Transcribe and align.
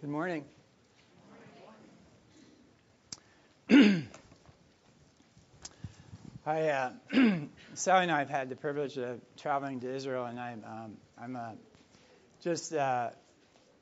Good 0.00 0.10
morning. 0.10 0.44
I, 6.46 6.68
uh, 6.68 6.92
Sally 7.74 8.02
and 8.04 8.12
I 8.12 8.20
have 8.20 8.30
had 8.30 8.48
the 8.48 8.54
privilege 8.54 8.96
of 8.96 9.20
traveling 9.36 9.80
to 9.80 9.92
Israel, 9.92 10.26
and 10.26 10.38
I'm, 10.38 10.64
um, 10.64 10.96
I'm 11.20 11.34
uh, 11.34 11.50
just, 12.42 12.72
uh, 12.72 13.10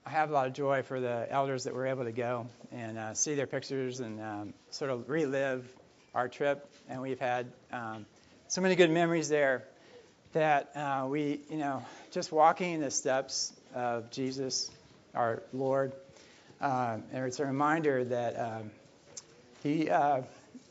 I 0.06 0.10
have 0.10 0.30
a 0.30 0.32
lot 0.32 0.46
of 0.46 0.54
joy 0.54 0.84
for 0.84 1.00
the 1.00 1.26
elders 1.28 1.64
that 1.64 1.74
were 1.74 1.86
able 1.86 2.04
to 2.04 2.12
go 2.12 2.46
and 2.72 2.96
uh, 2.96 3.12
see 3.12 3.34
their 3.34 3.46
pictures 3.46 4.00
and 4.00 4.18
um, 4.18 4.54
sort 4.70 4.90
of 4.90 5.10
relive 5.10 5.70
our 6.14 6.28
trip. 6.28 6.66
And 6.88 7.02
we've 7.02 7.20
had 7.20 7.52
um, 7.70 8.06
so 8.48 8.62
many 8.62 8.74
good 8.74 8.90
memories 8.90 9.28
there 9.28 9.64
that 10.32 10.74
uh, 10.74 11.08
we, 11.10 11.40
you 11.50 11.58
know, 11.58 11.84
just 12.10 12.32
walking 12.32 12.72
in 12.72 12.80
the 12.80 12.90
steps 12.90 13.52
of 13.74 14.10
Jesus, 14.10 14.70
our 15.14 15.42
Lord. 15.52 15.92
Uh, 16.60 16.98
and 17.12 17.24
it's 17.26 17.40
a 17.40 17.46
reminder 17.46 18.04
that 18.04 18.38
um, 18.38 18.70
he 19.62 19.90
uh, 19.90 20.22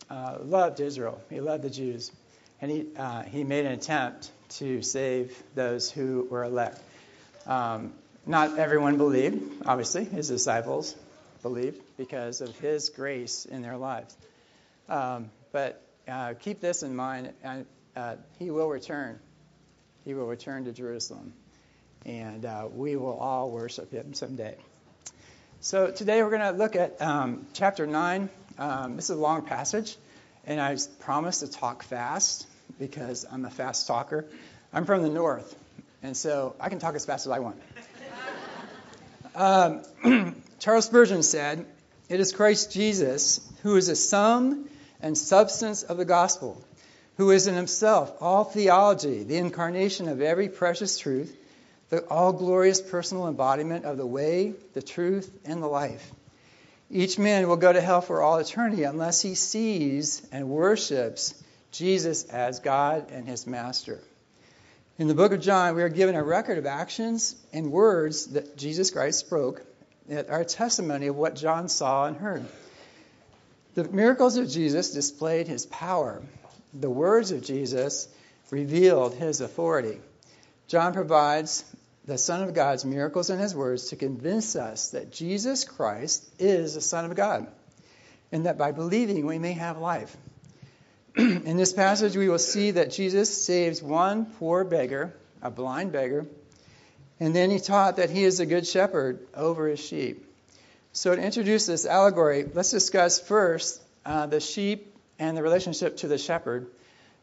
uh, 0.10 0.38
loved 0.42 0.80
Israel. 0.80 1.22
He 1.30 1.40
loved 1.42 1.64
the 1.64 1.70
Jews, 1.70 2.12
and 2.62 2.72
he 2.72 2.88
uh, 2.98 3.24
he 3.24 3.44
made 3.44 3.66
an 3.66 3.74
attempt 3.74 4.32
to 4.50 4.82
save 4.82 5.42
those 5.54 5.92
who 5.92 6.28
were 6.30 6.44
elect. 6.44 6.80
Um, 7.46 7.94
not 8.26 8.58
everyone 8.58 8.98
believed, 8.98 9.64
obviously. 9.66 10.06
His 10.06 10.30
disciples 10.30 10.96
believed 11.44 11.80
because 11.98 12.42
of 12.42 12.58
his 12.58 12.90
grace 12.90 13.46
in 13.46 13.62
their 13.62 13.78
lives. 13.78 14.16
Um, 14.90 15.30
but 15.52 15.82
uh, 16.08 16.34
keep 16.34 16.62
this 16.62 16.82
in 16.82 16.96
mind: 16.96 17.34
uh, 17.96 18.16
he 18.40 18.50
will 18.50 18.70
return. 18.70 19.20
He 20.04 20.14
will 20.16 20.27
return 20.27 20.66
to 20.66 20.72
Jerusalem, 20.72 21.34
and 22.05 22.46
uh, 22.46 22.68
we 22.72 22.96
will 22.96 23.18
all 23.18 23.52
worship 23.52 23.92
him 23.92 24.14
someday. 24.16 24.58
So 25.66 25.90
today 25.90 26.21
we're 26.21 26.30
going 26.30 26.41
to 26.41 26.52
look 26.52 26.76
at 26.76 27.02
um, 27.02 27.48
chapter 27.54 27.88
9. 27.88 28.30
Um, 28.60 28.98
this 28.98 29.05
is 29.05 29.18
a 29.18 29.20
long 29.20 29.41
passage, 29.41 29.98
and 30.46 30.62
I 30.62 30.77
promise 30.99 31.40
to 31.40 31.49
talk 31.49 31.82
fast 31.82 32.46
because 32.77 33.26
I'm 33.32 33.46
a 33.46 33.49
fast 33.49 33.88
talker. 33.88 34.26
I'm 34.71 34.86
from 34.86 35.02
the 35.02 35.10
north, 35.10 35.55
and 36.04 36.16
so 36.16 36.55
I 36.60 36.70
can 36.70 36.77
talk 36.77 36.93
as 36.93 37.04
fast 37.04 37.26
as 37.26 37.32
I 37.32 37.40
want. 37.40 37.60
Um, 39.34 40.36
Charles 40.60 40.86
Spurgeon 40.86 41.24
said, 41.24 41.66
It 42.10 42.20
is 42.20 42.32
Christ 42.32 42.71
Jesus 42.71 43.41
who 43.63 43.76
is 43.76 43.88
the 43.88 43.96
sum 43.96 44.70
and 45.02 45.18
substance 45.18 45.82
of 45.82 45.98
the 45.98 46.05
gospel, 46.05 46.63
who 47.18 47.32
is 47.32 47.48
in 47.48 47.55
himself 47.55 48.13
all 48.21 48.43
theology, 48.43 49.24
the 49.24 49.38
incarnation 49.38 50.10
of 50.10 50.21
every 50.21 50.48
precious 50.48 50.99
truth 50.99 51.36
the 51.90 52.05
all 52.08 52.34
glorious 52.34 52.82
personal 52.82 53.28
embodiment 53.28 53.86
of 53.86 53.98
the 53.98 54.05
way, 54.05 54.54
the 54.74 54.82
truth, 54.82 55.32
and 55.46 55.62
the 55.62 55.68
life. 55.68 56.12
Each 56.90 57.18
man 57.18 57.48
will 57.48 57.58
go 57.58 57.74
to 57.74 57.82
hell 57.82 58.02
for 58.02 58.22
all 58.22 58.38
eternity 58.38 58.84
unless 58.84 59.22
he 59.22 59.36
sees 59.36 60.26
and 60.32 60.50
worships 60.50 61.34
Jesus 61.72 62.26
as 62.26 62.60
God 62.60 63.12
and 63.12 63.27
his 63.27 63.48
master. 63.48 64.00
In 64.97 65.08
the 65.08 65.14
book 65.14 65.34
of 65.34 65.42
John, 65.42 65.75
we 65.75 65.84
are 65.84 65.90
given 65.90 66.16
a 66.16 66.24
record 66.24 66.58
of 66.58 66.66
actions 66.66 67.36
and 67.52 67.72
words 67.72 68.28
that 68.28 68.56
Jesus 68.56 68.92
Christ 68.92 69.20
spoke 69.20 69.62
that 70.08 70.30
are 70.30 70.44
testimony 70.44 71.08
of 71.08 71.16
what 71.16 71.36
John 71.36 71.68
saw 71.68 72.06
and 72.06 72.16
heard. 72.16 72.46
The 73.74 73.84
miracles 73.84 74.38
of 74.38 74.50
Jesus 74.50 74.94
displayed 74.94 75.47
his 75.47 75.66
power. 75.66 76.22
The 76.74 76.90
words 76.90 77.31
of 77.31 77.44
Jesus 77.44 78.08
revealed 78.52 79.16
his 79.16 79.42
authority. 79.42 80.00
John 80.68 80.94
provides 80.94 81.63
the 82.06 82.18
Son 82.18 82.44
of 82.44 82.53
God's 82.53 82.85
miracles 82.85 83.30
and 83.30 83.40
his 83.40 83.56
words 83.56 83.90
to 83.90 83.96
convince 83.96 84.56
us 84.56 84.90
that 84.90 85.12
Jesus 85.12 85.64
Christ 85.64 86.28
is 86.40 86.74
the 86.74 86.81
Son 86.81 87.06
of 87.06 87.16
God 87.16 87.48
and 88.31 88.46
that 88.46 88.58
by 88.58 88.72
believing 88.72 89.26
we 89.26 89.40
may 89.40 89.53
have 89.53 89.78
life. 89.78 90.16
In 91.18 91.58
this 91.58 91.74
passage, 91.74 92.16
we 92.18 92.30
will 92.30 92.40
see 92.40 92.72
that 92.72 92.92
Jesus 92.92 93.46
saves 93.46 93.81
one 93.81 94.26
poor 94.26 94.64
beggar, 94.64 95.14
a 95.42 95.50
blind 95.50 95.92
beggar, 95.92 96.26
and 97.20 97.34
then 97.36 97.50
he 97.50 97.59
taught 97.59 97.97
that 97.97 98.09
he 98.09 98.24
is 98.24 98.40
a 98.40 98.46
good 98.46 98.68
shepherd 98.68 99.26
over 99.34 99.68
his 99.68 99.80
sheep. 99.80 100.26
So, 100.92 101.16
to 101.16 101.22
introduce 101.22 101.66
this 101.66 101.86
allegory, 101.86 102.46
let's 102.53 102.72
discuss 102.72 103.20
first 103.20 103.82
uh, 104.06 104.26
the 104.26 104.40
sheep 104.40 104.94
and 105.18 105.38
the 105.38 105.44
relationship 105.44 105.97
to 105.97 106.08
the 106.08 106.18
shepherd. 106.18 106.68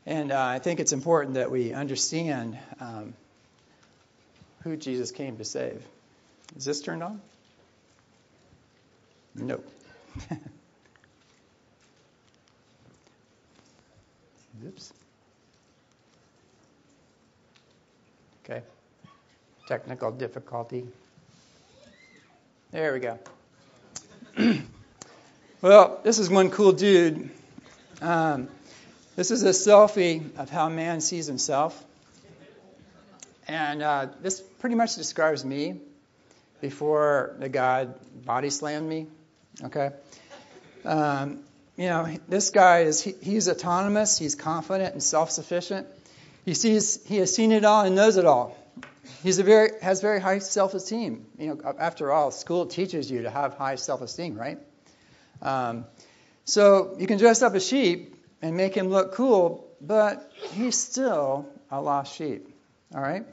And 0.07 0.33
uh, 0.33 0.43
I 0.43 0.59
think 0.59 0.81
it's 0.81 0.93
important 0.93 1.35
that 1.35 1.51
we 1.51 1.73
understand 1.73 2.59
um, 2.81 3.15
who 4.63 4.77
Jesus 4.77 5.11
came 5.11 5.37
to 5.39 5.45
save. 5.45 5.83
Is 6.57 6.65
this 6.65 6.81
turned 6.81 7.03
on? 7.03 7.21
No. 9.35 9.61
Oops. 14.67 14.93
Okay. 18.45 18.63
Technical 19.67 20.11
difficulty. 20.13 20.87
There 22.71 22.93
we 22.93 23.01
go. 23.01 23.19
well, 25.63 26.01
this 26.03 26.19
is 26.19 26.29
one 26.31 26.51
cool 26.51 26.73
dude. 26.73 27.31
Um, 28.01 28.49
this 29.17 29.31
is 29.31 29.43
a 29.43 29.51
selfie 29.51 30.37
of 30.39 30.51
how 30.51 30.69
man 30.69 31.01
sees 31.01 31.27
himself. 31.27 31.83
And 33.53 33.83
uh, 33.83 34.07
this 34.23 34.41
pretty 34.41 34.77
much 34.77 34.97
describes 34.97 35.45
me 35.45 35.79
before 36.63 37.37
the 37.39 37.51
God 37.51 37.95
body 38.25 38.49
slammed 38.49 38.89
me. 38.89 39.09
Okay? 39.63 39.91
Um, 40.87 41.45
you 41.77 41.89
know, 41.89 42.17
this 42.29 42.49
guy 42.49 42.81
is 42.81 43.03
he, 43.03 43.15
he's 43.21 43.51
autonomous, 43.51 44.19
he's 44.19 44.35
confident 44.35 44.95
and 44.95 45.03
self-sufficient. 45.03 45.87
He 46.47 46.55
sees 46.55 47.05
he 47.07 47.19
has 47.19 47.35
seen 47.35 47.53
it 47.53 47.65
all 47.65 47.85
and 47.85 47.95
knows 47.95 48.17
it 48.17 48.25
all. 48.25 48.57
He's 49.23 49.39
a 49.39 49.43
very 49.43 49.71
has 49.83 50.01
very 50.01 50.21
high 50.21 50.39
self-esteem. 50.39 51.27
You 51.39 51.49
know, 51.49 51.75
after 51.79 52.11
all, 52.11 52.31
school 52.31 52.67
teaches 52.67 53.11
you 53.11 53.23
to 53.23 53.31
have 53.31 53.55
high 53.55 53.77
self-esteem, 53.77 54.35
right? 54.35 54.59
Um, 55.43 55.85
so 56.47 56.97
you 56.99 57.07
can 57.07 57.19
dress 57.19 57.43
up 57.43 57.55
a 57.55 57.61
sheep 57.61 58.17
and 58.41 58.57
make 58.57 58.75
him 58.75 58.89
look 58.89 59.13
cool, 59.13 59.69
but 59.81 60.33
he's 60.55 60.79
still 60.79 61.47
a 61.71 61.81
lost 61.81 62.17
sheep. 62.17 62.52
All 62.95 63.01
right? 63.01 63.25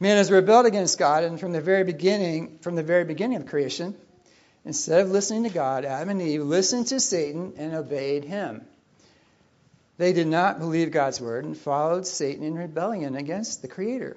Man 0.00 0.16
has 0.16 0.30
rebelled 0.30 0.66
against 0.66 0.98
God, 0.98 1.24
and 1.24 1.38
from 1.38 1.52
the 1.52 1.60
very 1.60 1.84
beginning, 1.84 2.58
from 2.60 2.74
the 2.74 2.82
very 2.82 3.04
beginning 3.04 3.36
of 3.36 3.46
creation, 3.46 3.94
instead 4.64 5.00
of 5.00 5.10
listening 5.10 5.44
to 5.44 5.50
God, 5.50 5.84
Adam 5.84 6.08
and 6.08 6.22
Eve 6.22 6.42
listened 6.42 6.88
to 6.88 7.00
Satan 7.00 7.54
and 7.56 7.74
obeyed 7.74 8.24
him. 8.24 8.66
They 9.98 10.12
did 10.12 10.26
not 10.26 10.58
believe 10.58 10.90
God's 10.90 11.20
word 11.20 11.44
and 11.44 11.56
followed 11.56 12.06
Satan 12.06 12.42
in 12.44 12.54
rebellion 12.54 13.14
against 13.14 13.62
the 13.62 13.68
Creator. 13.68 14.16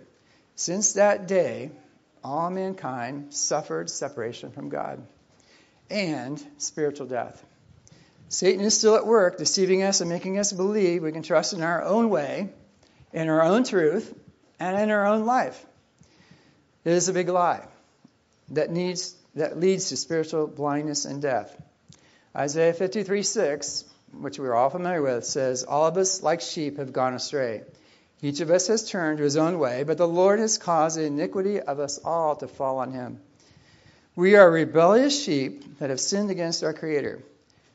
Since 0.56 0.94
that 0.94 1.28
day, 1.28 1.72
all 2.24 2.50
mankind 2.50 3.34
suffered 3.34 3.90
separation 3.90 4.52
from 4.52 4.70
God 4.70 5.06
and 5.90 6.44
spiritual 6.58 7.06
death. 7.06 7.44
Satan 8.30 8.66
is 8.66 8.76
still 8.76 8.96
at 8.96 9.06
work, 9.06 9.38
deceiving 9.38 9.84
us 9.84 10.02
and 10.02 10.10
making 10.10 10.40
us 10.40 10.52
believe 10.52 11.04
we 11.04 11.12
can 11.12 11.22
trust 11.22 11.54
in 11.54 11.62
our 11.62 11.84
own 11.84 12.10
way, 12.10 12.50
in 13.14 13.30
our 13.30 13.44
own 13.44 13.64
truth, 13.64 14.12
and 14.66 14.82
in 14.82 14.90
our 14.90 15.06
own 15.06 15.26
life. 15.26 15.64
It 16.84 16.94
is 16.94 17.10
a 17.10 17.14
big 17.14 17.30
lie 17.30 17.68
that 18.50 18.72
needs 18.72 19.16
that 19.36 19.60
leads 19.60 19.90
to 19.90 19.98
spiritual 19.98 20.48
blindness 20.48 21.06
and 21.06 21.22
death. 21.22 21.56
Isaiah 22.36 22.74
53 22.74 23.22
6, 23.22 23.86
which 24.20 24.40
we're 24.40 24.54
all 24.54 24.70
familiar 24.70 25.02
with, 25.02 25.26
says, 25.26 25.64
All 25.64 25.86
of 25.86 25.98
us, 25.98 26.24
like 26.24 26.42
sheep, 26.42 26.78
have 26.78 26.94
gone 26.94 27.14
astray. 27.14 27.64
Each 28.22 28.40
of 28.40 28.50
us 28.50 28.68
has 28.68 28.90
turned 28.90 29.18
to 29.18 29.24
his 29.24 29.38
own 29.38 29.60
way, 29.60 29.84
but 29.84 29.98
the 29.98 30.08
Lord 30.08 30.40
has 30.40 30.58
caused 30.58 30.98
the 30.98 31.04
iniquity 31.04 31.60
of 31.60 31.80
us 31.80 32.00
all 32.04 32.36
to 32.38 32.48
fall 32.48 32.80
on 32.80 32.94
him. 32.94 33.20
We 34.16 34.36
are 34.36 34.50
rebellious 34.50 35.22
sheep 35.22 35.80
that 35.80 35.90
have 35.90 36.00
sinned 36.00 36.32
against 36.32 36.64
our 36.64 36.74
Creator. 36.74 37.22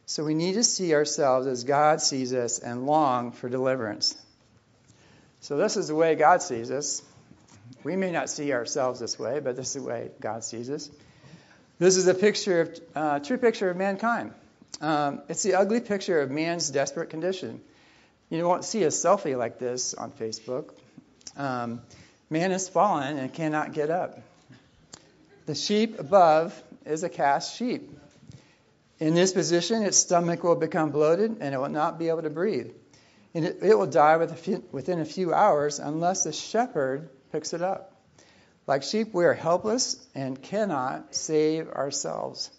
So 0.07 0.25
we 0.25 0.35
need 0.35 0.55
to 0.55 0.65
see 0.65 0.95
ourselves 0.95 1.47
as 1.47 1.65
God 1.65 2.01
sees 2.01 2.33
us 2.33 2.59
and 2.59 2.87
long 2.87 3.33
for 3.33 3.49
deliverance. 3.49 4.17
So, 5.43 5.57
this 5.57 5.79
is 5.79 5.89
the 5.89 5.95
way 5.95 6.15
God 6.17 6.43
sees 6.43 6.71
us. 6.71 7.03
We 7.83 7.97
may 7.97 8.11
not 8.11 8.29
see 8.29 8.53
ourselves 8.53 9.01
this 9.01 9.19
way, 9.19 9.41
but 9.41 9.57
this 9.57 9.69
is 9.69 9.83
the 9.83 9.89
way 9.89 10.11
God 10.21 10.45
sees 10.45 10.69
us. 10.69 10.91
This 11.79 11.97
is 11.97 12.07
a 12.07 12.15
picture 12.15 12.61
of, 12.61 12.81
uh, 12.95 13.19
true 13.21 13.39
picture 13.39 13.71
of 13.71 13.77
mankind. 13.79 14.35
Um, 14.83 15.23
it's 15.31 15.43
the 15.43 15.55
ugly 15.55 15.81
picture 15.81 16.21
of 16.21 16.31
man's 16.31 16.69
desperate 16.71 17.09
condition. 17.09 17.63
You 18.29 18.47
won't 18.47 18.65
see 18.65 18.83
a 18.85 18.89
selfie 18.89 19.37
like 19.37 19.59
this 19.59 19.95
on 19.95 20.13
Facebook. 20.13 20.71
Um, 21.39 21.81
man 22.29 22.51
has 22.51 22.69
fallen 22.69 23.17
and 23.17 23.33
cannot 23.33 23.73
get 23.73 23.89
up. 23.89 24.21
The 25.47 25.55
sheep 25.55 25.99
above 25.99 26.63
is 26.85 27.03
a 27.03 27.09
cast 27.09 27.57
sheep. 27.57 27.91
In 28.99 29.15
this 29.15 29.33
position, 29.33 29.83
its 29.83 29.97
stomach 29.97 30.45
will 30.45 30.55
become 30.55 30.91
bloated 30.91 31.39
and 31.41 31.55
it 31.55 31.59
will 31.59 31.71
not 31.71 31.99
be 31.99 32.09
able 32.09 32.23
to 32.23 32.31
breathe 32.31 32.73
and 33.35 33.45
it, 33.45 33.59
it 33.63 33.79
will 33.79 33.87
die 33.87 34.17
within 34.17 35.01
a 35.01 35.05
few 35.05 35.33
hours 35.33 35.79
unless 35.79 36.25
the 36.25 36.33
shepherd 36.33 37.09
picks 37.33 37.53
it 37.53 37.63
up. 37.63 37.97
Like 38.67 38.83
sheep, 38.83 39.13
we 39.13 39.25
are 39.25 39.35
helpless 39.35 39.97
and 40.15 40.41
cannot 40.41 41.15
save 41.15 41.69
ourselves. 41.69 42.51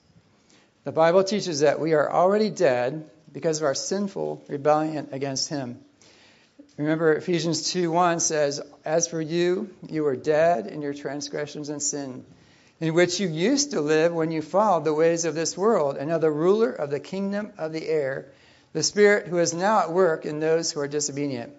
The 0.84 0.92
Bible 0.92 1.24
teaches 1.24 1.60
that 1.60 1.80
we 1.80 1.94
are 1.94 2.12
already 2.12 2.50
dead 2.50 3.10
because 3.32 3.60
of 3.60 3.66
our 3.66 3.76
sinful 3.76 4.44
rebellion 4.48 5.10
against 5.12 5.50
Him. 5.50 5.80
Remember, 6.78 7.14
Ephesians 7.14 7.72
2 7.72 7.92
1 7.92 8.20
says, 8.20 8.62
As 8.84 9.08
for 9.08 9.22
you, 9.22 9.70
you 9.88 10.04
were 10.04 10.16
dead 10.16 10.68
in 10.68 10.82
your 10.82 10.94
transgressions 10.94 11.70
and 11.70 11.82
sin, 11.82 12.26
in 12.80 12.94
which 12.94 13.20
you 13.20 13.28
used 13.28 13.72
to 13.72 13.82
live 13.82 14.14
when 14.14 14.32
you 14.32 14.42
followed 14.42 14.86
the 14.86 14.94
ways 14.94 15.26
of 15.26 15.36
this 15.36 15.58
world, 15.58 15.98
and 15.98 16.12
of 16.12 16.22
the 16.22 16.32
ruler 16.32 16.72
of 16.72 16.90
the 16.90 17.00
kingdom 17.00 17.54
of 17.58 17.74
the 17.74 17.88
air, 17.88 18.32
the 18.74 18.84
Spirit 18.84 19.28
who 19.28 19.38
is 19.38 19.54
now 19.54 19.80
at 19.80 19.92
work 19.92 20.26
in 20.26 20.40
those 20.40 20.72
who 20.72 20.80
are 20.80 20.88
disobedient. 20.88 21.54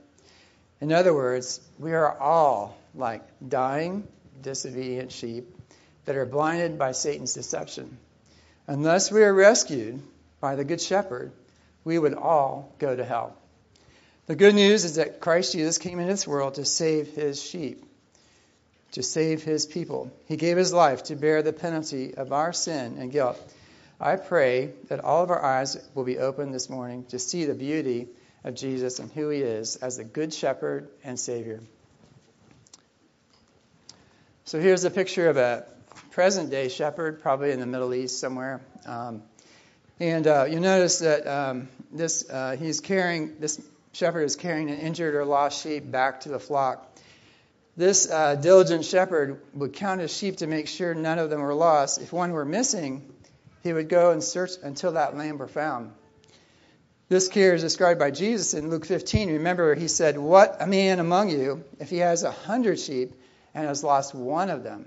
In 0.81 0.93
other 0.93 1.15
words, 1.15 1.61
we 1.79 1.93
are 1.93 2.19
all 2.19 2.77
like 2.95 3.23
dying, 3.47 4.07
disobedient 4.43 5.13
sheep 5.13 5.55
that 6.05 6.17
are 6.17 6.27
blinded 6.27 6.79
by 6.79 6.93
Satan's 6.93 7.35
deception. 7.35 7.99
Unless 8.67 9.11
we 9.11 9.23
are 9.23 9.33
rescued 9.33 10.01
by 10.41 10.57
the 10.57 10.65
Good 10.65 10.81
Shepherd, 10.81 11.33
we 11.85 11.99
would 11.99 12.15
all 12.15 12.75
go 12.79 12.95
to 12.95 13.05
hell. 13.05 13.37
The 14.27 14.37
good 14.37 14.55
news 14.55 14.85
is 14.85 14.97
that 14.97 15.21
Christ 15.21 15.53
Jesus 15.53 15.79
came 15.79 15.99
into 15.99 16.13
this 16.13 16.27
world 16.27 16.55
to 16.55 16.65
save 16.65 17.09
his 17.09 17.43
sheep, 17.43 17.85
to 18.93 19.03
save 19.03 19.43
his 19.43 19.67
people. 19.67 20.13
He 20.27 20.37
gave 20.37 20.57
his 20.57 20.73
life 20.73 21.05
to 21.05 21.17
bear 21.17 21.43
the 21.43 21.53
penalty 21.53 22.15
of 22.15 22.33
our 22.33 22.53
sin 22.53 22.97
and 22.99 23.11
guilt. 23.11 23.39
I 24.05 24.17
pray 24.17 24.73
that 24.89 24.99
all 24.99 25.23
of 25.23 25.31
our 25.31 25.41
eyes 25.41 25.79
will 25.95 26.03
be 26.03 26.19
open 26.19 26.51
this 26.51 26.69
morning 26.69 27.05
to 27.11 27.21
see 27.21 27.45
the 27.45 27.55
beauty 27.55 28.09
of 28.43 28.57
Jesus 28.57 28.99
and 28.99 29.13
who 29.13 29.29
he 29.29 29.39
is 29.43 29.77
as 29.77 29.99
the 29.99 30.03
good 30.03 30.35
shepherd 30.35 30.89
and 31.05 31.17
savior. 31.17 31.61
So 34.45 34.59
here's 34.59 34.83
a 34.83 34.91
picture 34.91 35.29
of 35.29 35.37
a 35.37 35.67
present 36.11 36.51
day 36.51 36.69
shepherd, 36.69 37.23
probably 37.23 37.53
in 37.53 37.61
the 37.61 37.67
Middle 37.67 37.95
East 37.95 38.19
somewhere. 38.19 38.61
Um, 38.87 39.23
and 40.01 40.27
uh, 40.27 40.47
you 40.51 40.59
notice 40.59 40.99
that 40.99 41.25
um, 41.29 41.69
this 41.93 42.29
uh, 42.29 42.57
he's 42.59 42.81
carrying 42.81 43.39
this 43.39 43.65
shepherd 43.93 44.25
is 44.25 44.35
carrying 44.35 44.69
an 44.69 44.79
injured 44.79 45.15
or 45.15 45.25
lost 45.25 45.63
sheep 45.63 45.89
back 45.89 46.23
to 46.23 46.29
the 46.29 46.41
flock. 46.41 46.93
This 47.77 48.11
uh, 48.11 48.35
diligent 48.35 48.85
shepherd 48.85 49.41
would 49.55 49.75
count 49.75 50.01
his 50.01 50.13
sheep 50.13 50.39
to 50.39 50.49
make 50.49 50.67
sure 50.67 50.93
none 50.93 51.21
of 51.21 51.31
them 51.31 51.41
were 51.41 51.55
lost. 51.55 52.03
If 52.03 52.13
one 52.13 52.33
were 52.33 52.45
missing, 52.45 53.09
he 53.63 53.73
would 53.73 53.89
go 53.89 54.11
and 54.11 54.23
search 54.23 54.53
until 54.63 54.93
that 54.93 55.17
lamb 55.17 55.39
were 55.39 55.49
found. 55.49 55.93
This 57.09 57.29
care 57.29 57.55
is 57.55 57.61
described 57.61 57.99
by 57.99 58.11
Jesus 58.11 58.55
in 58.55 58.71
Luke 58.71 58.87
15. 58.87 59.33
Remember, 59.35 59.75
he 59.75 59.89
said, 59.89 60.17
What 60.17 60.57
a 60.61 60.67
man 60.67 60.99
among 60.99 61.31
you, 61.31 61.65
if 61.79 61.91
he 61.91 61.99
has 61.99 62.23
a 62.23 62.31
hundred 62.31 62.81
sheep 62.81 63.15
and 63.55 63.67
has 63.67 63.85
lost 63.85 64.15
one 64.15 64.49
of 64.49 64.63
them, 64.63 64.87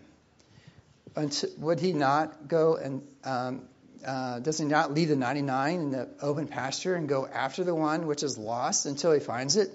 would 1.59 1.79
he 1.79 1.93
not 1.93 2.47
go 2.47 2.75
and 2.75 3.07
um, 3.23 3.61
uh, 4.05 4.39
does 4.39 4.57
he 4.57 4.65
not 4.65 4.93
leave 4.93 5.09
the 5.09 5.15
99 5.15 5.79
in 5.79 5.91
the 5.91 6.09
open 6.21 6.47
pasture 6.47 6.95
and 6.95 7.09
go 7.09 7.25
after 7.25 7.63
the 7.63 7.73
one 7.73 8.05
which 8.05 8.23
is 8.23 8.37
lost 8.37 8.85
until 8.85 9.11
he 9.11 9.19
finds 9.19 9.55
it? 9.55 9.71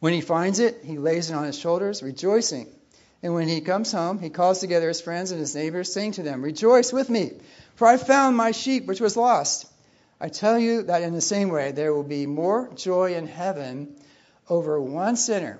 When 0.00 0.12
he 0.12 0.20
finds 0.20 0.60
it, 0.60 0.80
he 0.84 0.98
lays 0.98 1.30
it 1.30 1.34
on 1.34 1.44
his 1.44 1.58
shoulders, 1.58 2.02
rejoicing. 2.02 2.68
And 3.22 3.34
when 3.34 3.48
he 3.48 3.60
comes 3.60 3.90
home, 3.90 4.20
he 4.20 4.30
calls 4.30 4.60
together 4.60 4.88
his 4.88 5.00
friends 5.00 5.32
and 5.32 5.40
his 5.40 5.54
neighbors, 5.54 5.92
saying 5.92 6.12
to 6.12 6.22
them, 6.22 6.42
Rejoice 6.42 6.92
with 6.92 7.10
me, 7.10 7.32
for 7.74 7.88
I 7.88 7.96
found 7.96 8.36
my 8.36 8.52
sheep 8.52 8.86
which 8.86 9.00
was 9.00 9.16
lost. 9.16 9.66
I 10.20 10.28
tell 10.28 10.58
you 10.58 10.82
that 10.84 11.02
in 11.02 11.14
the 11.14 11.20
same 11.20 11.48
way, 11.48 11.72
there 11.72 11.92
will 11.92 12.04
be 12.04 12.26
more 12.26 12.70
joy 12.74 13.14
in 13.14 13.26
heaven 13.26 13.96
over 14.48 14.80
one 14.80 15.16
sinner 15.16 15.58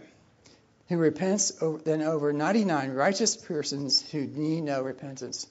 who 0.88 0.96
repents 0.96 1.52
than 1.84 2.02
over 2.02 2.32
99 2.32 2.92
righteous 2.92 3.36
persons 3.36 4.08
who 4.10 4.26
need 4.26 4.62
no 4.62 4.82
repentance. 4.82 5.46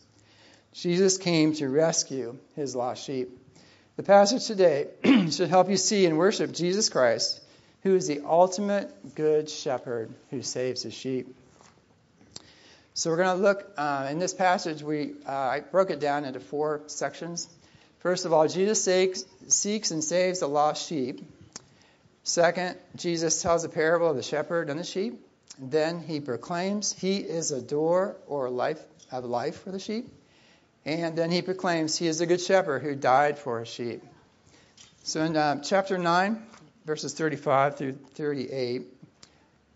Jesus 0.74 1.18
came 1.18 1.54
to 1.54 1.70
rescue 1.70 2.38
his 2.56 2.76
lost 2.76 3.04
sheep. 3.04 3.30
The 3.96 4.04
passage 4.04 4.46
today 4.46 4.88
should 5.32 5.50
help 5.50 5.70
you 5.70 5.78
see 5.78 6.06
and 6.06 6.18
worship 6.18 6.52
Jesus 6.52 6.90
Christ, 6.90 7.42
who 7.84 7.96
is 7.96 8.08
the 8.08 8.22
ultimate 8.26 9.16
good 9.16 9.50
shepherd 9.50 10.14
who 10.30 10.42
saves 10.42 10.84
his 10.84 10.94
sheep. 10.94 11.36
So 12.98 13.12
we're 13.12 13.18
going 13.18 13.38
to 13.38 13.44
look 13.44 13.74
uh, 13.78 14.08
in 14.10 14.18
this 14.18 14.34
passage. 14.34 14.82
We 14.82 15.14
uh, 15.24 15.32
I 15.32 15.60
broke 15.60 15.92
it 15.92 16.00
down 16.00 16.26
into 16.26 16.40
four 16.40 16.82
sections. 16.88 17.48
First 18.00 18.26
of 18.26 18.34
all, 18.34 18.48
Jesus 18.48 18.84
seeks, 18.84 19.24
seeks 19.50 19.92
and 19.92 20.04
saves 20.04 20.40
the 20.40 20.48
lost 20.48 20.90
sheep. 20.90 21.22
Second, 22.24 22.76
Jesus 22.96 23.40
tells 23.44 23.64
a 23.64 23.70
parable 23.70 24.10
of 24.10 24.16
the 24.16 24.24
shepherd 24.24 24.72
and 24.72 24.80
the 24.80 24.84
sheep. 24.84 25.24
Then 25.60 26.02
he 26.02 26.20
proclaims 26.20 26.92
he 26.92 27.18
is 27.18 27.52
a 27.52 27.62
door 27.62 28.18
or 28.26 28.50
life 28.50 28.82
of 29.12 29.26
life 29.26 29.62
for 29.62 29.72
the 29.72 29.80
sheep. 29.80 30.12
And 30.84 31.16
then 31.16 31.30
he 31.30 31.44
proclaims 31.44 31.96
he 32.00 32.08
is 32.08 32.20
a 32.20 32.26
good 32.26 32.42
shepherd 32.42 32.82
who 32.82 32.96
died 32.96 33.38
for 33.38 33.60
his 33.60 33.68
sheep. 33.68 34.02
So 35.04 35.22
in 35.22 35.38
uh, 35.38 35.62
chapter 35.62 36.00
9, 36.00 36.42
verses 36.84 37.14
35 37.14 37.78
through 37.78 38.00
38, 38.16 38.88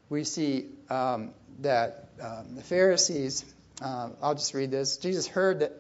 we 0.10 0.24
see 0.24 0.66
um, 0.90 1.36
that 1.62 2.10
um, 2.22 2.56
the 2.56 2.64
Pharisees, 2.64 3.46
uh, 3.82 4.10
I'll 4.22 4.36
just 4.36 4.54
read 4.54 4.72
this. 4.72 4.98
Jesus 4.98 5.28
heard 5.28 5.62
that 5.62 5.74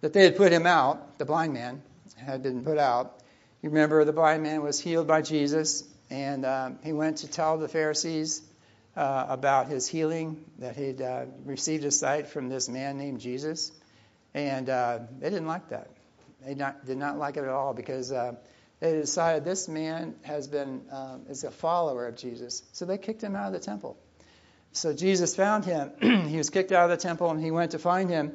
that 0.00 0.12
they 0.12 0.24
had 0.24 0.36
put 0.36 0.52
him 0.52 0.66
out, 0.66 1.18
the 1.18 1.24
blind 1.24 1.52
man 1.52 1.82
had 2.16 2.42
been 2.42 2.64
put 2.64 2.78
out. 2.78 3.20
You 3.62 3.70
remember 3.70 4.04
the 4.04 4.12
blind 4.12 4.42
man 4.42 4.62
was 4.62 4.78
healed 4.78 5.08
by 5.08 5.22
Jesus, 5.22 5.82
and 6.10 6.44
uh, 6.44 6.70
he 6.84 6.92
went 6.92 7.18
to 7.18 7.28
tell 7.28 7.58
the 7.58 7.68
Pharisees 7.68 8.42
uh, 8.96 9.26
about 9.28 9.68
his 9.68 9.88
healing, 9.88 10.44
that 10.58 10.76
he'd 10.76 11.02
uh, 11.02 11.26
received 11.44 11.84
a 11.84 11.90
sight 11.90 12.28
from 12.28 12.48
this 12.48 12.68
man 12.68 12.98
named 12.98 13.20
Jesus. 13.20 13.72
And 14.34 14.68
uh, 14.68 15.00
they 15.18 15.30
didn't 15.30 15.46
like 15.46 15.70
that. 15.70 15.88
They 16.44 16.54
not, 16.54 16.86
did 16.86 16.98
not 16.98 17.18
like 17.18 17.36
it 17.36 17.42
at 17.42 17.48
all 17.48 17.74
because 17.74 18.12
uh, 18.12 18.34
they 18.80 18.92
decided 18.92 19.44
this 19.44 19.68
man 19.68 20.14
has 20.22 20.46
been 20.46 20.82
um, 20.92 21.22
is 21.28 21.42
a 21.42 21.50
follower 21.50 22.06
of 22.06 22.16
Jesus. 22.16 22.62
So 22.72 22.84
they 22.84 22.98
kicked 22.98 23.22
him 23.22 23.34
out 23.34 23.48
of 23.48 23.52
the 23.52 23.58
temple. 23.64 23.96
So 24.72 24.92
Jesus 24.92 25.34
found 25.34 25.64
him. 25.64 25.92
he 26.28 26.36
was 26.36 26.50
kicked 26.50 26.72
out 26.72 26.90
of 26.90 26.98
the 26.98 27.02
temple, 27.02 27.30
and 27.30 27.40
he 27.42 27.50
went 27.50 27.72
to 27.72 27.78
find 27.78 28.10
him. 28.10 28.32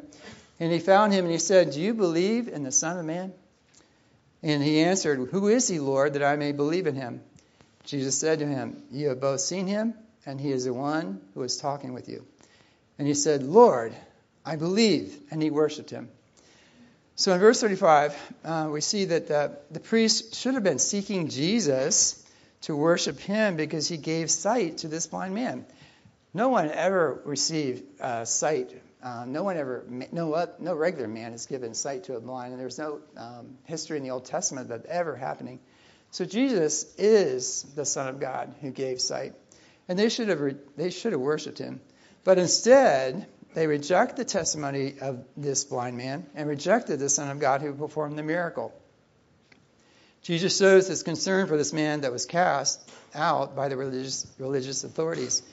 And 0.59 0.71
he 0.71 0.79
found 0.79 1.13
him 1.13 1.25
and 1.25 1.31
he 1.31 1.39
said, 1.39 1.71
Do 1.71 1.81
you 1.81 1.93
believe 1.93 2.47
in 2.47 2.63
the 2.63 2.71
Son 2.71 2.97
of 2.97 3.05
Man? 3.05 3.33
And 4.41 4.61
he 4.61 4.81
answered, 4.81 5.29
Who 5.29 5.47
is 5.47 5.67
he, 5.67 5.79
Lord, 5.79 6.13
that 6.13 6.23
I 6.23 6.35
may 6.35 6.51
believe 6.51 6.87
in 6.87 6.95
him? 6.95 7.21
Jesus 7.85 8.17
said 8.17 8.39
to 8.39 8.45
him, 8.45 8.83
You 8.91 9.09
have 9.09 9.19
both 9.19 9.41
seen 9.41 9.67
him, 9.67 9.93
and 10.25 10.39
he 10.39 10.51
is 10.51 10.65
the 10.65 10.73
one 10.73 11.21
who 11.33 11.43
is 11.43 11.57
talking 11.57 11.93
with 11.93 12.07
you. 12.07 12.25
And 12.97 13.07
he 13.07 13.13
said, 13.13 13.43
Lord, 13.43 13.93
I 14.45 14.55
believe. 14.55 15.17
And 15.31 15.41
he 15.41 15.49
worshiped 15.49 15.89
him. 15.89 16.09
So 17.15 17.33
in 17.33 17.39
verse 17.39 17.61
35, 17.61 18.33
uh, 18.43 18.69
we 18.71 18.81
see 18.81 19.05
that 19.05 19.29
uh, 19.29 19.49
the 19.71 19.79
priest 19.79 20.35
should 20.35 20.55
have 20.55 20.63
been 20.63 20.79
seeking 20.79 21.29
Jesus 21.29 22.25
to 22.61 22.75
worship 22.75 23.19
him 23.19 23.55
because 23.55 23.87
he 23.87 23.97
gave 23.97 24.31
sight 24.31 24.79
to 24.79 24.87
this 24.87 25.07
blind 25.07 25.35
man. 25.35 25.65
No 26.33 26.49
one 26.49 26.69
ever 26.71 27.21
received 27.25 28.01
uh, 28.01 28.25
sight 28.25 28.73
uh, 29.03 29.25
no 29.27 29.43
one 29.43 29.57
ever, 29.57 29.85
no, 30.13 30.47
no 30.59 30.73
regular 30.73 31.09
man 31.09 31.33
has 31.33 31.45
given 31.45 31.73
sight 31.73 32.05
to 32.05 32.15
a 32.15 32.21
blind, 32.21 32.53
and 32.53 32.61
there's 32.61 32.79
no 32.79 33.01
um, 33.17 33.57
history 33.65 33.97
in 33.97 34.03
the 34.03 34.11
Old 34.11 34.23
Testament 34.23 34.69
that 34.69 34.85
ever 34.85 35.17
happening. 35.17 35.59
So 36.11 36.23
Jesus 36.23 36.95
is 36.97 37.63
the 37.75 37.85
Son 37.85 38.07
of 38.07 38.21
God 38.21 38.55
who 38.61 38.71
gave 38.71 39.01
sight, 39.01 39.33
and 39.89 39.99
they 39.99 40.07
should 40.07 40.29
have 40.29 40.39
re- 40.39 40.55
they 40.77 40.89
should 40.89 41.11
have 41.11 41.19
worshipped 41.19 41.57
him, 41.57 41.81
but 42.23 42.37
instead 42.37 43.27
they 43.53 43.67
reject 43.67 44.15
the 44.15 44.23
testimony 44.23 44.95
of 45.01 45.25
this 45.35 45.65
blind 45.65 45.97
man 45.97 46.25
and 46.33 46.47
rejected 46.47 46.99
the 46.99 47.09
Son 47.09 47.29
of 47.29 47.39
God 47.39 47.61
who 47.61 47.73
performed 47.73 48.17
the 48.17 48.23
miracle. 48.23 48.73
Jesus 50.21 50.57
shows 50.57 50.87
his 50.87 51.03
concern 51.03 51.47
for 51.47 51.57
this 51.57 51.73
man 51.73 52.01
that 52.01 52.11
was 52.13 52.25
cast 52.25 52.89
out 53.13 53.53
by 53.53 53.67
the 53.67 53.75
religious 53.75 54.25
religious 54.39 54.85
authorities. 54.85 55.43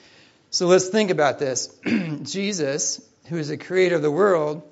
So 0.50 0.66
let's 0.66 0.88
think 0.88 1.11
about 1.11 1.38
this. 1.38 1.69
Jesus 2.23 3.00
who 3.30 3.37
is 3.37 3.49
the 3.49 3.57
creator 3.57 3.95
of 3.95 4.02
the 4.02 4.11
world, 4.11 4.62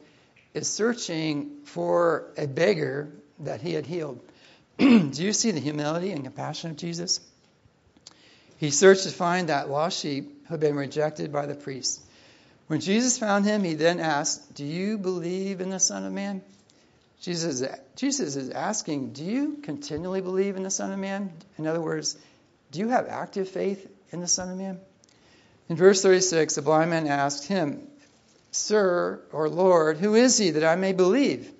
is 0.53 0.69
searching 0.69 1.63
for 1.65 2.25
a 2.37 2.47
beggar 2.47 3.09
that 3.39 3.61
he 3.61 3.73
had 3.73 3.87
healed. 3.87 4.21
Do 4.79 5.11
you 5.13 5.33
see 5.33 5.53
the 5.53 5.61
humility 5.61 6.11
and 6.11 6.25
compassion 6.25 6.73
of 6.73 6.77
Jesus? 6.77 7.21
He 8.57 8.71
searched 8.71 9.05
to 9.05 9.11
find 9.11 9.49
that 9.49 9.71
lost 9.71 10.01
sheep 10.01 10.47
who 10.49 10.55
had 10.55 10.61
been 10.61 10.75
rejected 10.75 11.33
by 11.33 11.47
the 11.47 11.55
priests. 11.55 12.05
When 12.67 12.81
Jesus 12.81 13.17
found 13.17 13.45
him, 13.45 13.63
he 13.63 13.75
then 13.75 14.01
asked, 14.01 14.55
Do 14.55 14.65
you 14.65 14.99
believe 14.99 15.61
in 15.61 15.71
the 15.71 15.79
Son 15.79 16.05
of 16.05 16.13
Man? 16.13 16.43
Jesus, 17.21 17.65
Jesus 17.95 18.35
is 18.35 18.51
asking, 18.51 19.13
Do 19.13 19.25
you 19.25 19.59
continually 19.63 20.21
believe 20.21 20.57
in 20.57 20.65
the 20.65 20.71
Son 20.71 20.93
of 20.93 20.99
Man? 20.99 21.33
In 21.59 21.69
other 21.69 21.81
words, 21.81 22.19
do 22.73 22.81
you 22.81 22.89
have 22.89 23.07
active 23.07 23.49
faith 23.49 23.89
in 24.11 24.21
the 24.21 24.27
Son 24.27 24.51
of 24.51 24.59
Man? 24.59 24.81
In 25.69 25.77
verse 25.77 26.03
36, 26.03 26.55
the 26.55 26.63
blind 26.63 26.91
man 26.91 27.07
asked 27.07 27.47
him, 27.47 27.87
Sir 28.51 29.21
or 29.33 29.49
Lord, 29.49 29.99
who 29.99 30.15
is 30.15 30.39
he 30.39 30.51
that 30.53 30.65
I 30.65 30.77
may 30.77 30.93
believe? 30.93 31.51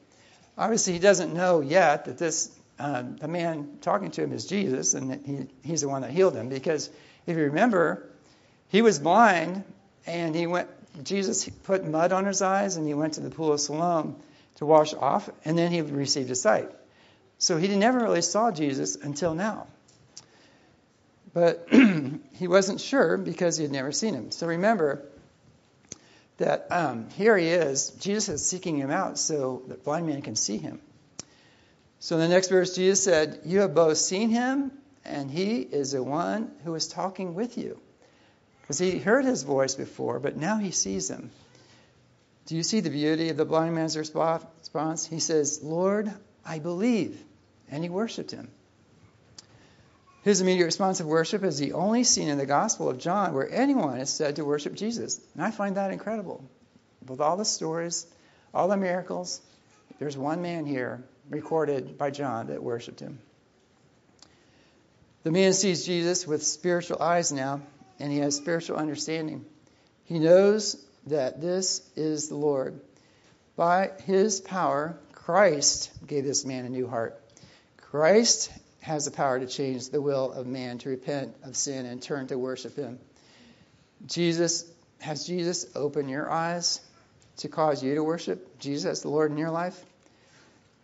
Obviously, 0.57 0.95
he 0.95 0.99
doesn't 0.99 1.35
know 1.35 1.61
yet 1.61 2.07
that 2.07 2.19
this 2.19 2.51
uh, 2.79 3.03
the 3.21 3.29
man 3.29 3.79
talking 3.81 4.11
to 4.13 4.23
him 4.23 4.33
is 4.33 4.47
Jesus 4.47 4.95
and 4.95 5.27
he, 5.27 5.69
he's 5.69 5.81
the 5.81 5.89
one 5.89 6.03
that 6.03 6.11
healed 6.11 6.35
him. 6.35 6.49
Because 6.49 6.89
if 7.27 7.37
you 7.37 7.45
remember, 7.45 8.09
he 8.69 8.83
was 8.83 8.99
blind 8.99 9.65
and 10.07 10.35
he 10.35 10.47
went 10.47 10.69
Jesus 11.05 11.49
put 11.65 11.85
mud 11.85 12.13
on 12.13 12.25
his 12.25 12.43
eyes 12.43 12.77
and 12.77 12.87
he 12.87 12.95
went 12.95 13.15
to 13.15 13.21
the 13.21 13.31
pool 13.31 13.53
of 13.53 13.61
Siloam 13.61 14.17
to 14.57 14.67
wash 14.67 14.93
off, 14.95 15.31
and 15.45 15.57
then 15.57 15.71
he 15.71 15.83
received 15.83 16.29
his 16.29 16.41
sight. 16.41 16.69
So 17.39 17.57
he 17.57 17.69
never 17.77 18.01
really 18.01 18.23
saw 18.23 18.51
Jesus 18.51 18.97
until 18.97 19.35
now. 19.35 19.69
But 21.33 21.69
he 22.35 22.49
wasn't 22.49 22.81
sure 22.81 23.17
because 23.17 23.57
he 23.57 23.65
had 23.65 23.73
never 23.73 23.93
seen 23.93 24.15
him. 24.15 24.31
So 24.31 24.47
remember 24.47 25.05
that 26.39 26.69
um, 26.71 27.11
here 27.11 27.37
he 27.37 27.49
is. 27.49 27.91
Jesus 28.01 28.41
is 28.41 28.47
seeking 28.47 28.77
him 28.77 28.91
out 28.91 29.19
so 29.19 29.63
the 29.67 29.75
blind 29.75 30.07
man 30.07 30.23
can 30.23 30.37
see 30.37 30.57
him. 30.57 30.81
So 32.01 32.17
in 32.17 32.23
the 32.23 32.29
next 32.29 32.49
verse, 32.49 32.75
Jesus 32.75 33.03
said, 33.03 33.41
You 33.45 33.61
have 33.61 33.75
both 33.75 33.99
seen 33.99 34.31
him, 34.31 34.73
and 35.05 35.31
he 35.31 35.61
is 35.61 35.93
the 35.93 36.03
one 36.03 36.53
who 36.65 36.75
is 36.75 36.87
talking 36.87 37.35
with 37.35 37.59
you. 37.59 37.81
Because 38.63 38.79
he 38.79 38.99
heard 38.99 39.25
his 39.25 39.43
voice 39.43 39.75
before, 39.75 40.21
but 40.21 40.37
now 40.37 40.59
he 40.59 40.71
sees 40.71 41.11
him. 41.11 41.31
Do 42.47 42.57
you 42.57 42.63
see 42.63 42.81
the 42.81 42.91
beauty 42.91 43.31
of 43.31 43.37
the 43.37 43.45
blind 43.45 43.75
man's 43.75 43.97
response? 43.97 45.07
He 45.07 45.19
says, 45.19 45.61
Lord, 45.63 46.13
I 46.47 46.61
believe. 46.61 47.23
And 47.71 47.83
he 47.83 47.91
worshiped 47.91 48.31
him. 48.31 48.51
His 50.29 50.43
immediate 50.43 50.67
response 50.67 51.01
of 51.01 51.07
worship 51.07 51.43
is 51.43 51.59
the 51.59 51.73
only 51.73 52.05
scene 52.05 52.29
in 52.29 52.37
the 52.37 52.45
Gospel 52.45 52.91
of 52.91 52.99
John 52.99 53.33
where 53.33 53.51
anyone 53.51 53.99
is 53.99 54.11
said 54.11 54.37
to 54.37 54.45
worship 54.45 54.75
Jesus. 54.75 55.19
And 55.33 55.43
I 55.43 55.51
find 55.51 55.79
that 55.79 55.91
incredible. 55.91 56.45
With 57.07 57.23
all 57.23 57.39
the 57.39 57.47
stories, 57.47 58.07
all 58.53 58.69
the 58.69 58.77
miracles, 58.77 59.41
there's 59.99 60.19
one 60.19 60.43
man 60.43 60.67
here 60.67 61.03
recorded 61.31 61.97
by 61.97 62.11
John 62.11 62.49
that 62.49 62.63
worshiped 62.63 63.01
him. 63.01 63.21
The 65.23 65.31
man 65.31 65.55
sees 65.55 65.87
Jesus 65.87 66.27
with 66.27 66.45
spiritual 66.45 67.01
eyes 67.01 67.33
now, 67.33 67.63
and 67.99 68.13
he 68.13 68.19
has 68.19 68.37
spiritual 68.37 68.77
understanding. 68.77 69.47
He 70.05 70.19
knows 70.19 70.77
that 71.07 71.41
this 71.41 71.81
is 71.97 72.29
the 72.29 72.37
Lord. 72.37 72.79
By 73.57 73.93
his 74.05 74.43
power, 74.43 74.99
Christ 75.13 75.91
gave 76.07 76.25
this 76.25 76.45
man 76.45 76.67
a 76.67 76.69
new 76.69 76.87
heart. 76.87 77.19
Christ 77.79 78.51
has 78.81 79.05
the 79.05 79.11
power 79.11 79.39
to 79.39 79.47
change 79.47 79.91
the 79.91 80.01
will 80.01 80.33
of 80.33 80.47
man 80.47 80.79
to 80.79 80.89
repent 80.89 81.35
of 81.43 81.57
sin 81.57 81.87
and 81.87 82.01
turn 82.01 82.27
to 82.29 82.39
worship 82.39 82.77
him. 82.77 82.99
Jesus 84.07 84.65
has 85.01 85.27
Jesus 85.27 85.67
opened 85.75 86.11
your 86.11 86.31
eyes 86.31 86.81
to 87.39 87.49
cause 87.49 87.83
you 87.83 87.95
to 87.95 88.05
worship 88.05 88.59
Jesus 88.59 88.91
as 88.91 89.03
the 89.03 89.09
Lord 89.09 89.31
in 89.31 89.39
your 89.39 89.51
life? 89.51 89.81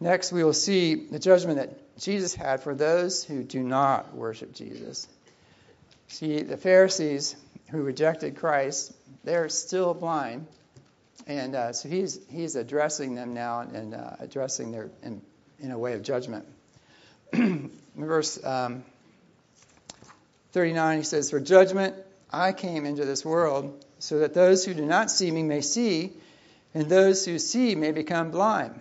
Next, 0.00 0.32
we 0.32 0.44
will 0.44 0.52
see 0.52 0.94
the 0.94 1.18
judgment 1.18 1.58
that 1.58 1.98
Jesus 1.98 2.34
had 2.34 2.62
for 2.62 2.74
those 2.74 3.24
who 3.24 3.42
do 3.42 3.62
not 3.62 4.14
worship 4.14 4.52
Jesus. 4.52 5.08
See, 6.08 6.42
the 6.42 6.56
Pharisees 6.56 7.36
who 7.70 7.82
rejected 7.82 8.36
Christ, 8.36 8.92
they're 9.22 9.48
still 9.48 9.94
blind. 9.94 10.46
And 11.26 11.54
uh, 11.54 11.72
so 11.72 11.88
he's, 11.88 12.20
he's 12.28 12.56
addressing 12.56 13.14
them 13.14 13.34
now 13.34 13.60
and 13.60 13.94
uh, 13.94 14.16
addressing 14.20 14.72
their 14.72 14.90
in, 15.02 15.22
in 15.58 15.70
a 15.70 15.78
way 15.78 15.94
of 15.94 16.02
judgment. 16.02 16.46
verse 17.96 18.42
um, 18.44 18.84
39, 20.52 20.98
he 20.98 21.04
says, 21.04 21.30
For 21.30 21.40
judgment 21.40 21.96
I 22.30 22.52
came 22.52 22.86
into 22.86 23.04
this 23.04 23.24
world, 23.24 23.84
so 23.98 24.20
that 24.20 24.34
those 24.34 24.64
who 24.64 24.74
do 24.74 24.84
not 24.84 25.10
see 25.10 25.30
me 25.30 25.42
may 25.42 25.60
see, 25.60 26.12
and 26.74 26.88
those 26.88 27.24
who 27.24 27.38
see 27.38 27.74
may 27.74 27.92
become 27.92 28.30
blind. 28.30 28.78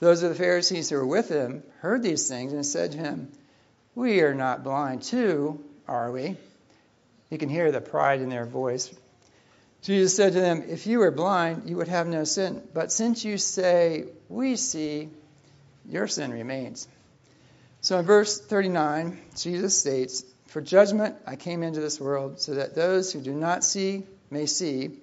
Those 0.00 0.22
of 0.22 0.30
the 0.30 0.34
Pharisees 0.34 0.90
who 0.90 0.96
were 0.96 1.06
with 1.06 1.28
him 1.28 1.62
heard 1.80 2.02
these 2.02 2.28
things 2.28 2.52
and 2.52 2.66
said 2.66 2.92
to 2.92 2.98
him, 2.98 3.30
We 3.94 4.20
are 4.22 4.34
not 4.34 4.64
blind 4.64 5.02
too, 5.02 5.62
are 5.86 6.10
we? 6.10 6.36
You 7.30 7.38
can 7.38 7.48
hear 7.48 7.70
the 7.70 7.80
pride 7.80 8.20
in 8.20 8.28
their 8.28 8.44
voice. 8.44 8.92
Jesus 9.82 10.14
said 10.14 10.32
to 10.32 10.40
them, 10.40 10.64
If 10.68 10.86
you 10.86 10.98
were 10.98 11.10
blind, 11.10 11.68
you 11.68 11.76
would 11.76 11.88
have 11.88 12.06
no 12.06 12.24
sin. 12.24 12.62
But 12.74 12.92
since 12.92 13.24
you 13.24 13.38
say, 13.38 14.06
We 14.28 14.56
see, 14.56 15.08
your 15.88 16.08
sin 16.08 16.32
remains. 16.32 16.88
So 17.82 17.98
in 17.98 18.04
verse 18.04 18.40
39, 18.40 19.18
Jesus 19.36 19.76
states, 19.76 20.24
For 20.46 20.60
judgment 20.60 21.16
I 21.26 21.34
came 21.34 21.64
into 21.64 21.80
this 21.80 22.00
world, 22.00 22.40
so 22.40 22.54
that 22.54 22.76
those 22.76 23.12
who 23.12 23.20
do 23.20 23.32
not 23.32 23.64
see 23.64 24.04
may 24.30 24.46
see, 24.46 25.00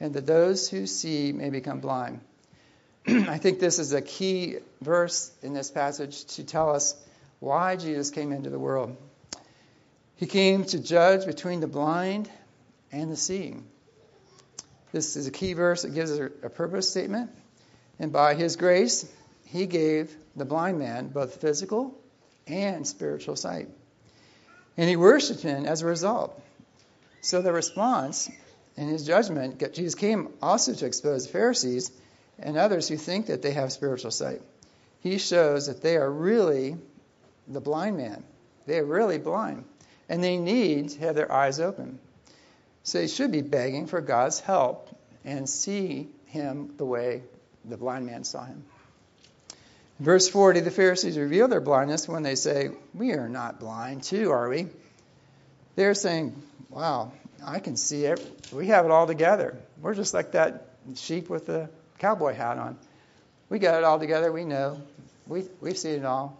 and 0.00 0.12
that 0.14 0.26
those 0.26 0.68
who 0.68 0.88
see 0.88 1.30
may 1.30 1.50
become 1.50 1.78
blind. 1.78 2.18
I 3.06 3.38
think 3.38 3.60
this 3.60 3.78
is 3.78 3.92
a 3.92 4.02
key 4.02 4.56
verse 4.80 5.30
in 5.40 5.54
this 5.54 5.70
passage 5.70 6.24
to 6.34 6.42
tell 6.42 6.74
us 6.74 6.96
why 7.38 7.76
Jesus 7.76 8.10
came 8.10 8.32
into 8.32 8.50
the 8.50 8.58
world. 8.58 8.96
He 10.16 10.26
came 10.26 10.64
to 10.64 10.80
judge 10.80 11.26
between 11.26 11.60
the 11.60 11.68
blind 11.68 12.28
and 12.90 13.08
the 13.08 13.16
seeing. 13.16 13.64
This 14.90 15.14
is 15.14 15.28
a 15.28 15.30
key 15.30 15.52
verse 15.52 15.82
that 15.82 15.94
gives 15.94 16.10
a 16.10 16.28
purpose 16.50 16.90
statement. 16.90 17.30
And 18.00 18.12
by 18.12 18.34
his 18.34 18.56
grace, 18.56 19.08
he 19.44 19.66
gave 19.66 20.12
the 20.34 20.44
blind 20.44 20.80
man 20.80 21.06
both 21.06 21.40
physical 21.40 21.96
and 22.46 22.86
spiritual 22.86 23.36
sight. 23.36 23.68
And 24.76 24.88
he 24.88 24.96
worshiped 24.96 25.42
him 25.42 25.64
as 25.66 25.82
a 25.82 25.86
result. 25.86 26.40
So 27.20 27.42
the 27.42 27.52
response 27.52 28.30
in 28.76 28.88
his 28.88 29.06
judgment, 29.06 29.62
Jesus 29.72 29.94
came 29.94 30.28
also 30.42 30.74
to 30.74 30.86
expose 30.86 31.26
the 31.26 31.32
Pharisees 31.32 31.90
and 32.38 32.56
others 32.56 32.88
who 32.88 32.96
think 32.96 33.26
that 33.26 33.42
they 33.42 33.52
have 33.52 33.72
spiritual 33.72 34.10
sight. 34.10 34.42
He 35.00 35.18
shows 35.18 35.66
that 35.66 35.82
they 35.82 35.96
are 35.96 36.10
really 36.10 36.76
the 37.48 37.60
blind 37.60 37.96
man. 37.96 38.22
They 38.66 38.78
are 38.78 38.84
really 38.84 39.18
blind. 39.18 39.64
And 40.08 40.22
they 40.22 40.36
need 40.36 40.90
to 40.90 41.00
have 41.00 41.14
their 41.14 41.32
eyes 41.32 41.58
open. 41.58 41.98
So 42.82 42.98
they 42.98 43.08
should 43.08 43.32
be 43.32 43.42
begging 43.42 43.86
for 43.86 44.00
God's 44.00 44.40
help 44.40 44.88
and 45.24 45.48
see 45.48 46.08
him 46.26 46.74
the 46.76 46.84
way 46.84 47.22
the 47.64 47.76
blind 47.76 48.06
man 48.06 48.24
saw 48.24 48.44
him. 48.44 48.64
Verse 49.98 50.28
40 50.28 50.60
the 50.60 50.70
Pharisees 50.70 51.16
reveal 51.16 51.48
their 51.48 51.60
blindness 51.60 52.06
when 52.06 52.22
they 52.22 52.34
say, 52.34 52.70
We 52.94 53.12
are 53.12 53.28
not 53.28 53.60
blind, 53.60 54.02
too, 54.02 54.30
are 54.30 54.48
we? 54.48 54.66
They're 55.74 55.94
saying, 55.94 56.34
Wow, 56.68 57.12
I 57.44 57.60
can 57.60 57.76
see 57.76 58.04
it. 58.04 58.20
We 58.52 58.68
have 58.68 58.84
it 58.84 58.90
all 58.90 59.06
together. 59.06 59.56
We're 59.80 59.94
just 59.94 60.12
like 60.12 60.32
that 60.32 60.68
sheep 60.94 61.30
with 61.30 61.46
the 61.46 61.70
cowboy 61.98 62.34
hat 62.34 62.58
on. 62.58 62.78
We 63.48 63.58
got 63.58 63.78
it 63.78 63.84
all 63.84 63.98
together. 63.98 64.30
We 64.30 64.44
know. 64.44 64.80
We, 65.26 65.44
we've 65.60 65.78
seen 65.78 66.00
it 66.00 66.04
all. 66.04 66.38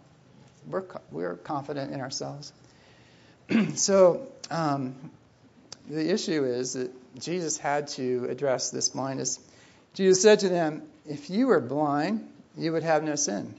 We're, 0.68 0.84
we're 1.10 1.36
confident 1.36 1.92
in 1.92 2.00
ourselves. 2.00 2.52
so 3.74 4.26
um, 4.50 4.96
the 5.88 6.12
issue 6.12 6.44
is 6.44 6.74
that 6.74 6.90
Jesus 7.18 7.56
had 7.56 7.88
to 7.88 8.26
address 8.28 8.70
this 8.70 8.90
blindness. 8.90 9.38
Jesus 9.94 10.20
said 10.20 10.40
to 10.40 10.48
them, 10.48 10.82
If 11.06 11.30
you 11.30 11.46
were 11.46 11.60
blind, 11.60 12.28
you 12.56 12.72
would 12.72 12.82
have 12.82 13.02
no 13.02 13.14
sin. 13.14 13.54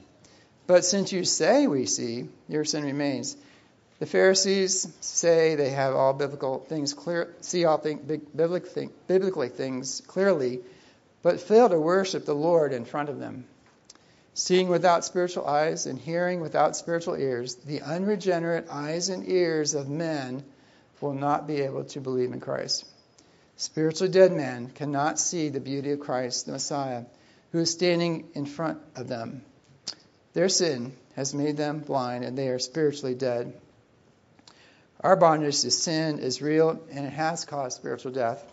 But 0.66 0.84
since 0.84 1.12
you 1.12 1.24
say 1.24 1.66
we 1.66 1.86
see, 1.86 2.28
your 2.48 2.64
sin 2.64 2.84
remains. 2.84 3.36
The 4.00 4.06
Pharisees 4.06 4.86
say 5.00 5.54
they 5.54 5.70
have 5.70 5.94
all 5.94 6.12
biblical 6.12 6.60
things 6.60 6.94
clear, 6.94 7.34
see 7.40 7.64
all 7.64 7.78
thing, 7.78 7.98
biblically, 8.36 8.90
biblically 9.06 9.48
things 9.48 10.02
clearly, 10.06 10.60
but 11.22 11.40
fail 11.40 11.68
to 11.68 11.80
worship 11.80 12.24
the 12.24 12.34
Lord 12.34 12.72
in 12.72 12.84
front 12.84 13.08
of 13.08 13.18
them. 13.18 13.44
Seeing 14.34 14.68
without 14.68 15.04
spiritual 15.04 15.46
eyes 15.46 15.86
and 15.86 15.98
hearing 15.98 16.40
without 16.40 16.76
spiritual 16.76 17.16
ears, 17.16 17.56
the 17.56 17.80
unregenerate 17.80 18.68
eyes 18.70 19.08
and 19.08 19.28
ears 19.28 19.74
of 19.74 19.88
men 19.88 20.44
will 21.00 21.14
not 21.14 21.48
be 21.48 21.62
able 21.62 21.84
to 21.84 22.00
believe 22.00 22.32
in 22.32 22.38
Christ. 22.38 22.84
Spiritually 23.56 24.12
dead 24.12 24.32
men 24.32 24.68
cannot 24.68 25.18
see 25.18 25.48
the 25.48 25.58
beauty 25.58 25.90
of 25.90 25.98
Christ, 25.98 26.46
the 26.46 26.52
Messiah, 26.52 27.02
who 27.52 27.58
is 27.58 27.70
standing 27.70 28.28
in 28.34 28.46
front 28.46 28.78
of 28.96 29.08
them. 29.08 29.42
Their 30.34 30.48
sin 30.48 30.92
has 31.16 31.34
made 31.34 31.56
them 31.56 31.80
blind, 31.80 32.24
and 32.24 32.36
they 32.36 32.48
are 32.48 32.58
spiritually 32.58 33.14
dead. 33.14 33.52
Our 35.00 35.16
bondage 35.16 35.60
to 35.62 35.70
sin 35.70 36.18
is 36.18 36.42
real, 36.42 36.80
and 36.90 37.06
it 37.06 37.12
has 37.12 37.44
caused 37.44 37.76
spiritual 37.76 38.12
death. 38.12 38.44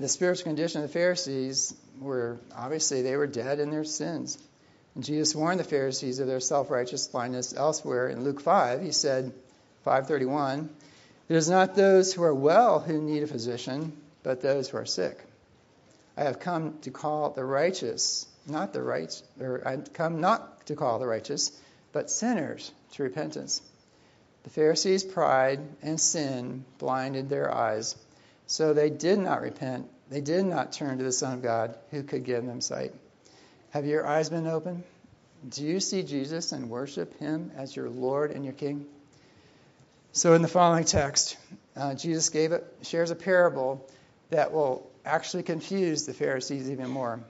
The 0.00 0.08
spiritual 0.08 0.44
condition 0.44 0.82
of 0.82 0.88
the 0.88 0.92
Pharisees 0.92 1.74
were 2.00 2.38
obviously 2.54 3.02
they 3.02 3.16
were 3.16 3.26
dead 3.26 3.60
in 3.60 3.70
their 3.70 3.84
sins. 3.84 4.38
And 4.94 5.04
Jesus 5.04 5.34
warned 5.34 5.60
the 5.60 5.64
Pharisees 5.64 6.18
of 6.18 6.26
their 6.26 6.40
self-righteous 6.40 7.08
blindness 7.08 7.54
elsewhere 7.56 8.08
in 8.08 8.24
Luke 8.24 8.40
5. 8.40 8.82
He 8.82 8.92
said, 8.92 9.32
531, 9.84 10.70
It 11.28 11.36
is 11.36 11.48
not 11.48 11.74
those 11.74 12.12
who 12.12 12.22
are 12.22 12.34
well 12.34 12.80
who 12.80 13.00
need 13.00 13.22
a 13.22 13.26
physician, 13.26 13.92
but 14.22 14.40
those 14.40 14.68
who 14.68 14.78
are 14.78 14.86
sick. 14.86 15.24
I 16.16 16.24
have 16.24 16.38
come 16.38 16.78
to 16.82 16.90
call 16.90 17.30
the 17.30 17.44
righteous, 17.44 18.26
not 18.46 18.72
the 18.72 18.82
right, 18.82 19.22
or 19.40 19.66
I 19.66 19.76
come 19.76 20.20
not 20.20 20.66
to 20.66 20.76
call 20.76 20.98
the 20.98 21.06
righteous, 21.06 21.52
but 21.92 22.10
sinners 22.10 22.70
to 22.92 23.02
repentance. 23.02 23.60
The 24.44 24.50
Pharisees' 24.50 25.04
pride 25.04 25.60
and 25.82 26.00
sin 26.00 26.64
blinded 26.78 27.28
their 27.28 27.52
eyes, 27.52 27.96
so 28.46 28.72
they 28.74 28.90
did 28.90 29.18
not 29.18 29.42
repent. 29.42 29.88
They 30.10 30.20
did 30.20 30.44
not 30.44 30.72
turn 30.72 30.98
to 30.98 31.04
the 31.04 31.12
Son 31.12 31.32
of 31.32 31.42
God 31.42 31.76
who 31.90 32.02
could 32.02 32.24
give 32.24 32.44
them 32.44 32.60
sight. 32.60 32.92
Have 33.70 33.86
your 33.86 34.06
eyes 34.06 34.28
been 34.28 34.46
open? 34.46 34.84
Do 35.48 35.64
you 35.64 35.80
see 35.80 36.02
Jesus 36.02 36.52
and 36.52 36.70
worship 36.70 37.18
him 37.18 37.50
as 37.56 37.74
your 37.74 37.88
Lord 37.90 38.30
and 38.30 38.44
your 38.44 38.54
King? 38.54 38.86
So, 40.12 40.34
in 40.34 40.42
the 40.42 40.48
following 40.48 40.84
text, 40.84 41.36
uh, 41.74 41.94
Jesus 41.94 42.28
gave 42.28 42.52
it, 42.52 42.64
shares 42.82 43.10
a 43.10 43.16
parable 43.16 43.84
that 44.30 44.52
will 44.52 44.88
actually 45.04 45.42
confuse 45.42 46.06
the 46.06 46.14
Pharisees 46.14 46.70
even 46.70 46.90
more. 46.90 47.20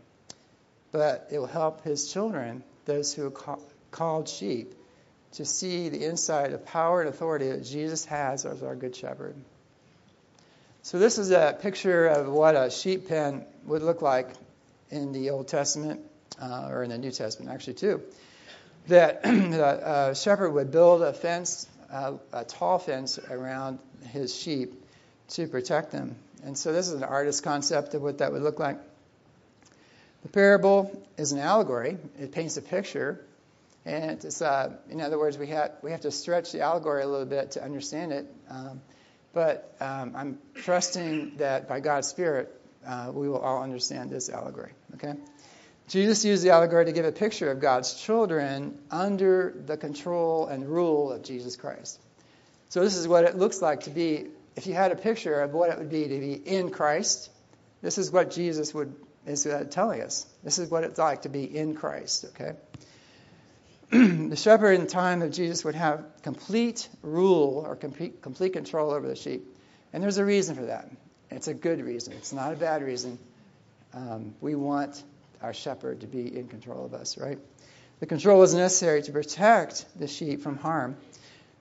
But 0.93 1.29
it 1.33 1.39
will 1.39 1.47
help 1.47 1.83
his 1.83 2.13
children, 2.13 2.63
those 2.85 3.13
who 3.13 3.27
are 3.27 3.59
called 3.91 4.29
sheep, 4.29 4.75
to 5.33 5.45
see 5.45 5.89
the 5.89 6.05
inside 6.05 6.53
of 6.53 6.65
power 6.65 7.01
and 7.01 7.09
authority 7.09 7.49
that 7.49 7.65
Jesus 7.65 8.05
has 8.05 8.45
as 8.47 8.63
our 8.63 8.77
good 8.77 8.95
shepherd. 8.95 9.35
So, 10.83 10.99
this 10.99 11.19
is 11.19 11.31
a 11.31 11.57
picture 11.61 12.07
of 12.07 12.29
what 12.29 12.55
a 12.55 12.71
sheep 12.71 13.09
pen 13.09 13.45
would 13.65 13.83
look 13.83 14.03
like 14.03 14.29
in 14.91 15.13
the 15.13 15.31
Old 15.31 15.49
Testament, 15.49 16.01
uh, 16.41 16.69
or 16.71 16.85
in 16.85 16.91
the 16.91 16.99
New 16.99 17.11
Testament, 17.11 17.53
actually, 17.53 17.75
too. 17.75 18.03
That 18.89 19.25
a 19.25 20.15
shepherd 20.15 20.51
would 20.51 20.71
build 20.71 21.03
a 21.03 21.13
fence, 21.13 21.67
uh, 21.91 22.13
a 22.33 22.45
tall 22.45 22.79
fence 22.79 23.19
around 23.19 23.79
his 24.11 24.37
sheep 24.37 24.75
to 25.31 25.49
protect 25.49 25.91
them. 25.91 26.17
And 26.45 26.57
so, 26.57 26.73
this 26.73 26.89
is 26.89 26.95
an 26.95 27.05
artist's 27.05 27.41
concept 27.41 27.95
of 27.95 28.03
what 28.03 28.19
that 28.19 28.33
would 28.33 28.43
look 28.43 28.59
like. 28.59 28.79
The 30.23 30.29
parable 30.29 31.03
is 31.17 31.33
an 31.33 31.39
allegory, 31.39 31.99
it 32.19 32.33
paints 32.33 32.57
a 32.57 32.63
picture. 32.63 33.25
And 33.87 34.25
it's, 34.25 34.41
uh, 34.41 34.73
in 34.89 35.03
other 35.03 35.19
words, 35.19 35.37
we 35.37 35.49
have, 35.49 35.73
we 35.83 35.91
have 35.91 36.01
to 36.03 36.11
stretch 36.11 36.53
the 36.53 36.61
allegory 36.61 37.03
a 37.03 37.07
little 37.07 37.27
bit 37.27 37.53
to 37.53 37.63
understand 37.63 38.13
it. 38.13 38.27
Um, 38.49 38.81
but 39.35 39.77
um, 39.81 40.15
I'm 40.17 40.39
trusting 40.55 41.37
that 41.37 41.69
by 41.69 41.81
God's 41.81 42.09
Spirit, 42.09 42.49
uh, 42.87 43.11
we 43.13 43.29
will 43.29 43.41
all 43.41 43.63
understand 43.63 44.11
this 44.11 44.31
allegory. 44.31 44.73
Okay? 44.95 45.15
Jesus 45.89 46.25
used 46.25 46.43
the 46.43 46.51
allegory 46.51 46.87
to 46.87 46.93
give 46.93 47.05
a 47.05 47.13
picture 47.13 47.51
of 47.51 47.61
God's 47.61 47.93
children 47.95 48.79
under 48.91 49.55
the 49.67 49.77
control 49.77 50.47
and 50.47 50.67
rule 50.67 51.13
of 51.13 51.23
Jesus 51.23 51.57
Christ. 51.57 52.01
So 52.71 52.81
this 52.81 52.97
is 52.97 53.07
what 53.07 53.25
it 53.25 53.37
looks 53.37 53.61
like 53.61 53.83
to 53.83 53.91
be. 53.91 54.29
If 54.57 54.67
you 54.67 54.75
had 54.75 54.93
a 54.93 54.97
picture 54.97 55.41
of 55.41 55.53
what 55.53 55.71
it 55.71 55.79
would 55.79 55.91
be 55.91 56.05
to 56.09 56.21
be 56.21 56.33
in 56.35 56.71
Christ, 56.71 57.31
this 57.83 57.99
is 57.99 58.11
what 58.11 58.31
Jesus 58.31 58.73
would 58.73 58.95
is 59.27 59.47
uh, 59.47 59.65
telling 59.71 60.03
us. 60.03 60.27
This 60.43 60.59
is 60.59 60.71
what 60.71 60.85
it's 60.85 60.99
like 60.99 61.23
to 61.23 61.29
be 61.29 61.45
in 61.45 61.75
Christ. 61.75 62.27
Okay. 62.27 62.53
the 63.91 64.37
shepherd 64.37 64.73
in 64.73 64.83
the 64.83 64.87
time 64.87 65.23
of 65.23 65.31
Jesus 65.31 65.65
would 65.65 65.75
have 65.75 66.05
complete 66.23 66.89
rule 67.03 67.65
or 67.67 67.77
complete, 67.77 68.21
complete 68.23 68.53
control 68.53 68.91
over 68.91 69.07
the 69.07 69.17
sheep. 69.17 69.57
And 69.93 70.03
there's 70.03 70.19
a 70.19 70.25
reason 70.25 70.57
for 70.57 70.67
that. 70.67 70.91
It's 71.31 71.49
a 71.49 71.55
good 71.55 71.81
reason. 71.83 72.13
It's 72.15 72.33
not 72.33 72.53
a 72.53 72.57
bad 72.57 72.83
reason. 72.83 73.19
Um, 73.93 74.35
we 74.41 74.55
want 74.55 75.03
our 75.43 75.55
shepherd 75.55 76.01
to 76.01 76.07
be 76.07 76.37
in 76.37 76.49
control 76.49 76.85
of 76.85 76.95
us, 76.95 77.17
right? 77.17 77.39
The 78.01 78.07
control 78.07 78.43
is 78.43 78.55
necessary 78.55 79.03
to 79.03 79.13
protect 79.13 79.87
the 79.99 80.09
sheep 80.09 80.43
from 80.43 80.59
harm. 80.59 80.97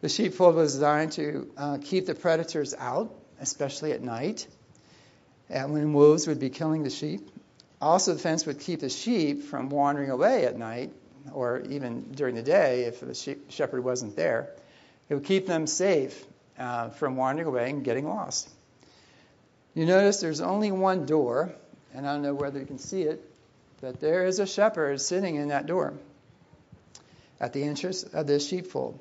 The 0.03 0.09
sheepfold 0.09 0.55
was 0.55 0.73
designed 0.73 1.13
to 1.13 1.49
uh, 1.55 1.77
keep 1.81 2.07
the 2.07 2.13
predators 2.13 2.73
out, 2.77 3.15
especially 3.39 3.93
at 3.93 4.01
night, 4.01 4.45
and 5.49 5.71
when 5.71 5.93
wolves 5.93 6.27
would 6.27 6.41
be 6.41 6.49
killing 6.49 6.83
the 6.83 6.89
sheep. 6.89 7.21
Also, 7.79 8.11
the 8.11 8.19
fence 8.19 8.45
would 8.45 8.59
keep 8.59 8.81
the 8.81 8.89
sheep 8.89 9.43
from 9.43 9.69
wandering 9.69 10.09
away 10.09 10.45
at 10.45 10.57
night 10.57 10.91
or 11.31 11.61
even 11.69 12.01
during 12.11 12.35
the 12.35 12.41
day 12.41 12.83
if 12.83 12.99
the 12.99 13.13
sheep, 13.13 13.49
shepherd 13.49 13.81
wasn't 13.81 14.17
there. 14.17 14.49
It 15.07 15.15
would 15.15 15.23
keep 15.23 15.47
them 15.47 15.67
safe 15.67 16.25
uh, 16.59 16.89
from 16.89 17.15
wandering 17.15 17.47
away 17.47 17.69
and 17.69 17.81
getting 17.81 18.05
lost. 18.05 18.49
You 19.73 19.85
notice 19.85 20.19
there's 20.19 20.41
only 20.41 20.73
one 20.73 21.05
door, 21.05 21.55
and 21.93 22.05
I 22.05 22.11
don't 22.11 22.23
know 22.23 22.33
whether 22.33 22.59
you 22.59 22.65
can 22.65 22.77
see 22.77 23.03
it, 23.03 23.23
but 23.79 24.01
there 24.01 24.25
is 24.25 24.39
a 24.39 24.47
shepherd 24.47 24.99
sitting 24.99 25.37
in 25.37 25.47
that 25.47 25.65
door 25.65 25.93
at 27.39 27.53
the 27.53 27.63
entrance 27.63 28.03
of 28.03 28.27
the 28.27 28.41
sheepfold. 28.41 28.99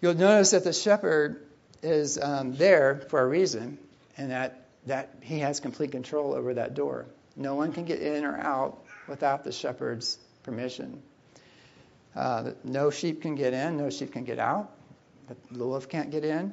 You'll 0.00 0.14
notice 0.14 0.52
that 0.52 0.64
the 0.64 0.72
shepherd 0.72 1.44
is 1.82 2.18
um, 2.18 2.54
there 2.54 3.02
for 3.08 3.20
a 3.20 3.26
reason, 3.26 3.78
and 4.16 4.30
that, 4.30 4.66
that 4.86 5.14
he 5.22 5.40
has 5.40 5.58
complete 5.60 5.92
control 5.92 6.34
over 6.34 6.54
that 6.54 6.74
door. 6.74 7.06
No 7.36 7.54
one 7.54 7.72
can 7.72 7.84
get 7.84 8.00
in 8.00 8.24
or 8.24 8.36
out 8.36 8.78
without 9.08 9.44
the 9.44 9.52
shepherd's 9.52 10.18
permission. 10.44 11.02
Uh, 12.14 12.52
no 12.64 12.90
sheep 12.90 13.22
can 13.22 13.34
get 13.34 13.52
in, 13.52 13.76
no 13.76 13.90
sheep 13.90 14.12
can 14.12 14.24
get 14.24 14.38
out. 14.38 14.70
The 15.50 15.64
wolf 15.64 15.88
can't 15.88 16.10
get 16.10 16.24
in. 16.24 16.52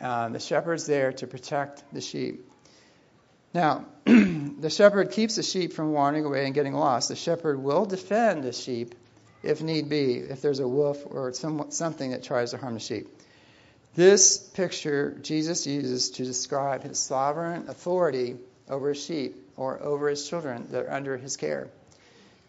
Uh, 0.00 0.28
the 0.28 0.40
shepherd's 0.40 0.86
there 0.86 1.12
to 1.12 1.26
protect 1.26 1.82
the 1.92 2.00
sheep. 2.00 2.50
Now, 3.52 3.86
the 4.04 4.70
shepherd 4.70 5.12
keeps 5.12 5.36
the 5.36 5.42
sheep 5.42 5.72
from 5.72 5.92
wandering 5.92 6.24
away 6.24 6.44
and 6.44 6.54
getting 6.54 6.74
lost. 6.74 7.08
The 7.08 7.16
shepherd 7.16 7.62
will 7.62 7.86
defend 7.86 8.42
the 8.42 8.52
sheep 8.52 8.94
if 9.44 9.62
need 9.62 9.88
be, 9.88 10.14
if 10.14 10.42
there's 10.42 10.60
a 10.60 10.68
wolf 10.68 11.02
or 11.06 11.32
some, 11.32 11.70
something 11.70 12.10
that 12.10 12.22
tries 12.22 12.50
to 12.52 12.58
harm 12.58 12.74
the 12.74 12.80
sheep. 12.80 13.08
This 13.94 14.38
picture 14.38 15.16
Jesus 15.22 15.66
uses 15.66 16.10
to 16.10 16.24
describe 16.24 16.82
his 16.82 16.98
sovereign 16.98 17.68
authority 17.68 18.36
over 18.68 18.88
his 18.88 19.04
sheep 19.04 19.36
or 19.56 19.80
over 19.80 20.08
his 20.08 20.28
children 20.28 20.66
that 20.70 20.86
are 20.86 20.92
under 20.92 21.16
his 21.16 21.36
care. 21.36 21.68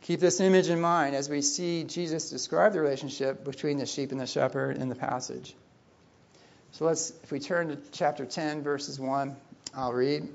Keep 0.02 0.20
this 0.20 0.40
image 0.40 0.70
in 0.70 0.80
mind 0.80 1.16
as 1.16 1.30
we 1.30 1.42
see 1.42 1.84
Jesus 1.84 2.30
describe 2.30 2.74
the 2.74 2.82
relationship 2.82 3.44
between 3.44 3.78
the 3.78 3.86
sheep 3.86 4.12
and 4.12 4.20
the 4.20 4.28
shepherd 4.28 4.78
in 4.78 4.90
the 4.90 4.96
passage. 4.96 5.56
So 6.74 6.86
let's, 6.86 7.12
if 7.24 7.32
we 7.32 7.40
turn 7.40 7.70
to 7.70 7.78
chapter 7.92 8.26
10, 8.26 8.62
verses 8.62 9.00
1, 9.00 9.36
I'll 9.76 9.94
read. 9.94 10.28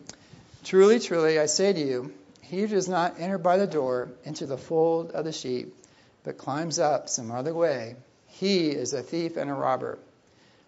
Truly, 0.65 0.99
truly, 0.99 1.39
I 1.39 1.47
say 1.47 1.73
to 1.73 1.81
you, 1.81 2.13
he 2.43 2.63
who 2.63 2.67
does 2.67 2.89
not 2.89 3.21
enter 3.21 3.39
by 3.39 3.59
the 3.59 3.67
door 3.67 4.09
into 4.25 4.47
the 4.47 4.57
fold 4.59 5.13
of 5.13 5.25
the 5.25 5.33
sheep, 5.33 5.75
but 6.25 6.39
climbs 6.39 6.79
up 6.79 7.09
some 7.09 7.31
other 7.31 7.55
way, 7.55 7.97
he 8.27 8.71
is 8.71 8.93
a 8.93 9.03
thief 9.03 9.37
and 9.37 9.51
a 9.51 9.55
robber. 9.55 9.99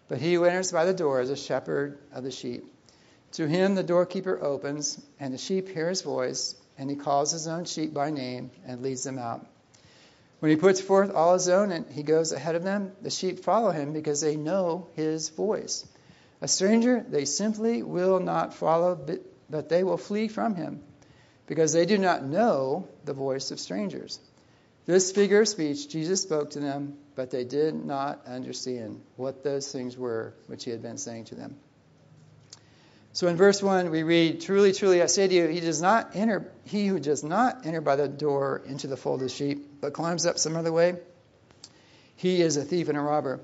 But 0.09 0.19
he 0.19 0.35
who 0.35 0.45
enters 0.45 0.73
by 0.73 0.85
the 0.85 0.95
door 0.95 1.21
is 1.21 1.31
a 1.31 1.37
shepherd 1.37 1.99
of 2.13 2.25
the 2.25 2.31
sheep. 2.31 2.65
To 3.33 3.47
him 3.47 3.75
the 3.75 3.83
doorkeeper 3.83 4.39
opens, 4.43 5.01
and 5.19 5.33
the 5.33 5.39
sheep 5.39 5.69
hear 5.69 5.89
his 5.89 6.03
voice 6.03 6.55
and 6.79 6.91
he 6.91 6.97
calls 6.97 7.33
his 7.33 7.47
own 7.47 7.65
sheep 7.65 7.95
by 7.95 8.11
name 8.11 8.51
and 8.67 8.83
leads 8.83 9.05
them 9.05 9.19
out. 9.19 9.47
When 10.41 10.51
he 10.51 10.57
puts 10.57 10.81
forth 10.81 11.15
all 11.15 11.35
his 11.35 11.49
own 11.49 11.71
and 11.71 11.87
he 11.91 12.03
goes 12.03 12.33
ahead 12.33 12.57
of 12.57 12.65
them, 12.65 12.93
the 13.03 13.11
sheep 13.11 13.41
follow 13.41 13.71
him 13.71 13.93
because 13.93 14.21
they 14.21 14.37
know 14.37 14.89
his 14.95 15.29
voice. 15.29 15.87
A 16.41 16.49
stranger 16.49 17.05
they 17.09 17.25
simply 17.25 17.83
will 17.83 18.19
not 18.19 18.55
follow, 18.55 18.99
but 19.49 19.69
they 19.69 19.85
will 19.85 19.97
flee 19.97 20.27
from 20.27 20.57
him 20.57 20.83
because 21.47 21.73
they 21.73 21.87
do 21.87 21.99
not 21.99 22.25
know 22.25 22.89
the 23.05 23.13
voice 23.13 23.53
of 23.53 23.61
strangers. 23.61 24.19
This 24.85 25.13
figure 25.13 25.43
of 25.43 25.49
speech 25.49 25.89
Jesus 25.89 26.23
spoke 26.23 26.51
to 26.51 26.61
them, 26.61 26.97
but 27.15 27.31
they 27.31 27.45
did 27.45 27.75
not 27.75 28.27
understand 28.27 29.01
what 29.17 29.45
those 29.45 29.71
things 29.71 29.97
were 29.97 30.35
which 30.47 30.65
he 30.65 30.71
had 30.71 30.83
been 30.83 30.99
saying 30.99 31.27
to 31.27 31.35
them. 31.35 31.57
So 33.15 33.29
in 33.29 33.37
verse 33.37 33.63
1, 33.63 33.91
we 33.91 34.03
read, 34.05 34.41
Truly, 34.41 34.73
truly, 34.73 35.03
I 35.03 35.07
say 35.07 35.29
to 35.29 35.35
you, 35.35 35.47
he 35.47 35.61
does 35.61 35.83
not 35.83 36.17
enter, 36.17 36.51
he 36.65 36.87
who 36.87 36.99
does 36.99 37.23
not 37.23 37.67
enter 37.67 37.83
by 37.83 37.97
the 37.97 38.09
door 38.09 38.63
into 38.65 38.87
the 38.87 38.97
fold 38.97 39.23
of 39.23 39.31
sheep, 39.31 39.81
but 39.83 39.93
climbs 39.93 40.25
up 40.25 40.39
some 40.39 40.57
other 40.57 40.73
way, 40.73 40.97
he 42.17 42.41
is 42.41 42.57
a 42.57 42.63
thief 42.63 42.89
and 42.89 42.97
a 42.97 43.03
robber. 43.03 43.41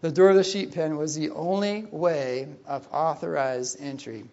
The 0.00 0.10
door 0.10 0.30
of 0.30 0.36
the 0.36 0.44
sheep 0.44 0.72
pen 0.72 0.96
was 0.96 1.14
the 1.14 1.30
only 1.30 1.82
way 1.82 2.48
of 2.66 2.88
authorized 2.90 3.78
entry. 3.82 4.24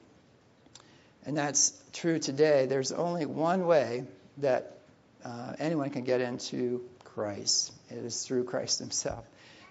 And 1.25 1.35
that's 1.35 1.73
true 1.91 2.19
today. 2.19 2.67
There's 2.67 2.93
only 2.93 3.25
one 3.25 3.67
way 3.67 4.05
that 4.37 4.76
uh, 5.23 5.53
anyone 5.59 5.89
can 5.89 6.03
get 6.03 6.21
into 6.21 6.83
Christ. 7.03 7.73
It 7.89 7.97
is 7.97 8.23
through 8.25 8.45
Christ 8.45 8.79
himself. 8.79 9.25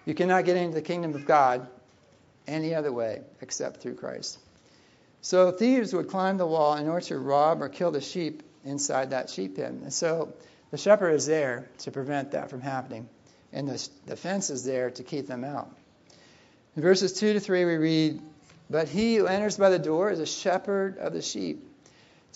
You 0.05 0.13
cannot 0.13 0.45
get 0.45 0.57
into 0.57 0.75
the 0.75 0.81
kingdom 0.81 1.15
of 1.15 1.25
God 1.25 1.67
any 2.47 2.73
other 2.73 2.91
way 2.91 3.21
except 3.41 3.81
through 3.81 3.95
Christ. 3.95 4.39
So 5.21 5.51
thieves 5.51 5.93
would 5.93 6.09
climb 6.09 6.37
the 6.37 6.45
wall 6.45 6.75
in 6.75 6.87
order 6.87 7.05
to 7.07 7.17
rob 7.17 7.61
or 7.61 7.69
kill 7.69 7.91
the 7.91 8.01
sheep 8.01 8.43
inside 8.63 9.09
that 9.09 9.29
sheep 9.29 9.55
pen. 9.55 9.81
And 9.83 9.93
so 9.93 10.33
the 10.71 10.77
shepherd 10.77 11.11
is 11.11 11.25
there 11.25 11.67
to 11.79 11.91
prevent 11.91 12.31
that 12.31 12.49
from 12.49 12.61
happening, 12.61 13.09
and 13.53 13.67
the, 13.67 13.89
the 14.05 14.15
fence 14.15 14.49
is 14.49 14.63
there 14.63 14.91
to 14.91 15.03
keep 15.03 15.27
them 15.27 15.43
out. 15.43 15.69
In 16.75 16.81
verses 16.81 17.13
2 17.13 17.33
to 17.33 17.39
3, 17.39 17.65
we 17.65 17.75
read, 17.75 18.21
But 18.69 18.87
he 18.87 19.15
who 19.15 19.27
enters 19.27 19.57
by 19.57 19.69
the 19.69 19.79
door 19.79 20.11
is 20.11 20.19
a 20.19 20.25
shepherd 20.25 20.97
of 20.97 21.13
the 21.13 21.21
sheep. 21.21 21.63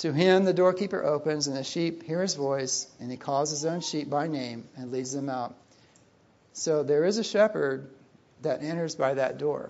To 0.01 0.11
him 0.11 0.45
the 0.45 0.53
doorkeeper 0.53 1.03
opens, 1.03 1.45
and 1.45 1.55
the 1.55 1.63
sheep 1.63 2.01
hear 2.01 2.23
his 2.23 2.33
voice, 2.33 2.87
and 2.99 3.11
he 3.11 3.17
calls 3.17 3.51
his 3.51 3.65
own 3.65 3.81
sheep 3.81 4.09
by 4.09 4.25
name 4.25 4.67
and 4.75 4.91
leads 4.91 5.11
them 5.11 5.29
out. 5.29 5.55
So 6.53 6.81
there 6.81 7.05
is 7.05 7.19
a 7.19 7.23
shepherd 7.23 7.87
that 8.41 8.63
enters 8.63 8.95
by 8.95 9.13
that 9.13 9.37
door. 9.37 9.69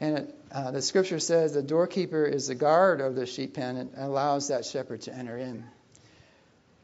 And 0.00 0.18
it, 0.18 0.34
uh, 0.50 0.72
the 0.72 0.82
scripture 0.82 1.20
says 1.20 1.54
the 1.54 1.62
doorkeeper 1.62 2.24
is 2.24 2.48
the 2.48 2.56
guard 2.56 3.00
of 3.00 3.14
the 3.14 3.26
sheep 3.26 3.54
pen 3.54 3.76
and 3.76 3.92
allows 3.96 4.48
that 4.48 4.64
shepherd 4.64 5.02
to 5.02 5.14
enter 5.14 5.38
in. 5.38 5.64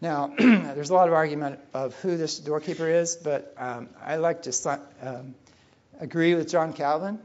Now, 0.00 0.32
there's 0.38 0.90
a 0.90 0.94
lot 0.94 1.08
of 1.08 1.14
argument 1.14 1.58
of 1.72 1.96
who 1.96 2.16
this 2.16 2.38
doorkeeper 2.38 2.88
is, 2.88 3.16
but 3.16 3.52
um, 3.58 3.88
I 4.00 4.14
like 4.16 4.42
to 4.42 4.80
um, 5.02 5.34
agree 5.98 6.36
with 6.36 6.48
John 6.50 6.72
Calvin 6.72 7.18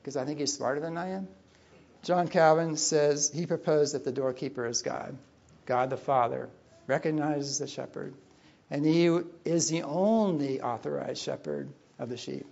because 0.00 0.16
I 0.16 0.24
think 0.24 0.38
he's 0.38 0.52
smarter 0.52 0.80
than 0.80 0.96
I 0.96 1.08
am. 1.08 1.28
John 2.02 2.28
Calvin 2.28 2.76
says 2.76 3.30
he 3.32 3.46
proposed 3.46 3.94
that 3.94 4.04
the 4.04 4.12
doorkeeper 4.12 4.66
is 4.66 4.82
God, 4.82 5.16
God 5.66 5.90
the 5.90 5.96
Father, 5.96 6.48
recognizes 6.86 7.58
the 7.58 7.66
shepherd, 7.66 8.14
and 8.70 8.84
he 8.84 9.06
is 9.44 9.68
the 9.68 9.82
only 9.82 10.60
authorized 10.62 11.22
shepherd 11.22 11.68
of 11.98 12.08
the 12.08 12.16
sheep. 12.16 12.46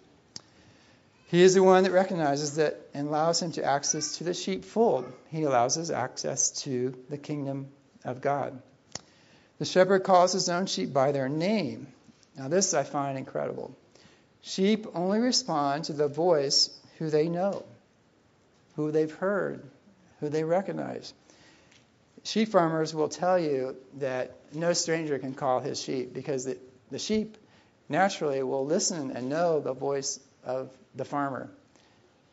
He 1.28 1.42
is 1.42 1.54
the 1.54 1.62
one 1.62 1.84
that 1.84 1.92
recognizes 1.92 2.56
that 2.56 2.80
and 2.94 3.08
allows 3.08 3.42
him 3.42 3.52
to 3.52 3.64
access 3.64 4.16
to 4.18 4.24
the 4.24 4.32
sheepfold. 4.32 5.12
He 5.28 5.42
allows 5.42 5.76
us 5.76 5.90
access 5.90 6.50
to 6.62 6.94
the 7.10 7.18
kingdom 7.18 7.68
of 8.04 8.22
God. 8.22 8.62
The 9.58 9.66
shepherd 9.66 10.04
calls 10.04 10.32
his 10.32 10.48
own 10.48 10.66
sheep 10.66 10.92
by 10.92 11.12
their 11.12 11.28
name. 11.28 11.88
Now, 12.36 12.48
this 12.48 12.72
I 12.72 12.84
find 12.84 13.18
incredible. 13.18 13.76
Sheep 14.40 14.86
only 14.94 15.18
respond 15.18 15.84
to 15.84 15.92
the 15.92 16.08
voice 16.08 16.70
who 16.98 17.10
they 17.10 17.28
know, 17.28 17.64
who 18.78 18.92
they've 18.92 19.14
heard, 19.14 19.60
who 20.20 20.28
they 20.28 20.44
recognize. 20.44 21.12
Sheep 22.22 22.48
farmers 22.48 22.94
will 22.94 23.08
tell 23.08 23.36
you 23.36 23.74
that 23.94 24.36
no 24.52 24.72
stranger 24.72 25.18
can 25.18 25.34
call 25.34 25.58
his 25.58 25.82
sheep 25.82 26.14
because 26.14 26.44
the, 26.44 26.56
the 26.92 27.00
sheep 27.00 27.36
naturally 27.88 28.40
will 28.44 28.64
listen 28.64 29.10
and 29.10 29.28
know 29.28 29.58
the 29.58 29.72
voice 29.72 30.20
of 30.44 30.70
the 30.94 31.04
farmer. 31.04 31.50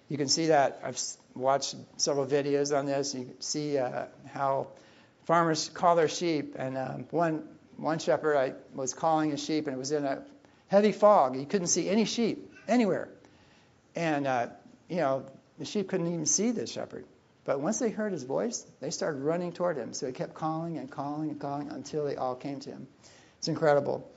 You 0.07 0.17
can 0.17 0.27
see 0.27 0.47
that. 0.47 0.81
I've 0.83 1.01
watched 1.33 1.77
several 1.97 2.27
videos 2.27 2.77
on 2.77 2.85
this. 2.85 3.15
You 3.15 3.31
see 3.39 3.79
uh, 3.79 4.05
how 4.31 4.67
farmers 5.25 5.69
call 5.69 5.95
their 5.95 6.07
sheep. 6.07 6.55
And 6.59 6.77
um, 6.77 7.07
one 7.09 7.41
one 7.77 7.97
shepherd 7.97 8.37
I 8.37 8.53
was 8.75 8.93
calling 8.93 9.31
his 9.31 9.43
sheep, 9.43 9.65
and 9.65 9.75
it 9.75 9.79
was 9.79 9.91
in 9.91 10.05
a 10.05 10.21
heavy 10.67 10.91
fog. 10.91 11.37
You 11.37 11.47
couldn't 11.47 11.69
see 11.69 11.89
any 11.89 12.05
sheep 12.05 12.53
anywhere, 12.67 13.09
and 13.95 14.27
uh, 14.27 14.47
you 14.87 14.97
know 14.97 15.25
the 15.57 15.65
sheep 15.65 15.89
couldn't 15.89 16.07
even 16.07 16.25
see 16.25 16.51
the 16.51 16.67
shepherd. 16.67 17.05
But 17.45 17.59
once 17.59 17.77
they 17.77 17.91
heard 17.91 18.11
his 18.11 18.23
voice, 18.23 18.65
they 18.79 18.89
started 18.89 19.21
running 19.21 19.53
toward 19.53 19.77
him. 19.77 19.93
So 19.93 20.07
he 20.07 20.13
kept 20.13 20.33
calling 20.33 20.77
and 20.77 20.89
calling 20.89 21.29
and 21.29 21.39
calling 21.39 21.69
until 21.69 22.05
they 22.05 22.15
all 22.15 22.35
came 22.35 22.59
to 22.61 22.71
him. 22.71 22.87
It's 23.37 23.47
incredible. 23.47 24.09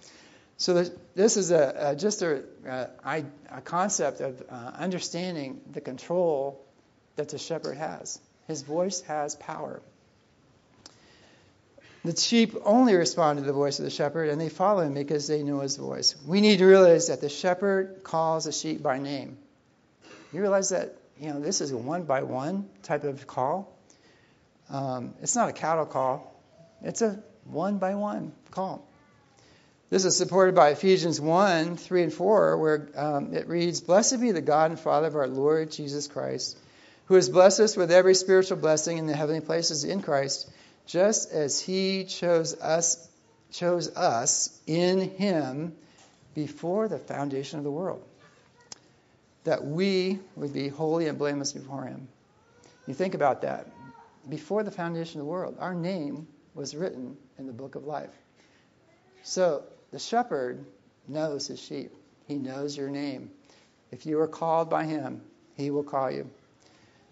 So 0.56 0.84
this 1.14 1.36
is 1.36 1.52
a, 1.52 1.90
a 1.90 1.96
just 1.96 2.22
a, 2.22 2.42
a, 2.66 3.24
a, 3.50 3.60
concept 3.60 4.20
of 4.20 4.42
uh, 4.50 4.72
understanding 4.76 5.60
the 5.70 5.80
control 5.80 6.64
that 7.14 7.28
the 7.28 7.38
shepherd 7.38 7.76
has. 7.76 8.18
His 8.48 8.62
voice 8.62 9.02
has 9.02 9.36
power. 9.36 9.80
The 12.04 12.16
sheep 12.16 12.56
only 12.64 12.94
respond 12.94 13.38
to 13.38 13.44
the 13.44 13.52
voice 13.52 13.78
of 13.78 13.84
the 13.84 13.90
shepherd, 13.90 14.30
and 14.30 14.40
they 14.40 14.48
follow 14.48 14.80
him 14.80 14.94
because 14.94 15.28
they 15.28 15.42
know 15.42 15.60
his 15.60 15.76
voice. 15.76 16.16
We 16.26 16.40
need 16.40 16.58
to 16.58 16.66
realize 16.66 17.08
that 17.08 17.20
the 17.20 17.28
shepherd 17.28 18.02
calls 18.02 18.46
the 18.46 18.52
sheep 18.52 18.82
by 18.82 18.98
name. 18.98 19.36
You 20.32 20.40
realize 20.40 20.70
that 20.70 20.96
you 21.20 21.32
know 21.32 21.40
this 21.40 21.60
is 21.60 21.72
a 21.72 21.76
one 21.76 22.04
by 22.04 22.22
one 22.22 22.68
type 22.82 23.04
of 23.04 23.26
call. 23.26 23.76
Um, 24.70 25.14
it's 25.22 25.36
not 25.36 25.48
a 25.48 25.52
cattle 25.52 25.86
call; 25.86 26.34
it's 26.82 27.02
a 27.02 27.22
one 27.44 27.78
by 27.78 27.94
one 27.94 28.32
call. 28.50 28.86
This 29.90 30.04
is 30.04 30.16
supported 30.16 30.54
by 30.54 30.70
Ephesians 30.70 31.18
1 31.18 31.76
3 31.78 32.02
and 32.02 32.12
4, 32.12 32.58
where 32.58 32.88
um, 32.94 33.32
it 33.32 33.48
reads, 33.48 33.80
Blessed 33.80 34.20
be 34.20 34.32
the 34.32 34.42
God 34.42 34.70
and 34.70 34.78
Father 34.78 35.06
of 35.06 35.16
our 35.16 35.26
Lord 35.26 35.72
Jesus 35.72 36.06
Christ, 36.08 36.58
who 37.06 37.14
has 37.14 37.30
blessed 37.30 37.60
us 37.60 37.74
with 37.74 37.90
every 37.90 38.14
spiritual 38.14 38.58
blessing 38.58 38.98
in 38.98 39.06
the 39.06 39.16
heavenly 39.16 39.40
places 39.40 39.84
in 39.84 40.02
Christ 40.02 40.50
just 40.88 41.30
as 41.32 41.60
he 41.60 42.04
chose 42.04 42.58
us 42.60 43.06
chose 43.50 43.94
us 43.96 44.58
in 44.66 45.00
him 45.00 45.74
before 46.34 46.86
the 46.88 46.98
foundation 46.98 47.58
of 47.58 47.64
the 47.64 47.70
world 47.70 48.04
that 49.44 49.64
we 49.64 50.18
would 50.36 50.52
be 50.52 50.68
holy 50.68 51.08
and 51.08 51.18
blameless 51.18 51.52
before 51.52 51.84
him. 51.84 52.08
You 52.86 52.94
think 52.94 53.14
about 53.14 53.42
that. 53.42 53.66
Before 54.28 54.62
the 54.62 54.70
foundation 54.70 55.20
of 55.20 55.26
the 55.26 55.30
world 55.30 55.56
our 55.58 55.74
name 55.74 56.26
was 56.54 56.74
written 56.74 57.16
in 57.38 57.46
the 57.46 57.52
book 57.52 57.74
of 57.74 57.84
life. 57.84 58.14
So 59.22 59.64
the 59.90 59.98
shepherd 59.98 60.64
knows 61.06 61.46
his 61.46 61.60
sheep. 61.60 61.92
He 62.26 62.36
knows 62.36 62.76
your 62.76 62.90
name. 62.90 63.30
If 63.90 64.04
you 64.06 64.20
are 64.20 64.28
called 64.28 64.68
by 64.68 64.84
him 64.84 65.22
he 65.56 65.70
will 65.70 65.82
call 65.82 66.10
you. 66.10 66.30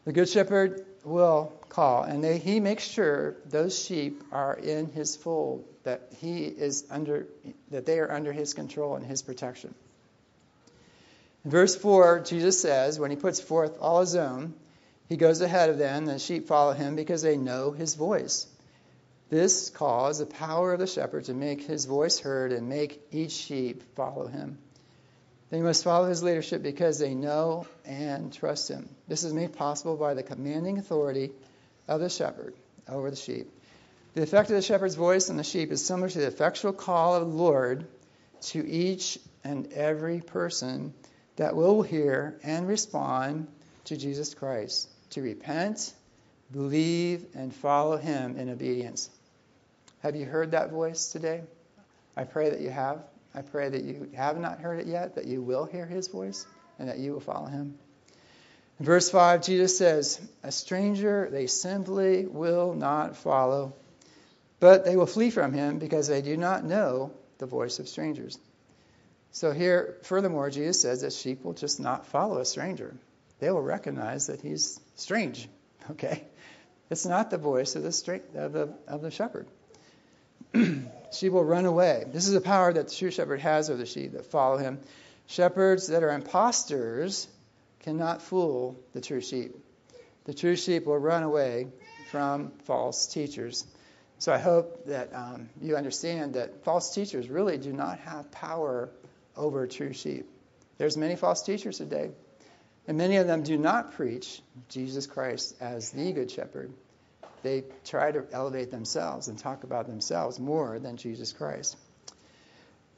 The 0.05 0.13
good 0.13 0.29
shepherd 0.29 0.87
will 1.05 1.53
call, 1.69 2.05
and 2.05 2.23
they, 2.23 2.39
he 2.39 2.61
makes 2.61 2.85
sure 2.85 3.37
those 3.47 3.79
sheep 3.79 4.23
are 4.33 4.55
in 4.55 4.87
his 4.87 5.17
fold, 5.17 5.65
that 5.83 6.13
he 6.19 6.45
is 6.45 6.85
under, 6.91 7.27
that 7.71 7.87
they 7.87 7.99
are 7.99 8.11
under 8.11 8.33
his 8.33 8.55
control 8.55 8.97
and 8.97 9.05
his 9.05 9.23
protection. 9.23 9.75
Verse 11.47 11.77
4, 11.77 12.21
Jesus 12.21 12.61
says, 12.61 12.99
when 12.99 13.13
he 13.13 13.17
puts 13.17 13.39
forth 13.39 13.79
all 13.81 14.01
his 14.01 14.17
own, 14.17 14.53
he 15.09 15.17
goes 15.17 15.41
ahead 15.41 15.71
of 15.71 15.79
them, 15.79 15.99
and 15.99 16.09
the 16.09 16.19
sheep 16.19 16.49
follow 16.49 16.73
him 16.73 16.97
because 16.97 17.23
they 17.23 17.37
know 17.37 17.71
his 17.71 17.95
voice. 17.95 18.49
This 19.31 19.69
is 19.69 20.19
the 20.19 20.27
power 20.29 20.73
of 20.73 20.81
the 20.81 20.89
shepherd 20.89 21.27
to 21.27 21.35
make 21.35 21.63
his 21.63 21.85
voice 21.85 22.19
heard 22.19 22.51
and 22.51 22.69
make 22.69 23.01
each 23.13 23.31
sheep 23.31 23.85
follow 23.95 24.27
him. 24.27 24.59
They 25.51 25.61
must 25.61 25.85
follow 25.85 26.09
his 26.09 26.21
leadership 26.21 26.65
because 26.65 26.99
they 26.99 27.15
know 27.15 27.69
and 27.85 28.33
trust 28.33 28.69
him. 28.69 28.89
This 29.07 29.23
is 29.23 29.33
made 29.33 29.53
possible 29.53 29.97
by 29.97 30.15
the 30.15 30.25
commanding 30.25 30.79
authority 30.79 31.31
of 31.87 32.01
the 32.01 32.09
shepherd 32.09 32.55
over 32.89 33.09
the 33.09 33.17
sheep. 33.17 33.49
The 34.15 34.23
effect 34.23 34.51
of 34.51 34.57
the 34.57 34.63
shepherd's 34.63 34.97
voice 34.97 35.31
on 35.31 35.37
the 35.37 35.45
sheep 35.45 35.71
is 35.71 35.87
similar 35.87 36.09
to 36.09 36.19
the 36.19 36.27
effectual 36.27 36.73
call 36.73 37.15
of 37.15 37.29
the 37.29 37.35
Lord 37.37 37.87
to 38.47 38.67
each 38.67 39.21
and 39.45 39.73
every 39.73 40.21
person 40.21 40.93
that 41.37 41.55
will 41.55 41.83
hear 41.83 42.39
and 42.43 42.67
respond 42.67 43.49
to 43.85 43.97
Jesus 43.97 44.35
Christ, 44.35 44.89
to 45.11 45.23
repent, 45.23 45.93
believe, 46.53 47.27
and 47.35 47.55
follow 47.55 47.97
him 47.97 48.37
in 48.37 48.51
obedience. 48.51 49.11
Have 50.01 50.17
you 50.17 50.25
heard 50.25 50.53
that 50.53 50.71
voice 50.71 51.13
today? 51.13 51.43
I 52.17 52.25
pray 52.25 52.51
that 52.51 52.61
you 52.61 52.71
have. 52.71 53.05
I 53.35 53.43
pray 53.43 53.69
that 53.69 53.83
you 53.83 54.11
have 54.15 54.39
not 54.39 54.61
heard 54.61 54.81
it 54.81 54.87
yet, 54.87 55.17
that 55.17 55.27
you 55.27 55.43
will 55.43 55.67
hear 55.67 55.85
his 55.85 56.09
voice 56.09 56.47
and 56.79 56.89
that 56.89 56.99
you 56.99 57.13
will 57.13 57.21
follow 57.21 57.47
him. 57.47 57.79
In 58.79 58.87
verse 58.87 59.11
5, 59.11 59.43
Jesus 59.43 59.77
says, 59.77 60.21
A 60.43 60.53
stranger 60.53 61.29
they 61.31 61.47
simply 61.47 62.27
will 62.27 62.75
not 62.75 63.17
follow, 63.17 63.75
but 64.61 64.85
they 64.85 64.97
will 64.97 65.07
flee 65.07 65.31
from 65.31 65.53
him 65.53 65.79
because 65.79 66.09
they 66.09 66.23
do 66.23 66.37
not 66.37 66.65
know 66.65 67.13
the 67.39 67.47
voice 67.47 67.79
of 67.79 67.89
strangers. 67.89 68.39
So 69.33 69.53
here, 69.53 69.99
furthermore, 70.03 70.51
Jesus 70.51 70.81
says 70.81 71.03
that 71.03 71.13
sheep 71.13 71.45
will 71.45 71.53
just 71.53 71.79
not 71.79 72.07
follow 72.07 72.39
a 72.39 72.45
stranger. 72.45 72.95
They 73.39 73.51
will 73.51 73.63
recognize 73.63 74.29
that 74.29 74.41
he's 74.41 74.81
strange. 74.95 75.49
Okay? 75.89 76.25
It's 76.91 77.07
not 77.07 77.31
the 77.31 77.39
voice 77.39 77.77
of 77.77 77.85
the, 77.85 77.93
stra- 77.93 78.21
of 78.35 78.53
the, 78.53 78.75
of 78.89 79.03
the 79.03 79.11
shepherd. 79.13 79.47
she 81.13 81.29
will 81.29 81.45
run 81.45 81.65
away. 81.65 82.05
This 82.13 82.27
is 82.27 82.35
a 82.35 82.41
power 82.41 82.73
that 82.73 82.89
the 82.89 82.95
true 82.95 83.13
shepherd 83.13 83.39
has 83.39 83.71
over 83.71 83.79
the 83.79 83.87
sheep 83.87 84.13
that 84.13 84.27
follow 84.27 84.57
him. 84.57 84.81
Shepherds 85.27 85.89
that 85.89 86.03
are 86.03 86.11
impostors 86.11 87.29
cannot 87.81 88.23
fool 88.23 88.79
the 88.93 89.01
true 89.01 89.21
sheep. 89.21 89.55
The 90.25 90.35
true 90.35 90.57
sheep 90.57 90.87
will 90.87 90.99
run 90.99 91.23
away 91.23 91.69
from 92.11 92.51
false 92.65 93.07
teachers. 93.07 93.65
So 94.19 94.33
I 94.33 94.39
hope 94.39 94.87
that 94.87 95.15
um, 95.15 95.51
you 95.61 95.77
understand 95.77 96.35
that 96.35 96.65
false 96.65 96.95
teachers 96.95 97.29
really 97.29 97.59
do 97.59 97.73
not 97.73 97.99
have 98.01 98.31
power 98.31 98.91
over 99.37 99.67
true 99.67 99.93
sheep. 99.93 100.29
There's 100.79 100.97
many 100.97 101.17
false 101.17 101.43
teachers 101.43 101.79
today, 101.79 102.11
and 102.87 102.99
many 102.99 103.17
of 103.17 103.27
them 103.27 103.43
do 103.43 103.57
not 103.57 103.93
preach 103.93 104.43
Jesus 104.69 105.07
Christ 105.07 105.55
as 105.61 105.91
the 105.91 106.13
good 106.13 106.31
shepherd 106.31 106.73
they 107.47 107.63
try 107.85 108.11
to 108.11 108.25
elevate 108.33 108.73
themselves 108.73 109.29
and 109.29 109.39
talk 109.39 109.63
about 109.63 109.87
themselves 109.87 110.41
more 110.41 110.81
than 110.81 110.97
Jesus 110.97 111.33
Christ. 111.33 111.77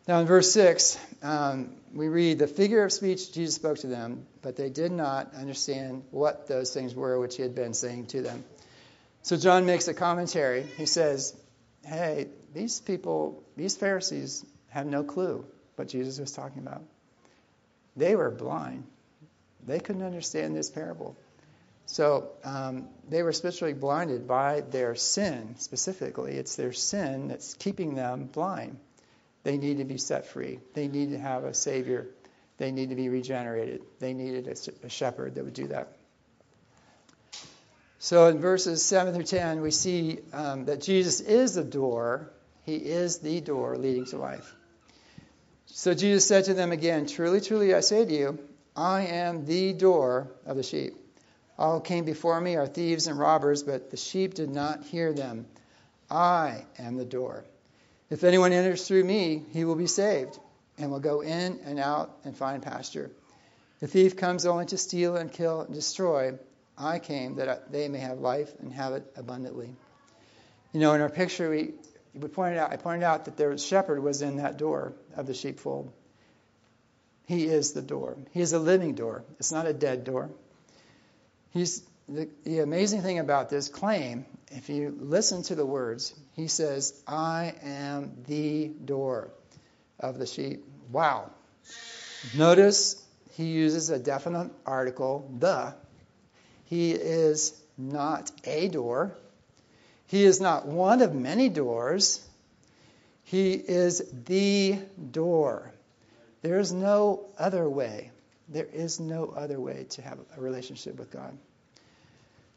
Now, 0.07 0.21
in 0.21 0.27
verse 0.27 0.51
6, 0.53 0.99
um, 1.23 1.75
we 1.93 2.09
read, 2.09 2.39
The 2.39 2.47
figure 2.47 2.83
of 2.83 2.91
speech 2.91 3.31
Jesus 3.33 3.57
spoke 3.57 3.79
to 3.81 3.89
them, 3.89 4.27
but 4.41 4.57
they 4.57 4.71
did 4.71 4.91
not 4.91 5.35
understand 5.35 6.05
what 6.11 6.49
those 6.49 6.73
things 6.73 6.95
were 6.95 7.21
which 7.21 7.37
he 7.37 7.43
had 7.43 7.55
been 7.55 7.75
saying 7.75 8.07
to 8.07 8.23
them. 8.23 8.43
So, 9.21 9.37
John 9.37 9.67
makes 9.67 9.87
a 9.87 9.93
commentary. 9.93 10.63
He 10.63 10.87
says, 10.87 11.37
Hey, 11.85 12.29
these 12.55 12.81
people, 12.81 13.43
these 13.55 13.77
Pharisees, 13.77 14.47
have 14.71 14.87
no 14.87 15.05
clue 15.05 15.45
what 15.79 15.89
Jesus 15.89 16.19
was 16.19 16.33
talking 16.33 16.61
about. 16.63 16.83
They 17.97 18.17
were 18.17 18.31
blind, 18.31 18.85
they 19.67 19.81
couldn't 19.81 20.03
understand 20.03 20.57
this 20.57 20.71
parable. 20.71 21.17
So 21.87 22.33
um, 22.45 22.89
they 23.09 23.23
were 23.23 23.33
spiritually 23.33 23.73
blinded 23.73 24.29
by 24.29 24.61
their 24.61 24.95
sin, 24.95 25.55
specifically. 25.59 26.35
It's 26.35 26.55
their 26.55 26.75
sin 26.75 27.29
that's 27.29 27.55
keeping 27.55 27.95
them 27.95 28.27
blind. 28.27 28.79
They 29.43 29.57
need 29.57 29.79
to 29.79 29.85
be 29.85 29.97
set 29.97 30.27
free. 30.27 30.61
They 30.75 30.87
need 30.87 31.13
to 31.13 31.19
have 31.19 31.45
a 31.45 31.55
Savior. 31.55 32.07
They 32.59 32.73
need 32.73 32.91
to 32.91 32.95
be 32.95 33.09
regenerated. 33.09 33.81
They 34.01 34.13
needed 34.13 34.49
a, 34.49 34.87
a 34.87 34.91
shepherd 34.91 35.37
that 35.37 35.45
would 35.45 35.55
do 35.55 35.69
that. 35.69 35.89
So 38.01 38.27
in 38.27 38.39
verses 38.39 38.85
7 38.85 39.15
through 39.15 39.25
10, 39.25 39.63
we 39.63 39.71
see 39.71 40.19
um, 40.35 40.67
that 40.67 40.83
Jesus 40.83 41.21
is 41.21 41.55
the 41.55 41.65
door. 41.65 42.31
He 42.65 42.77
is 42.77 43.19
the 43.19 43.41
door 43.41 43.77
leading 43.79 44.05
to 44.07 44.19
life. 44.19 44.55
So 45.79 45.95
Jesus 45.95 46.27
said 46.27 46.47
to 46.47 46.55
them 46.55 46.73
again, 46.73 47.07
Truly, 47.07 47.41
truly, 47.41 47.73
I 47.73 47.79
say 47.79 48.05
to 48.05 48.13
you, 48.13 48.39
I 48.75 49.03
am 49.03 49.47
the 49.47 49.73
door 49.73 50.27
of 50.45 50.57
the 50.57 50.65
sheep. 50.65 50.97
All 51.57 51.75
who 51.79 51.85
came 51.85 52.05
before 52.05 52.41
me 52.41 52.57
are 52.57 52.67
thieves 52.67 53.07
and 53.07 53.17
robbers, 53.17 53.63
but 53.63 53.93
the 53.93 53.97
sheep 53.97 54.35
did 54.35 54.51
not 54.51 54.83
hear 54.83 55.13
them. 55.13 55.47
I 56.11 56.65
am 56.81 56.97
the 56.97 57.05
door. 57.05 57.45
If 58.11 58.25
anyone 58.25 58.53
enters 58.53 58.89
through 58.89 59.05
me, 59.05 59.45
he 59.53 59.65
will 59.65 59.77
be 59.77 59.87
saved, 59.87 60.41
and 60.79 60.91
will 60.91 60.99
go 60.99 61.21
in 61.21 61.61
and 61.65 61.79
out 61.79 62.11
and 62.25 62.37
find 62.37 62.61
pasture. 62.61 63.13
The 63.79 63.87
thief 63.87 64.17
comes 64.17 64.47
only 64.47 64.67
to 64.67 64.79
steal 64.79 65.17
and 65.17 65.33
kill 65.33 65.61
and 65.61 65.73
destroy. 65.73 66.41
I 66.77 66.99
came 66.99 67.37
that 67.37 67.71
they 67.71 67.87
may 67.87 67.99
have 67.99 68.19
life 68.19 68.53
and 68.59 68.73
have 68.73 68.95
it 68.95 69.13
abundantly. 69.15 69.77
You 70.73 70.81
know, 70.81 70.95
in 70.95 71.01
our 71.01 71.09
picture, 71.09 71.49
we, 71.49 71.75
we 72.21 72.29
pointed 72.29 72.59
out, 72.59 72.73
I 72.73 72.77
pointed 72.77 73.05
out 73.05 73.25
that 73.27 73.37
the 73.37 73.59
shepherd 73.59 74.03
was 74.03 74.23
in 74.23 74.37
that 74.37 74.57
door 74.57 74.93
of 75.17 75.27
the 75.27 75.35
sheepfold. 75.35 75.93
He 77.27 77.45
is 77.45 77.73
the 77.73 77.83
door. 77.83 78.17
He 78.33 78.41
is 78.41 78.53
a 78.53 78.59
living 78.59 78.95
door. 78.95 79.25
It's 79.39 79.53
not 79.53 79.67
a 79.67 79.73
dead 79.73 80.05
door. 80.05 80.31
He's 81.51 81.83
the, 82.09 82.29
the 82.45 82.61
amazing 82.61 83.03
thing 83.03 83.19
about 83.19 83.51
this 83.51 83.69
claim, 83.69 84.25
if 84.51 84.71
you 84.71 84.97
listen 84.99 85.43
to 85.45 85.55
the 85.55 85.67
words, 85.67 86.15
he 86.35 86.49
says, 86.49 86.99
I 87.07 87.55
am 87.63 88.25
the 88.27 88.69
door 88.69 89.31
of 90.01 90.19
the 90.19 90.27
sheep. 90.27 90.65
Wow. 90.91 91.31
Notice 92.35 93.05
he 93.33 93.45
uses 93.45 93.91
a 93.91 93.99
definite 93.99 94.51
article, 94.65 95.31
the. 95.39 95.75
He 96.65 96.93
is 96.93 97.55
not 97.77 98.31
a 98.45 98.69
door. 98.69 99.17
He 100.09 100.25
is 100.25 100.41
not 100.41 100.67
one 100.67 101.03
of 101.03 101.15
many 101.15 101.49
doors. 101.49 102.25
He 103.25 103.53
is 103.53 104.03
the 104.27 104.79
door. 105.11 105.71
There 106.43 106.59
is 106.59 106.73
no 106.73 107.27
other 107.39 107.69
way. 107.69 108.11
There 108.49 108.69
is 108.73 108.99
no 108.99 109.33
other 109.37 109.61
way 109.61 109.87
to 109.91 110.03
have 110.03 110.19
a 110.37 110.41
relationship 110.41 110.99
with 110.99 111.11
God. 111.11 111.37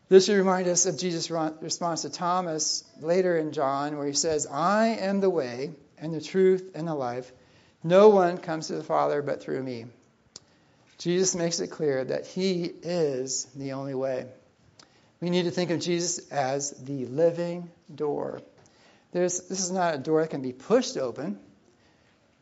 This 0.07 0.25
should 0.25 0.37
remind 0.37 0.67
us 0.67 0.85
of 0.85 0.97
Jesus' 0.97 1.29
response 1.29 2.01
to 2.03 2.09
Thomas 2.09 2.83
later 2.99 3.37
in 3.37 3.51
John, 3.51 3.97
where 3.97 4.07
he 4.07 4.13
says, 4.13 4.45
I 4.45 4.87
am 4.87 5.19
the 5.19 5.29
way 5.29 5.71
and 5.97 6.13
the 6.13 6.21
truth 6.21 6.71
and 6.75 6.87
the 6.87 6.95
life. 6.95 7.31
No 7.83 8.09
one 8.09 8.37
comes 8.37 8.67
to 8.67 8.75
the 8.75 8.83
Father 8.83 9.21
but 9.21 9.41
through 9.41 9.63
me. 9.63 9.85
Jesus 10.97 11.35
makes 11.35 11.59
it 11.59 11.67
clear 11.67 12.03
that 12.03 12.27
he 12.27 12.63
is 12.63 13.45
the 13.55 13.73
only 13.73 13.95
way. 13.95 14.25
We 15.21 15.29
need 15.29 15.43
to 15.43 15.51
think 15.51 15.69
of 15.69 15.79
Jesus 15.79 16.29
as 16.31 16.71
the 16.71 17.05
living 17.05 17.69
door. 17.93 18.41
There's, 19.12 19.39
this 19.47 19.60
is 19.60 19.71
not 19.71 19.93
a 19.93 19.97
door 19.99 20.21
that 20.21 20.31
can 20.31 20.41
be 20.41 20.51
pushed 20.51 20.97
open. 20.97 21.38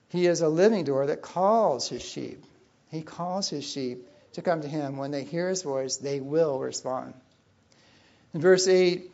He 0.07 0.25
is 0.27 0.39
a 0.39 0.47
living 0.47 0.85
door 0.85 1.07
that 1.07 1.21
calls 1.21 1.89
his 1.89 2.01
sheep. 2.01 2.43
He 2.89 3.01
calls 3.01 3.49
his 3.49 3.69
sheep 3.69 4.07
to 4.33 4.41
come 4.41 4.61
to 4.61 4.67
him. 4.67 4.95
When 4.95 5.11
they 5.11 5.25
hear 5.25 5.49
his 5.49 5.61
voice, 5.61 5.97
they 5.97 6.21
will 6.21 6.57
respond. 6.57 7.13
In 8.33 8.39
verse 8.39 8.67
8, 8.67 9.11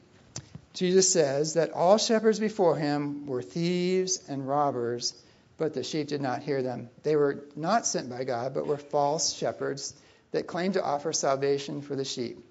Jesus 0.73 1.11
says 1.11 1.55
that 1.55 1.71
all 1.71 1.97
shepherds 1.97 2.39
before 2.39 2.75
him 2.75 3.25
were 3.25 3.41
thieves 3.41 4.21
and 4.29 4.47
robbers, 4.47 5.13
but 5.57 5.73
the 5.73 5.83
sheep 5.83 6.07
did 6.07 6.21
not 6.21 6.43
hear 6.43 6.61
them. 6.61 6.89
They 7.01 7.15
were 7.15 7.45
not 7.55 7.87
sent 7.87 8.09
by 8.11 8.25
God, 8.25 8.53
but 8.53 8.67
were 8.67 8.77
false 8.77 9.33
shepherds 9.33 9.95
that 10.33 10.45
claimed 10.45 10.75
to 10.75 10.83
offer 10.83 11.13
salvation 11.13 11.81
for 11.81 11.95
the 11.95 12.05
sheep 12.05 12.45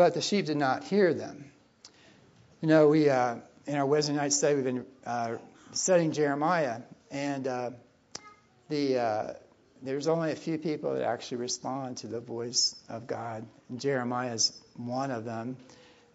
but 0.00 0.14
the 0.14 0.22
sheep 0.22 0.46
did 0.46 0.56
not 0.56 0.82
hear 0.82 1.12
them. 1.12 1.44
You 2.62 2.68
know, 2.68 2.88
we 2.88 3.10
uh, 3.10 3.36
in 3.66 3.74
our 3.74 3.84
Wednesday 3.84 4.14
night 4.14 4.32
study 4.32 4.54
we've 4.54 4.64
been 4.64 4.86
uh, 5.04 5.36
studying 5.72 6.12
Jeremiah, 6.12 6.80
and 7.10 7.46
uh, 7.46 7.70
the 8.70 8.98
uh, 8.98 9.32
there's 9.82 10.08
only 10.08 10.32
a 10.32 10.36
few 10.36 10.56
people 10.56 10.94
that 10.94 11.02
actually 11.02 11.36
respond 11.36 11.98
to 11.98 12.06
the 12.06 12.18
voice 12.18 12.74
of 12.88 13.06
God. 13.06 13.46
And 13.68 13.78
Jeremiah 13.78 14.32
is 14.32 14.58
one 14.74 15.10
of 15.10 15.26
them, 15.26 15.58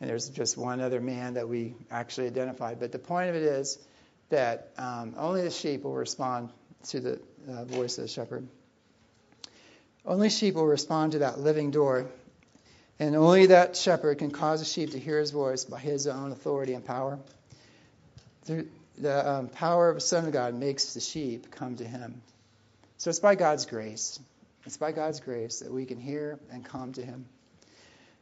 and 0.01 0.09
there's 0.09 0.29
just 0.29 0.57
one 0.57 0.81
other 0.81 0.99
man 0.99 1.35
that 1.35 1.47
we 1.47 1.75
actually 1.91 2.25
identified. 2.25 2.79
But 2.79 2.91
the 2.91 2.97
point 2.97 3.29
of 3.29 3.35
it 3.35 3.43
is 3.43 3.77
that 4.29 4.71
um, 4.79 5.13
only 5.15 5.43
the 5.43 5.51
sheep 5.51 5.83
will 5.83 5.93
respond 5.93 6.49
to 6.85 6.99
the 6.99 7.21
uh, 7.47 7.65
voice 7.65 7.99
of 7.99 8.05
the 8.05 8.07
shepherd. 8.07 8.47
Only 10.03 10.31
sheep 10.31 10.55
will 10.55 10.65
respond 10.65 11.11
to 11.11 11.19
that 11.19 11.37
living 11.37 11.69
door 11.69 12.09
and 12.99 13.15
only 13.15 13.47
that 13.47 13.75
shepherd 13.75 14.19
can 14.19 14.31
cause 14.31 14.61
a 14.61 14.65
sheep 14.65 14.91
to 14.91 14.99
hear 14.99 15.19
his 15.19 15.31
voice 15.31 15.65
by 15.65 15.79
his 15.79 16.07
own 16.07 16.31
authority 16.31 16.73
and 16.73 16.85
power. 16.85 17.19
The, 18.45 18.65
the 18.97 19.29
um, 19.29 19.49
power 19.49 19.89
of 19.89 19.95
the 19.95 20.01
Son 20.01 20.25
of 20.25 20.31
God 20.31 20.53
makes 20.53 20.93
the 20.93 21.01
sheep 21.01 21.51
come 21.51 21.75
to 21.77 21.83
him. 21.83 22.21
So 22.97 23.09
it's 23.09 23.19
by 23.19 23.35
God's 23.35 23.65
grace. 23.65 24.19
It's 24.65 24.77
by 24.77 24.91
God's 24.91 25.19
grace 25.19 25.59
that 25.59 25.71
we 25.71 25.85
can 25.85 25.99
hear 25.99 26.39
and 26.51 26.63
come 26.63 26.93
to 26.93 27.05
him. 27.05 27.25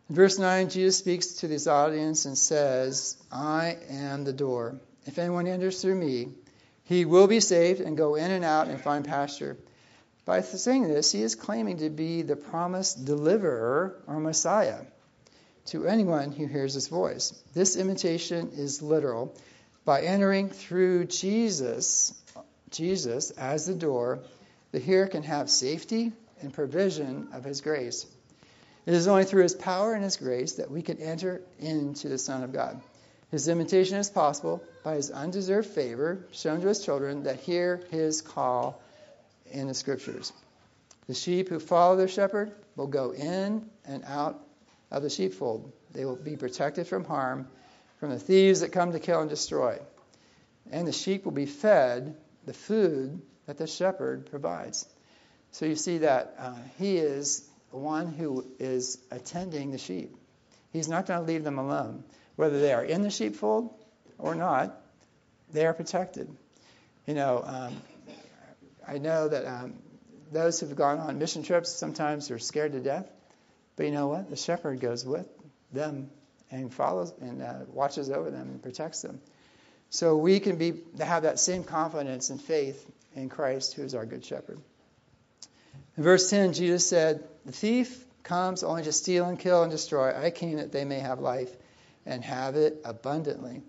In 0.10 0.16
verse 0.16 0.38
9, 0.38 0.70
Jesus 0.70 0.98
speaks 0.98 1.28
to 1.36 1.48
this 1.48 1.68
audience 1.68 2.26
and 2.26 2.38
says, 2.38 3.18
I 3.32 3.78
am 3.90 4.24
the 4.24 4.34
door. 4.34 4.76
If 5.06 5.20
anyone 5.20 5.48
enters 5.48 5.82
through 5.82 5.96
me, 5.96 6.30
he 6.86 7.06
will 7.06 7.28
be 7.28 7.40
saved 7.40 7.80
and 7.80 7.96
go 7.96 8.16
in 8.16 8.30
and 8.30 8.44
out 8.44 8.68
and 8.68 8.82
find 8.82 9.06
pasture. 9.06 9.58
By 10.26 10.42
saying 10.42 10.88
this, 10.88 11.12
he 11.12 11.22
is 11.22 11.36
claiming 11.36 11.78
to 11.78 11.90
be 11.90 12.22
the 12.22 12.36
promised 12.36 13.04
deliverer 13.04 14.02
or 14.08 14.20
Messiah 14.20 14.80
to 15.66 15.86
anyone 15.88 16.32
who 16.32 16.46
hears 16.46 16.74
his 16.74 16.88
voice. 16.88 17.34
This 17.54 17.76
imitation 17.76 18.52
is 18.56 18.82
literal. 18.82 19.36
By 19.86 20.02
entering 20.04 20.50
through 20.50 21.06
Jesus, 21.06 22.14
Jesus 22.70 23.32
as 23.32 23.66
the 23.66 23.74
door, 23.74 24.20
the 24.72 24.80
hearer 24.80 25.08
can 25.08 25.24
have 25.24 25.50
safety 25.50 26.14
and 26.42 26.54
provision 26.54 27.28
of 27.34 27.44
his 27.44 27.62
grace. 27.62 28.06
It 28.86 28.94
is 28.94 29.08
only 29.08 29.26
through 29.26 29.44
his 29.44 29.56
power 29.56 29.94
and 29.94 30.04
his 30.04 30.18
grace 30.18 30.54
that 30.54 30.72
we 30.72 30.82
can 30.82 31.00
enter 31.00 31.42
into 31.60 32.10
the 32.10 32.18
Son 32.18 32.44
of 32.44 32.52
God. 32.52 32.82
His 33.32 33.48
imitation 33.48 33.98
is 33.98 34.10
possible 34.10 34.64
by 34.84 34.96
his 34.96 35.12
undeserved 35.12 35.70
favor 35.70 36.26
shown 36.32 36.62
to 36.62 36.68
his 36.68 36.84
children 36.84 37.24
that 37.24 37.40
hear 37.40 37.82
his 37.90 38.22
call 38.22 38.82
in 39.54 39.68
the 39.68 39.74
scriptures. 39.74 40.34
The 41.08 41.14
sheep 41.14 41.50
who 41.50 41.60
follow 41.60 41.96
their 41.96 42.08
shepherd 42.08 42.52
will 42.76 42.88
go 42.88 43.12
in 43.12 43.70
and 43.86 44.04
out 44.06 44.46
of 44.92 45.04
the 45.04 45.10
sheepfold. 45.10 45.72
They 45.92 46.06
will 46.06 46.16
be 46.16 46.36
protected 46.36 46.88
from 46.88 47.06
harm, 47.06 47.48
from 48.00 48.10
the 48.10 48.20
thieves 48.20 48.62
that 48.62 48.72
come 48.72 48.92
to 48.92 49.00
kill 49.00 49.22
and 49.22 49.30
destroy. 49.30 49.80
And 50.72 50.88
the 50.88 50.94
sheep 50.94 51.26
will 51.26 51.32
be 51.32 51.46
fed 51.46 52.16
the 52.46 52.54
food 52.54 53.22
that 53.46 53.58
the 53.58 53.68
shepherd 53.68 54.30
provides. 54.30 54.86
So 55.52 55.66
you 55.66 55.76
see 55.76 56.00
that 56.00 56.36
uh, 56.40 56.56
he 56.78 56.98
is 56.98 57.48
one 57.72 58.12
who 58.12 58.46
is 58.60 58.98
attending 59.12 59.72
the 59.72 59.78
sheep. 59.78 60.16
He's 60.72 60.88
not 60.88 61.06
going 61.06 61.20
to 61.20 61.26
leave 61.26 61.44
them 61.44 61.60
alone. 61.60 62.04
Whether 62.36 62.60
they 62.60 62.74
are 62.74 62.84
in 62.84 63.04
the 63.04 63.12
sheepfold 63.12 63.74
or 64.18 64.36
not, 64.36 64.82
they 65.52 65.66
are 65.66 65.74
protected. 65.74 66.36
You 67.06 67.14
know, 67.14 67.44
um, 67.46 67.76
I 68.88 68.98
know 68.98 69.28
that 69.28 69.46
um, 69.46 69.76
those 70.32 70.60
who've 70.60 70.76
gone 70.76 71.00
on 71.00 71.20
mission 71.20 71.44
trips 71.44 71.70
sometimes 71.70 72.32
are 72.32 72.40
scared 72.40 72.74
to 72.74 72.80
death, 72.80 73.10
but 73.76 73.86
you 73.86 73.92
know 73.92 74.08
what? 74.08 74.30
The 74.30 74.36
shepherd 74.36 74.80
goes 74.80 75.06
with 75.06 75.28
them 75.72 76.10
and 76.52 76.74
follows 76.74 77.14
and 77.22 77.42
uh, 77.42 77.54
watches 77.68 78.10
over 78.10 78.30
them 78.30 78.50
and 78.50 78.62
protects 78.62 79.02
them. 79.02 79.20
So 79.90 80.18
we 80.18 80.40
can 80.40 80.58
be 80.58 80.74
have 81.00 81.24
that 81.24 81.40
same 81.40 81.64
confidence 81.64 82.30
and 82.30 82.42
faith 82.42 82.90
in 83.16 83.30
Christ, 83.30 83.76
who 83.76 83.84
is 83.84 83.96
our 83.96 84.06
good 84.06 84.26
shepherd. 84.26 84.60
In 85.98 86.04
verse 86.04 86.30
10, 86.30 86.54
Jesus 86.54 86.88
said, 86.88 87.24
"The 87.46 87.52
thief 87.52 88.06
comes 88.24 88.64
only 88.64 88.84
to 88.84 88.92
steal 88.92 89.26
and 89.26 89.38
kill 89.38 89.62
and 89.62 89.72
destroy. 89.72 90.16
I 90.20 90.32
came 90.32 90.58
that 90.58 90.72
they 90.72 90.86
may 90.86 91.00
have 91.00 91.20
life 91.20 91.56
and 92.06 92.24
have 92.24 92.56
it 92.56 92.82
abundantly." 92.84 93.62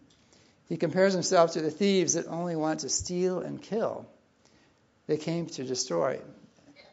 He 0.67 0.79
compares 0.79 1.13
himself 1.13 1.53
to 1.53 1.61
the 1.61 1.71
thieves 1.71 2.15
that 2.15 2.27
only 2.27 2.57
want 2.57 2.81
to 2.81 2.89
steal 2.89 3.41
and 3.41 3.61
kill. 3.61 4.07
They 5.07 5.17
came 5.17 5.47
to 5.47 5.65
destroy. 5.65 6.21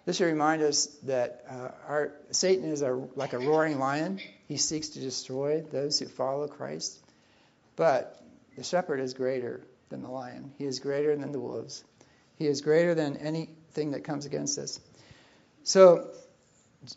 This 0.06 0.18
should 0.18 0.26
remind 0.26 0.62
us 0.64 0.88
that 1.04 1.46
uh, 1.50 1.70
our, 1.88 2.14
Satan 2.32 2.66
is 2.66 2.82
a, 2.82 2.92
like 3.16 3.34
a 3.34 3.40
roaring 3.40 3.80
lion. 3.80 4.20
He 4.48 4.58
seeks 4.58 4.90
to 4.90 5.00
destroy 5.00 5.62
those 5.62 6.00
who 6.00 6.08
follow 6.08 6.48
Christ. 6.48 7.00
But 7.76 8.22
the 8.58 8.64
shepherd 8.64 9.00
is 9.00 9.14
greater 9.14 9.62
than 9.90 10.02
the 10.02 10.10
lion. 10.10 10.52
He 10.58 10.66
is 10.66 10.80
greater 10.80 11.16
than 11.16 11.32
the 11.32 11.40
wolves. 11.40 11.84
He 12.38 12.48
is 12.48 12.62
greater 12.62 12.96
than 12.96 13.18
anything 13.18 13.92
that 13.92 14.04
comes 14.04 14.26
against 14.26 14.58
us. 14.58 14.80
So 15.64 16.10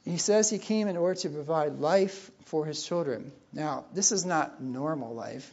he 0.05 0.17
says 0.17 0.49
he 0.49 0.59
came 0.59 0.89
in 0.89 0.97
order 0.97 1.21
to 1.21 1.29
provide 1.29 1.79
life 1.79 2.31
for 2.47 2.65
his 2.65 2.83
children. 2.83 3.33
Now, 3.53 3.85
this 3.93 4.13
is 4.13 4.25
not 4.25 4.63
normal 4.63 5.15
life, 5.15 5.53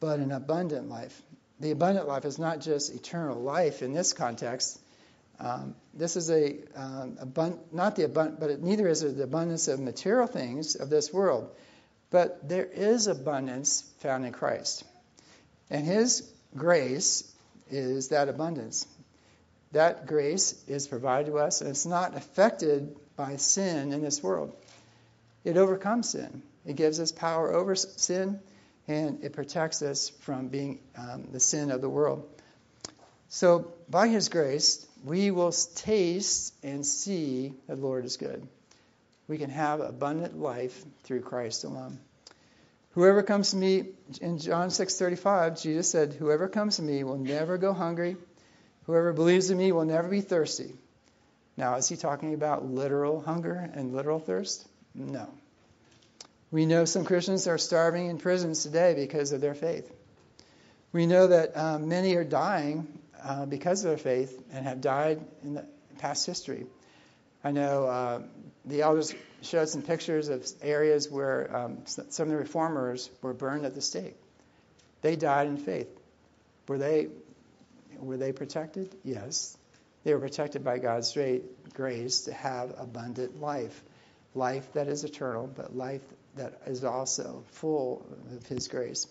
but 0.00 0.18
an 0.18 0.32
abundant 0.32 0.88
life 0.88 1.22
the 1.60 1.70
abundant 1.70 2.08
life 2.08 2.24
is 2.24 2.38
not 2.38 2.60
just 2.60 2.94
eternal 2.94 3.40
life 3.40 3.82
in 3.82 3.92
this 3.92 4.12
context. 4.14 4.80
Um, 5.38 5.74
this 5.94 6.16
is 6.16 6.30
a 6.30 6.58
um, 6.74 7.16
abund- 7.22 7.58
not 7.72 7.96
the 7.96 8.04
abundant, 8.04 8.40
but 8.40 8.50
it, 8.50 8.62
neither 8.62 8.88
is 8.88 9.02
it 9.02 9.16
the 9.16 9.24
abundance 9.24 9.68
of 9.68 9.78
material 9.78 10.26
things 10.26 10.74
of 10.74 10.90
this 10.90 11.12
world. 11.12 11.50
But 12.10 12.48
there 12.48 12.64
is 12.64 13.06
abundance 13.06 13.82
found 14.00 14.26
in 14.26 14.32
Christ, 14.32 14.84
and 15.70 15.84
His 15.84 16.28
grace 16.56 17.30
is 17.70 18.08
that 18.08 18.28
abundance. 18.28 18.86
That 19.72 20.06
grace 20.06 20.60
is 20.66 20.88
provided 20.88 21.30
to 21.30 21.38
us, 21.38 21.60
and 21.60 21.70
it's 21.70 21.86
not 21.86 22.16
affected 22.16 22.96
by 23.16 23.36
sin 23.36 23.92
in 23.92 24.02
this 24.02 24.22
world. 24.22 24.54
It 25.44 25.56
overcomes 25.56 26.10
sin. 26.10 26.42
It 26.66 26.76
gives 26.76 27.00
us 27.00 27.12
power 27.12 27.52
over 27.52 27.74
sin 27.74 28.40
and 28.90 29.22
it 29.22 29.32
protects 29.32 29.82
us 29.82 30.08
from 30.08 30.48
being 30.48 30.80
um, 30.96 31.28
the 31.30 31.38
sin 31.38 31.70
of 31.70 31.80
the 31.80 31.88
world. 31.88 32.28
So, 33.28 33.72
by 33.88 34.08
His 34.08 34.28
grace, 34.28 34.84
we 35.04 35.30
will 35.30 35.52
taste 35.52 36.52
and 36.64 36.84
see 36.84 37.54
that 37.68 37.76
the 37.76 37.80
Lord 37.80 38.04
is 38.04 38.16
good. 38.16 38.46
We 39.28 39.38
can 39.38 39.50
have 39.50 39.80
abundant 39.80 40.36
life 40.36 40.84
through 41.04 41.20
Christ 41.20 41.62
alone. 41.62 42.00
Whoever 42.94 43.22
comes 43.22 43.50
to 43.50 43.56
me, 43.56 43.90
in 44.20 44.38
John 44.38 44.70
6:35, 44.70 45.62
Jesus 45.62 45.88
said, 45.88 46.14
"Whoever 46.14 46.48
comes 46.48 46.76
to 46.76 46.82
me 46.82 47.04
will 47.04 47.18
never 47.18 47.58
go 47.58 47.72
hungry. 47.72 48.16
Whoever 48.86 49.12
believes 49.12 49.50
in 49.50 49.58
me 49.58 49.70
will 49.70 49.84
never 49.84 50.08
be 50.08 50.20
thirsty." 50.20 50.74
Now, 51.56 51.76
is 51.76 51.88
he 51.88 51.96
talking 51.96 52.34
about 52.34 52.68
literal 52.68 53.20
hunger 53.20 53.70
and 53.72 53.92
literal 53.94 54.18
thirst? 54.18 54.66
No. 54.94 55.28
We 56.52 56.66
know 56.66 56.84
some 56.84 57.04
Christians 57.04 57.46
are 57.46 57.58
starving 57.58 58.06
in 58.06 58.18
prisons 58.18 58.64
today 58.64 58.94
because 58.94 59.30
of 59.30 59.40
their 59.40 59.54
faith. 59.54 59.90
We 60.92 61.06
know 61.06 61.28
that 61.28 61.56
um, 61.56 61.88
many 61.88 62.16
are 62.16 62.24
dying 62.24 62.88
uh, 63.22 63.46
because 63.46 63.84
of 63.84 63.90
their 63.90 63.98
faith 63.98 64.42
and 64.52 64.66
have 64.66 64.80
died 64.80 65.20
in 65.44 65.54
the 65.54 65.64
past 65.98 66.26
history. 66.26 66.66
I 67.44 67.52
know 67.52 67.84
uh, 67.84 68.22
the 68.64 68.82
elders 68.82 69.14
showed 69.42 69.68
some 69.68 69.82
pictures 69.82 70.28
of 70.28 70.44
areas 70.60 71.08
where 71.08 71.56
um, 71.56 71.78
some 71.86 72.26
of 72.26 72.30
the 72.30 72.36
reformers 72.36 73.08
were 73.22 73.32
burned 73.32 73.64
at 73.64 73.74
the 73.74 73.80
stake. 73.80 74.16
They 75.02 75.16
died 75.16 75.46
in 75.46 75.56
faith. 75.56 75.88
Were 76.68 76.78
they 76.78 77.08
were 77.98 78.16
they 78.16 78.32
protected? 78.32 78.94
Yes. 79.04 79.56
They 80.04 80.14
were 80.14 80.20
protected 80.20 80.64
by 80.64 80.78
God's 80.78 81.12
great 81.12 81.72
grace 81.74 82.22
to 82.22 82.32
have 82.32 82.74
abundant 82.78 83.40
life. 83.40 83.82
Life 84.34 84.72
that 84.74 84.88
is 84.88 85.04
eternal, 85.04 85.46
but 85.46 85.76
life 85.76 86.02
that 86.36 86.60
is 86.66 86.84
also 86.84 87.44
full 87.52 88.06
of 88.34 88.46
His 88.46 88.68
grace. 88.68 89.06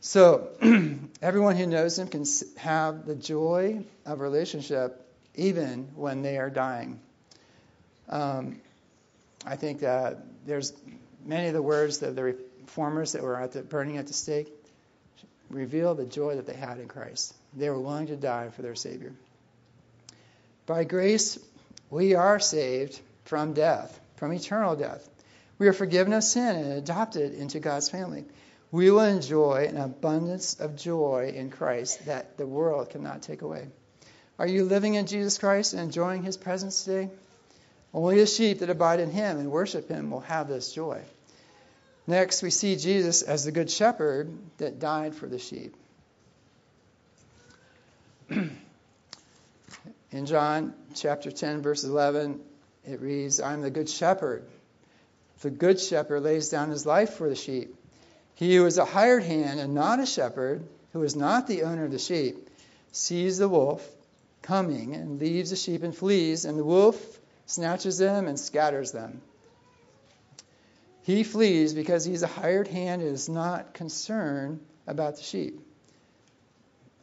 So, 0.00 0.48
everyone 1.22 1.56
who 1.56 1.66
knows 1.66 1.98
Him 1.98 2.08
can 2.08 2.24
have 2.56 3.06
the 3.06 3.14
joy 3.14 3.84
of 4.04 4.20
relationship 4.20 5.06
even 5.34 5.88
when 5.94 6.22
they 6.22 6.38
are 6.38 6.50
dying. 6.50 7.00
Um, 8.08 8.60
I 9.46 9.56
think 9.56 9.80
that 9.80 10.18
there's 10.46 10.72
many 11.24 11.48
of 11.48 11.54
the 11.54 11.62
words 11.62 11.98
that 11.98 12.16
the 12.16 12.22
reformers 12.22 13.12
that 13.12 13.22
were 13.22 13.40
at 13.40 13.52
the 13.52 13.62
burning 13.62 13.96
at 13.96 14.06
the 14.06 14.12
stake 14.12 14.52
reveal 15.50 15.94
the 15.94 16.04
joy 16.06 16.36
that 16.36 16.46
they 16.46 16.54
had 16.54 16.78
in 16.78 16.88
Christ. 16.88 17.34
They 17.54 17.68
were 17.68 17.78
willing 17.78 18.06
to 18.08 18.16
die 18.16 18.48
for 18.50 18.62
their 18.62 18.74
Savior. 18.74 19.12
By 20.66 20.84
grace, 20.84 21.38
we 21.90 22.14
are 22.14 22.40
saved 22.40 23.00
from 23.24 23.52
death, 23.52 23.98
from 24.16 24.32
eternal 24.32 24.76
death. 24.76 25.08
We 25.58 25.68
are 25.68 25.72
forgiven 25.72 26.12
of 26.12 26.24
sin 26.24 26.56
and 26.56 26.72
adopted 26.72 27.34
into 27.34 27.60
God's 27.60 27.88
family. 27.88 28.24
We 28.70 28.90
will 28.90 29.00
enjoy 29.00 29.66
an 29.68 29.76
abundance 29.76 30.58
of 30.58 30.76
joy 30.76 31.32
in 31.34 31.50
Christ 31.50 32.06
that 32.06 32.36
the 32.38 32.46
world 32.46 32.90
cannot 32.90 33.22
take 33.22 33.42
away. 33.42 33.68
Are 34.38 34.46
you 34.46 34.64
living 34.64 34.94
in 34.94 35.06
Jesus 35.06 35.38
Christ 35.38 35.74
and 35.74 35.82
enjoying 35.82 36.22
his 36.22 36.36
presence 36.36 36.84
today? 36.84 37.10
Only 37.94 38.18
the 38.18 38.26
sheep 38.26 38.60
that 38.60 38.70
abide 38.70 39.00
in 39.00 39.10
him 39.10 39.38
and 39.38 39.50
worship 39.50 39.88
him 39.88 40.10
will 40.10 40.20
have 40.20 40.48
this 40.48 40.72
joy. 40.72 41.02
Next, 42.06 42.42
we 42.42 42.50
see 42.50 42.76
Jesus 42.76 43.22
as 43.22 43.44
the 43.44 43.52
good 43.52 43.70
shepherd 43.70 44.32
that 44.58 44.80
died 44.80 45.14
for 45.14 45.26
the 45.26 45.38
sheep. 45.38 45.76
in 48.30 50.26
John 50.26 50.74
chapter 50.94 51.30
10, 51.30 51.62
verse 51.62 51.84
11, 51.84 52.40
it 52.84 53.00
reads, 53.00 53.40
I 53.40 53.52
am 53.52 53.60
the 53.60 53.70
good 53.70 53.88
shepherd. 53.88 54.44
The 55.42 55.50
good 55.50 55.80
shepherd 55.80 56.22
lays 56.22 56.48
down 56.48 56.70
his 56.70 56.86
life 56.86 57.14
for 57.14 57.28
the 57.28 57.34
sheep. 57.34 57.74
He 58.36 58.54
who 58.54 58.64
is 58.64 58.78
a 58.78 58.84
hired 58.84 59.24
hand 59.24 59.58
and 59.58 59.74
not 59.74 59.98
a 59.98 60.06
shepherd, 60.06 60.62
who 60.92 61.02
is 61.02 61.16
not 61.16 61.48
the 61.48 61.64
owner 61.64 61.84
of 61.84 61.90
the 61.90 61.98
sheep, 61.98 62.48
sees 62.92 63.38
the 63.38 63.48
wolf 63.48 63.88
coming 64.40 64.94
and 64.94 65.18
leaves 65.18 65.50
the 65.50 65.56
sheep 65.56 65.82
and 65.82 65.94
flees, 65.96 66.44
and 66.44 66.56
the 66.56 66.64
wolf 66.64 67.20
snatches 67.46 67.98
them 67.98 68.28
and 68.28 68.38
scatters 68.38 68.92
them. 68.92 69.20
He 71.02 71.24
flees 71.24 71.74
because 71.74 72.04
he's 72.04 72.22
a 72.22 72.28
hired 72.28 72.68
hand 72.68 73.02
and 73.02 73.10
is 73.10 73.28
not 73.28 73.74
concerned 73.74 74.60
about 74.86 75.16
the 75.16 75.24
sheep. 75.24 75.60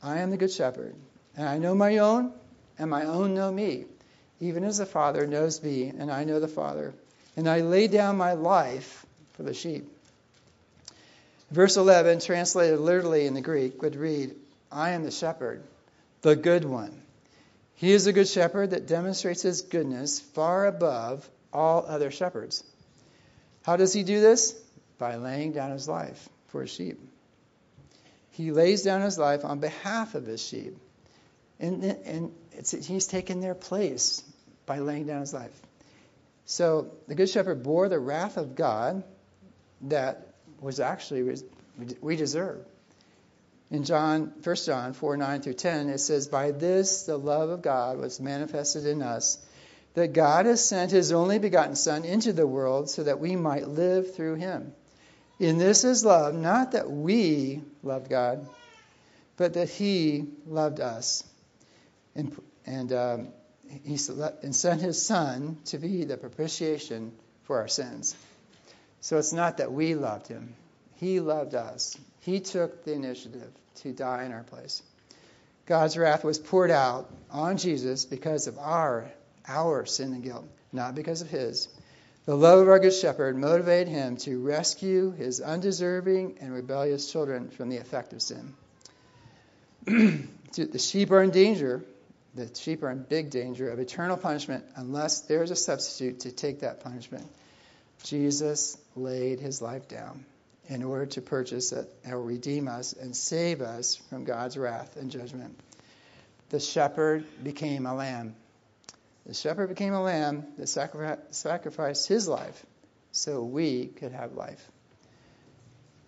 I 0.02 0.19
am 0.19 0.30
the 0.30 0.38
good 0.38 0.52
shepherd, 0.52 0.95
and 1.36 1.47
I 1.47 1.58
know 1.58 1.75
my 1.75 1.97
own, 1.97 2.32
and 2.78 2.89
my 2.89 3.04
own 3.04 3.34
know 3.34 3.52
me, 3.52 3.86
even 4.39 4.63
as 4.63 4.78
the 4.78 4.86
Father 4.86 5.28
knows 5.28 5.62
me, 5.62 5.89
and 5.89 6.10
I 6.10 6.23
know 6.23 6.39
the 6.39 6.47
Father. 6.47 6.93
And 7.39 7.47
I 7.47 7.62
lay 7.62 7.88
down 7.88 8.17
my 8.17 8.34
life 8.34 9.06
for 9.32 9.43
the 9.43 9.54
sheep. 9.54 9.89
Verse 11.49 11.78
11, 11.78 12.19
translated 12.19 12.82
literally 12.82 13.28
in 13.28 13.34
the 13.34 13.39
Greek, 13.39 13.82
would 13.82 13.95
read, 13.95 14.36
I 14.69 14.89
am 14.89 15.06
the 15.06 15.12
shepherd, 15.12 15.63
the 16.21 16.36
good 16.36 16.65
one. 16.65 16.91
He 17.75 17.93
is 17.93 18.08
a 18.08 18.12
good 18.12 18.28
shepherd 18.28 18.71
that 18.71 18.88
demonstrates 18.89 19.41
his 19.41 19.62
goodness 19.62 20.19
far 20.19 20.65
above 20.67 21.30
all 21.54 21.86
other 21.88 22.12
shepherds. 22.12 22.62
How 23.63 23.78
does 23.78 23.93
he 23.93 24.04
do 24.04 24.19
this? 24.19 24.54
By 24.97 25.15
laying 25.15 25.54
down 25.54 25.71
his 25.71 25.88
life 25.88 26.28
for 26.47 26.63
his 26.63 26.71
sheep. 26.71 26.99
He 28.32 28.52
lays 28.52 28.84
down 28.84 28.99
his 28.99 29.17
life 29.17 29.45
on 29.45 29.60
behalf 29.62 30.13
of 30.13 30.25
his 30.25 30.45
sheep. 30.45 30.75
And, 31.58 31.86
and 31.86 32.34
he's 32.84 33.08
taken 33.08 33.39
their 33.39 33.56
place 33.56 34.25
by 34.65 34.80
laying 34.80 35.08
down 35.08 35.21
his 35.21 35.34
life. 35.34 35.58
So 36.49 36.89
the 37.07 37.13
Good 37.13 37.29
Shepherd 37.29 37.62
bore 37.62 37.89
the 37.89 37.99
wrath 37.99 38.35
of 38.35 38.55
God 38.55 39.03
that 39.81 40.33
was 40.59 40.79
actually 40.79 41.35
we 42.01 42.15
deserve. 42.15 42.65
In 43.69 43.83
John, 43.83 44.33
1 44.43 44.55
John 44.55 44.93
4 44.93 45.15
9 45.15 45.41
through 45.43 45.53
10, 45.53 45.89
it 45.89 45.99
says, 45.99 46.27
By 46.27 46.49
this 46.49 47.03
the 47.03 47.17
love 47.17 47.51
of 47.51 47.62
God 47.62 47.99
was 47.99 48.19
manifested 48.19 48.88
in 48.88 49.03
us, 49.03 49.38
that 49.93 50.13
God 50.13 50.47
has 50.47 50.65
sent 50.65 50.89
his 50.89 51.12
only 51.12 51.38
begotten 51.38 51.75
Son 51.75 52.03
into 52.03 52.33
the 52.33 52.47
world 52.47 52.89
so 52.89 53.03
that 53.03 53.19
we 53.19 53.35
might 53.35 53.67
live 53.67 54.15
through 54.15 54.35
him. 54.35 54.73
In 55.38 55.59
this 55.59 55.83
is 55.83 56.03
love, 56.03 56.33
not 56.33 56.71
that 56.71 56.89
we 56.89 57.62
loved 57.83 58.09
God, 58.09 58.49
but 59.38 59.53
that 59.53 59.69
he 59.69 60.25
loved 60.47 60.79
us. 60.79 61.23
And, 62.15 62.35
and 62.65 62.91
um, 62.91 63.27
he 63.69 63.97
and 64.43 64.55
sent 64.55 64.82
his 64.82 65.05
Son 65.05 65.58
to 65.65 65.77
be 65.77 66.03
the 66.03 66.17
propitiation 66.17 67.12
for 67.43 67.60
our 67.60 67.67
sins. 67.67 68.15
So 69.01 69.17
it's 69.17 69.34
not 69.34 69.58
that 69.58 69.71
we 69.71 69.95
loved 69.95 70.27
him, 70.27 70.55
he 70.95 71.19
loved 71.19 71.55
us. 71.55 71.97
He 72.21 72.41
took 72.41 72.84
the 72.84 72.93
initiative 72.93 73.49
to 73.75 73.93
die 73.93 74.25
in 74.25 74.34
our 74.34 74.43
place. 74.43 74.84
God's 75.65 75.97
wrath 75.97 76.23
was 76.23 76.38
poured 76.38 76.71
out 76.71 77.10
on 77.32 77.58
Jesus 77.58 78.05
because 78.05 78.47
of 78.47 78.58
our 78.58 79.10
our 79.47 79.86
sin 79.86 80.13
and 80.13 80.23
guilt, 80.23 80.45
not 80.71 80.95
because 80.95 81.21
of 81.21 81.29
his. 81.29 81.67
The 82.25 82.36
love 82.36 82.60
of 82.60 82.67
our 82.67 82.79
good 82.79 82.93
shepherd 82.93 83.36
motivated 83.36 83.88
him 83.88 84.17
to 84.17 84.39
rescue 84.39 85.12
his 85.12 85.41
undeserving 85.41 86.38
and 86.41 86.53
rebellious 86.53 87.12
children 87.12 87.49
from 87.49 87.69
the 87.69 87.77
effect 87.77 88.13
of 88.13 88.21
sin. 88.21 88.53
the 89.86 90.79
sheep 90.79 91.10
are 91.10 91.23
in 91.23 91.32
danger. 91.32 91.84
The 92.39 92.49
sheep 92.56 92.84
are 92.84 92.89
in 92.89 93.04
big 93.04 93.32
danger 93.32 93.69
of 93.69 93.80
eternal 93.80 94.15
punishment 94.15 94.63
unless 94.78 95.21
there's 95.21 95.52
a 95.52 95.58
substitute 95.58 96.21
to 96.21 96.32
take 96.32 96.62
that 96.62 96.80
punishment. 96.80 97.28
Jesus 98.04 98.78
laid 98.95 99.41
his 99.41 99.62
life 99.62 99.89
down 99.89 100.23
in 100.69 100.84
order 100.84 101.06
to 101.08 101.21
purchase 101.21 101.73
it 101.73 101.93
or 102.10 102.21
redeem 102.21 102.69
us 102.69 102.93
and 102.93 103.13
save 103.13 103.60
us 103.60 103.97
from 104.10 104.23
God's 104.23 104.58
wrath 104.58 104.95
and 104.95 105.12
judgment. 105.12 105.60
The 106.47 106.62
shepherd 106.62 107.25
became 107.43 107.86
a 107.86 107.93
lamb. 107.93 108.36
The 109.25 109.34
shepherd 109.34 109.67
became 109.67 109.93
a 109.93 110.02
lamb 110.02 110.45
that 110.58 110.69
sacrificed 111.32 112.08
his 112.08 112.25
life 112.25 112.65
so 113.12 113.43
we 113.43 113.88
could 113.88 114.13
have 114.13 114.32
life. 114.32 114.65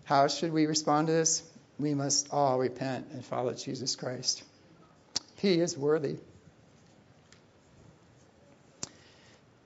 How 0.04 0.28
should 0.28 0.54
we 0.54 0.64
respond 0.64 1.08
to 1.08 1.12
this? 1.12 1.42
We 1.78 1.92
must 1.92 2.32
all 2.32 2.58
repent 2.58 3.08
and 3.12 3.22
follow 3.22 3.52
Jesus 3.52 3.96
Christ. 3.96 4.42
He 5.42 5.58
is 5.58 5.76
worthy. 5.76 6.18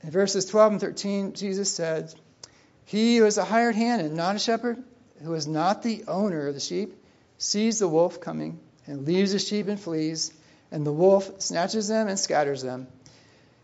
In 0.02 0.10
verses 0.10 0.46
12 0.46 0.72
and 0.72 0.80
13, 0.80 1.32
Jesus 1.34 1.70
said, 1.70 2.14
he 2.86 3.18
who 3.18 3.26
is 3.26 3.36
a 3.36 3.44
hired 3.44 3.74
hand 3.74 4.00
and 4.00 4.16
not 4.16 4.36
a 4.36 4.38
shepherd, 4.38 4.82
who 5.22 5.34
is 5.34 5.46
not 5.46 5.82
the 5.82 6.04
owner 6.08 6.48
of 6.48 6.54
the 6.54 6.60
sheep, 6.60 6.94
sees 7.36 7.78
the 7.78 7.88
wolf 7.88 8.22
coming 8.22 8.58
and 8.86 9.04
leaves 9.04 9.32
the 9.32 9.38
sheep 9.38 9.68
and 9.68 9.78
flees, 9.78 10.32
and 10.72 10.86
the 10.86 10.92
wolf 10.92 11.42
snatches 11.42 11.88
them 11.88 12.08
and 12.08 12.18
scatters 12.18 12.62
them. 12.62 12.86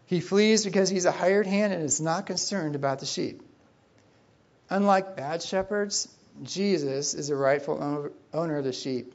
He 0.04 0.20
flees 0.20 0.66
because 0.66 0.90
he's 0.90 1.06
a 1.06 1.12
hired 1.12 1.46
hand 1.46 1.72
and 1.72 1.82
is 1.82 1.98
not 1.98 2.26
concerned 2.26 2.74
about 2.74 2.98
the 2.98 3.06
sheep. 3.06 3.40
Unlike 4.68 5.16
bad 5.16 5.42
shepherds, 5.42 6.08
Jesus 6.42 7.14
is 7.14 7.30
a 7.30 7.36
rightful 7.36 8.12
owner 8.34 8.58
of 8.58 8.64
the 8.64 8.72
sheep. 8.74 9.14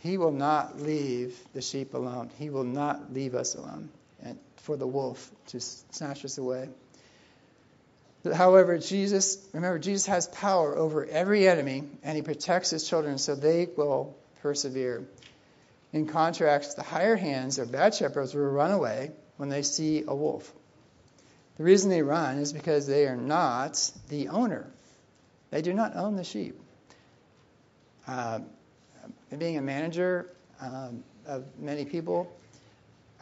He 0.00 0.16
will 0.18 0.32
not 0.32 0.80
leave 0.80 1.38
the 1.52 1.62
sheep 1.62 1.94
alone. 1.94 2.30
He 2.38 2.50
will 2.50 2.64
not 2.64 3.12
leave 3.12 3.34
us 3.34 3.54
alone 3.54 3.90
and 4.22 4.38
for 4.56 4.76
the 4.76 4.86
wolf 4.86 5.30
to 5.48 5.60
snatch 5.60 6.24
us 6.24 6.38
away. 6.38 6.68
However, 8.34 8.76
Jesus, 8.78 9.38
remember, 9.52 9.78
Jesus 9.78 10.06
has 10.06 10.26
power 10.26 10.76
over 10.76 11.06
every 11.06 11.48
enemy, 11.48 11.84
and 12.02 12.16
he 12.16 12.22
protects 12.22 12.68
his 12.68 12.86
children 12.86 13.16
so 13.16 13.34
they 13.34 13.66
will 13.76 14.14
persevere. 14.42 15.06
In 15.92 16.06
contrast, 16.06 16.76
the 16.76 16.82
higher 16.82 17.16
hands 17.16 17.58
or 17.58 17.64
bad 17.64 17.94
shepherds 17.94 18.34
will 18.34 18.42
run 18.42 18.72
away 18.72 19.12
when 19.38 19.48
they 19.48 19.62
see 19.62 20.04
a 20.06 20.14
wolf. 20.14 20.52
The 21.56 21.64
reason 21.64 21.90
they 21.90 22.02
run 22.02 22.38
is 22.38 22.52
because 22.52 22.86
they 22.86 23.06
are 23.06 23.16
not 23.16 23.90
the 24.08 24.28
owner. 24.28 24.70
They 25.50 25.62
do 25.62 25.72
not 25.72 25.96
own 25.96 26.16
the 26.16 26.24
sheep. 26.24 26.60
Uh, 28.06 28.40
being 29.38 29.56
a 29.56 29.62
manager 29.62 30.30
um, 30.60 31.04
of 31.26 31.44
many 31.58 31.84
people, 31.84 32.30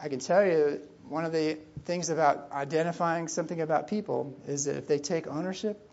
I 0.01 0.09
can 0.09 0.19
tell 0.19 0.45
you 0.45 0.81
one 1.07 1.25
of 1.25 1.31
the 1.31 1.57
things 1.85 2.09
about 2.09 2.51
identifying 2.51 3.27
something 3.27 3.61
about 3.61 3.87
people 3.87 4.35
is 4.47 4.65
that 4.65 4.77
if 4.77 4.87
they 4.87 4.99
take 4.99 5.27
ownership 5.27 5.89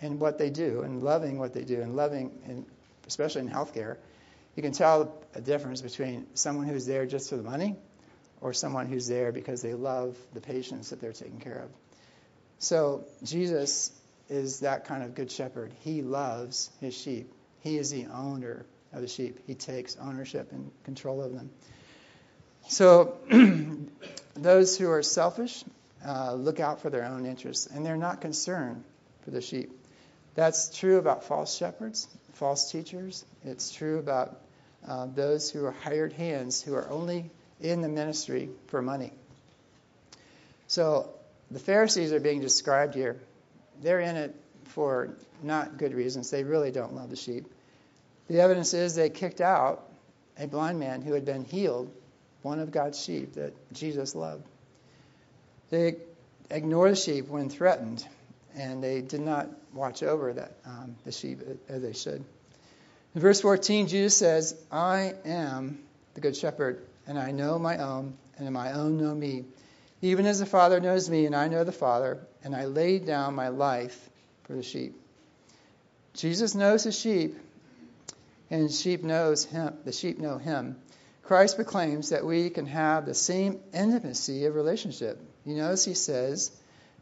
in 0.00 0.18
what 0.18 0.38
they 0.38 0.50
do 0.50 0.82
and 0.82 1.02
loving 1.02 1.38
what 1.38 1.52
they 1.52 1.64
do 1.64 1.80
and 1.82 1.96
loving, 1.96 2.30
in, 2.46 2.66
especially 3.06 3.42
in 3.42 3.50
healthcare, 3.50 3.96
you 4.56 4.62
can 4.62 4.72
tell 4.72 5.22
a 5.34 5.40
difference 5.40 5.82
between 5.82 6.26
someone 6.34 6.66
who's 6.66 6.86
there 6.86 7.06
just 7.06 7.30
for 7.30 7.36
the 7.36 7.42
money 7.42 7.76
or 8.40 8.52
someone 8.52 8.86
who's 8.86 9.06
there 9.06 9.32
because 9.32 9.62
they 9.62 9.74
love 9.74 10.16
the 10.32 10.40
patients 10.40 10.90
that 10.90 11.00
they're 11.00 11.12
taking 11.12 11.40
care 11.40 11.58
of. 11.64 11.70
So 12.58 13.04
Jesus 13.22 13.92
is 14.28 14.60
that 14.60 14.86
kind 14.86 15.02
of 15.02 15.14
good 15.14 15.30
shepherd. 15.30 15.72
He 15.80 16.02
loves 16.02 16.70
his 16.80 16.96
sheep. 16.96 17.32
He 17.60 17.76
is 17.76 17.90
the 17.90 18.06
owner 18.06 18.64
of 18.92 19.02
the 19.02 19.08
sheep. 19.08 19.40
He 19.46 19.54
takes 19.54 19.96
ownership 19.96 20.52
and 20.52 20.70
control 20.84 21.22
of 21.22 21.32
them. 21.32 21.50
So 22.68 23.16
those 24.34 24.78
who 24.78 24.90
are 24.90 25.02
selfish 25.02 25.64
uh, 26.06 26.34
look 26.34 26.60
out 26.60 26.80
for 26.80 26.90
their 26.90 27.04
own 27.04 27.26
interests, 27.26 27.66
and 27.66 27.84
they're 27.84 27.96
not 27.96 28.20
concerned 28.20 28.84
for 29.24 29.30
the 29.30 29.40
sheep. 29.40 29.70
That's 30.34 30.76
true 30.76 30.98
about 30.98 31.24
false 31.24 31.56
shepherds, 31.56 32.08
false 32.34 32.70
teachers. 32.70 33.24
It's 33.44 33.72
true 33.72 33.98
about 33.98 34.40
uh, 34.86 35.06
those 35.14 35.50
who 35.50 35.64
are 35.66 35.72
hired 35.72 36.12
hands 36.12 36.62
who 36.62 36.74
are 36.74 36.88
only 36.88 37.30
in 37.60 37.82
the 37.82 37.88
ministry 37.88 38.48
for 38.68 38.80
money. 38.80 39.12
So 40.68 41.10
the 41.50 41.58
Pharisees 41.58 42.12
are 42.12 42.20
being 42.20 42.40
described 42.40 42.94
here. 42.94 43.20
They're 43.82 44.00
in 44.00 44.16
it 44.16 44.34
for 44.64 45.16
not 45.42 45.76
good 45.76 45.94
reasons. 45.94 46.30
They 46.30 46.44
really 46.44 46.70
don't 46.70 46.94
love 46.94 47.10
the 47.10 47.16
sheep. 47.16 47.46
The 48.30 48.38
evidence 48.38 48.74
is 48.74 48.94
they 48.94 49.10
kicked 49.10 49.40
out 49.40 49.90
a 50.38 50.46
blind 50.46 50.78
man 50.78 51.02
who 51.02 51.14
had 51.14 51.24
been 51.24 51.44
healed, 51.44 51.90
one 52.42 52.60
of 52.60 52.70
God's 52.70 53.02
sheep 53.02 53.32
that 53.32 53.52
Jesus 53.72 54.14
loved. 54.14 54.44
They 55.70 55.96
ignored 56.48 56.92
the 56.92 56.96
sheep 56.96 57.26
when 57.26 57.50
threatened, 57.50 58.06
and 58.54 58.84
they 58.84 59.00
did 59.00 59.20
not 59.20 59.48
watch 59.74 60.04
over 60.04 60.32
that 60.32 60.52
um, 60.64 60.94
the 61.04 61.10
sheep 61.10 61.40
as 61.68 61.82
they 61.82 61.92
should. 61.92 62.24
In 63.16 63.20
verse 63.20 63.40
14, 63.40 63.88
Jesus 63.88 64.16
says, 64.16 64.54
I 64.70 65.14
am 65.24 65.80
the 66.14 66.20
good 66.20 66.36
shepherd, 66.36 66.86
and 67.08 67.18
I 67.18 67.32
know 67.32 67.58
my 67.58 67.78
own, 67.78 68.16
and 68.38 68.48
my 68.52 68.74
own 68.74 68.96
know 68.96 69.12
me. 69.12 69.44
Even 70.02 70.24
as 70.26 70.38
the 70.38 70.46
Father 70.46 70.78
knows 70.78 71.10
me, 71.10 71.26
and 71.26 71.34
I 71.34 71.48
know 71.48 71.64
the 71.64 71.72
Father, 71.72 72.20
and 72.44 72.54
I 72.54 72.66
lay 72.66 73.00
down 73.00 73.34
my 73.34 73.48
life 73.48 74.08
for 74.44 74.52
the 74.52 74.62
sheep. 74.62 74.94
Jesus 76.14 76.54
knows 76.54 76.84
his 76.84 76.96
sheep, 76.96 77.36
and 78.50 78.70
sheep 78.70 79.02
knows 79.02 79.44
him, 79.44 79.74
the 79.84 79.92
sheep 79.92 80.18
know 80.18 80.38
him. 80.38 80.76
Christ 81.22 81.56
proclaims 81.56 82.08
that 82.08 82.24
we 82.24 82.50
can 82.50 82.66
have 82.66 83.06
the 83.06 83.14
same 83.14 83.60
intimacy 83.72 84.46
of 84.46 84.56
relationship. 84.56 85.20
You 85.44 85.54
notice 85.54 85.84
he 85.84 85.94
says 85.94 86.50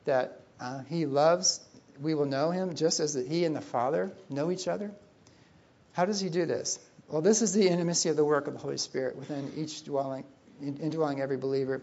that 0.05 0.43
uh, 0.61 0.83
he 0.89 1.07
loves, 1.07 1.61
we 2.01 2.15
will 2.15 2.27
know 2.27 2.51
him 2.51 2.75
just 2.75 3.01
as 3.01 3.15
he 3.15 3.45
and 3.45 3.57
the 3.57 3.63
Father 3.63 4.13
know 4.29 4.51
each 4.51 4.69
other. 4.69 4.91
How 5.93 6.05
does 6.05 6.21
he 6.21 6.29
do 6.29 6.45
this? 6.45 6.79
Well, 7.09 7.23
this 7.23 7.41
is 7.41 7.55
the 7.55 7.67
intimacy 7.67 8.11
of 8.11 8.17
the 8.17 8.25
work 8.25 8.47
of 8.47 8.53
the 8.53 8.59
Holy 8.59 8.77
Spirit 8.77 9.17
within 9.17 9.51
each 9.57 9.85
dwelling, 9.85 10.25
indwelling 10.61 11.23
every 11.23 11.39
believer. 11.39 11.81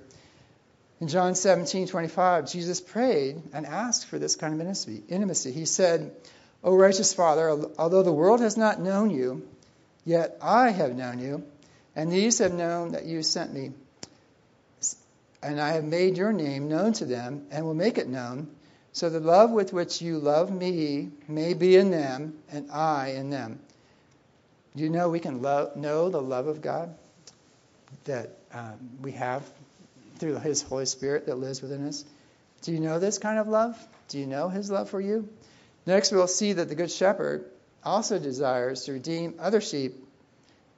In 1.01 1.07
John 1.07 1.33
17, 1.33 1.87
25, 1.87 2.49
Jesus 2.49 2.79
prayed 2.79 3.41
and 3.53 3.65
asked 3.65 4.05
for 4.05 4.19
this 4.19 4.35
kind 4.35 4.53
of 4.53 4.59
intimacy. 4.61 5.51
He 5.51 5.65
said, 5.65 6.15
O 6.63 6.75
righteous 6.75 7.13
Father, 7.13 7.49
although 7.77 8.03
the 8.03 8.13
world 8.13 8.41
has 8.41 8.55
not 8.55 8.79
known 8.79 9.09
you, 9.09 9.47
Yet 10.05 10.37
I 10.41 10.69
have 10.69 10.95
known 10.95 11.19
you, 11.19 11.43
and 11.95 12.11
these 12.11 12.37
have 12.37 12.53
known 12.53 12.91
that 12.91 13.05
you 13.05 13.23
sent 13.23 13.53
me. 13.53 13.71
And 15.41 15.59
I 15.59 15.73
have 15.73 15.83
made 15.83 16.17
your 16.17 16.31
name 16.31 16.69
known 16.69 16.93
to 16.93 17.05
them, 17.05 17.47
and 17.51 17.65
will 17.65 17.73
make 17.73 17.97
it 17.97 18.07
known, 18.07 18.47
so 18.93 19.09
the 19.09 19.19
love 19.19 19.51
with 19.51 19.73
which 19.73 20.01
you 20.01 20.19
love 20.19 20.51
me 20.51 21.09
may 21.27 21.53
be 21.53 21.75
in 21.75 21.91
them, 21.91 22.37
and 22.51 22.71
I 22.71 23.09
in 23.09 23.29
them. 23.29 23.59
Do 24.75 24.83
you 24.83 24.89
know 24.89 25.09
we 25.09 25.19
can 25.19 25.41
love, 25.41 25.75
know 25.75 26.09
the 26.09 26.21
love 26.21 26.47
of 26.47 26.61
God 26.61 26.95
that 28.05 28.29
um, 28.53 28.77
we 29.01 29.11
have 29.13 29.43
through 30.17 30.39
His 30.39 30.61
Holy 30.61 30.85
Spirit 30.85 31.25
that 31.25 31.35
lives 31.35 31.61
within 31.61 31.87
us? 31.87 32.05
Do 32.61 32.71
you 32.71 32.79
know 32.79 32.99
this 32.99 33.17
kind 33.17 33.39
of 33.39 33.47
love? 33.47 33.77
Do 34.07 34.19
you 34.19 34.27
know 34.27 34.49
His 34.49 34.71
love 34.71 34.89
for 34.89 35.01
you? 35.01 35.27
Next, 35.85 36.11
we'll 36.11 36.27
see 36.27 36.53
that 36.53 36.69
the 36.69 36.75
Good 36.75 36.91
Shepherd 36.91 37.45
also 37.85 38.19
desires 38.19 38.85
to 38.85 38.93
redeem 38.93 39.35
other 39.39 39.61
sheep 39.61 39.95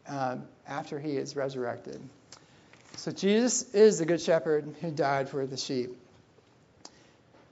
um, 0.07 0.43
after 0.67 0.99
he 0.99 1.17
is 1.17 1.35
resurrected. 1.35 2.01
So 2.97 3.11
Jesus 3.11 3.73
is 3.73 3.99
the 3.99 4.05
good 4.05 4.21
shepherd 4.21 4.75
who 4.81 4.91
died 4.91 5.29
for 5.29 5.45
the 5.45 5.57
sheep. 5.57 5.95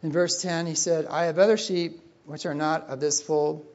In 0.03 0.11
verse 0.11 0.41
10, 0.41 0.65
he 0.65 0.75
said, 0.75 1.05
I 1.05 1.25
have 1.25 1.39
other 1.39 1.57
sheep 1.57 2.01
which 2.25 2.45
are 2.45 2.55
not 2.55 2.89
of 2.89 2.99
this 2.99 3.21
fold. 3.21 3.65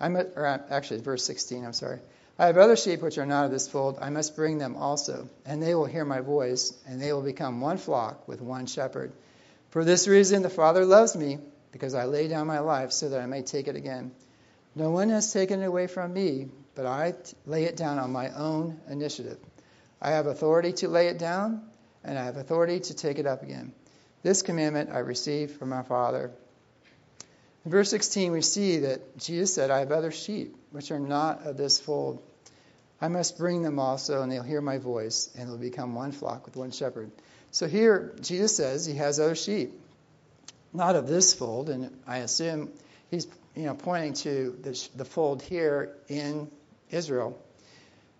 I 0.00 0.08
must, 0.08 0.28
or 0.36 0.46
actually, 0.46 1.00
verse 1.00 1.24
16, 1.24 1.64
I'm 1.64 1.72
sorry. 1.72 2.00
I 2.38 2.46
have 2.46 2.58
other 2.58 2.76
sheep 2.76 3.02
which 3.02 3.18
are 3.18 3.26
not 3.26 3.46
of 3.46 3.50
this 3.50 3.68
fold. 3.68 3.98
I 4.00 4.10
must 4.10 4.36
bring 4.36 4.58
them 4.58 4.76
also, 4.76 5.28
and 5.44 5.60
they 5.60 5.74
will 5.74 5.86
hear 5.86 6.04
my 6.04 6.20
voice, 6.20 6.72
and 6.86 7.00
they 7.00 7.12
will 7.12 7.22
become 7.22 7.60
one 7.60 7.78
flock 7.78 8.28
with 8.28 8.40
one 8.40 8.66
shepherd. 8.66 9.12
For 9.70 9.84
this 9.84 10.06
reason, 10.06 10.42
the 10.42 10.50
Father 10.50 10.84
loves 10.84 11.16
me, 11.16 11.38
because 11.72 11.94
I 11.94 12.04
lay 12.04 12.28
down 12.28 12.46
my 12.46 12.60
life 12.60 12.92
so 12.92 13.08
that 13.08 13.20
I 13.20 13.26
may 13.26 13.42
take 13.42 13.66
it 13.66 13.76
again. 13.76 14.12
No 14.78 14.92
one 14.92 15.08
has 15.08 15.32
taken 15.32 15.60
it 15.60 15.66
away 15.66 15.88
from 15.88 16.12
me, 16.12 16.46
but 16.76 16.86
I 16.86 17.14
lay 17.46 17.64
it 17.64 17.76
down 17.76 17.98
on 17.98 18.12
my 18.12 18.30
own 18.30 18.80
initiative. 18.88 19.38
I 20.00 20.12
have 20.12 20.28
authority 20.28 20.72
to 20.74 20.88
lay 20.88 21.08
it 21.08 21.18
down, 21.18 21.62
and 22.04 22.16
I 22.16 22.26
have 22.26 22.36
authority 22.36 22.78
to 22.78 22.94
take 22.94 23.18
it 23.18 23.26
up 23.26 23.42
again. 23.42 23.72
This 24.22 24.42
commandment 24.42 24.90
I 24.92 24.98
received 24.98 25.58
from 25.58 25.70
my 25.70 25.82
Father. 25.82 26.30
In 27.64 27.72
verse 27.72 27.90
16, 27.90 28.30
we 28.30 28.40
see 28.40 28.78
that 28.78 29.18
Jesus 29.18 29.52
said, 29.52 29.72
I 29.72 29.80
have 29.80 29.90
other 29.90 30.12
sheep, 30.12 30.54
which 30.70 30.92
are 30.92 31.00
not 31.00 31.44
of 31.44 31.56
this 31.56 31.80
fold. 31.80 32.22
I 33.00 33.08
must 33.08 33.36
bring 33.36 33.62
them 33.62 33.80
also, 33.80 34.22
and 34.22 34.30
they'll 34.30 34.44
hear 34.44 34.60
my 34.60 34.78
voice, 34.78 35.28
and 35.36 35.48
they'll 35.48 35.58
become 35.58 35.96
one 35.96 36.12
flock 36.12 36.46
with 36.46 36.54
one 36.54 36.70
shepherd. 36.70 37.10
So 37.50 37.66
here, 37.66 38.14
Jesus 38.20 38.56
says 38.56 38.86
he 38.86 38.94
has 38.94 39.18
other 39.18 39.34
sheep, 39.34 39.72
not 40.72 40.94
of 40.94 41.08
this 41.08 41.34
fold, 41.34 41.68
and 41.68 41.98
I 42.06 42.18
assume 42.18 42.70
he's 43.10 43.26
you 43.58 43.64
know, 43.64 43.74
pointing 43.74 44.12
to 44.12 44.56
the, 44.62 44.88
the 44.94 45.04
fold 45.04 45.42
here 45.42 45.96
in 46.06 46.48
Israel. 46.92 47.36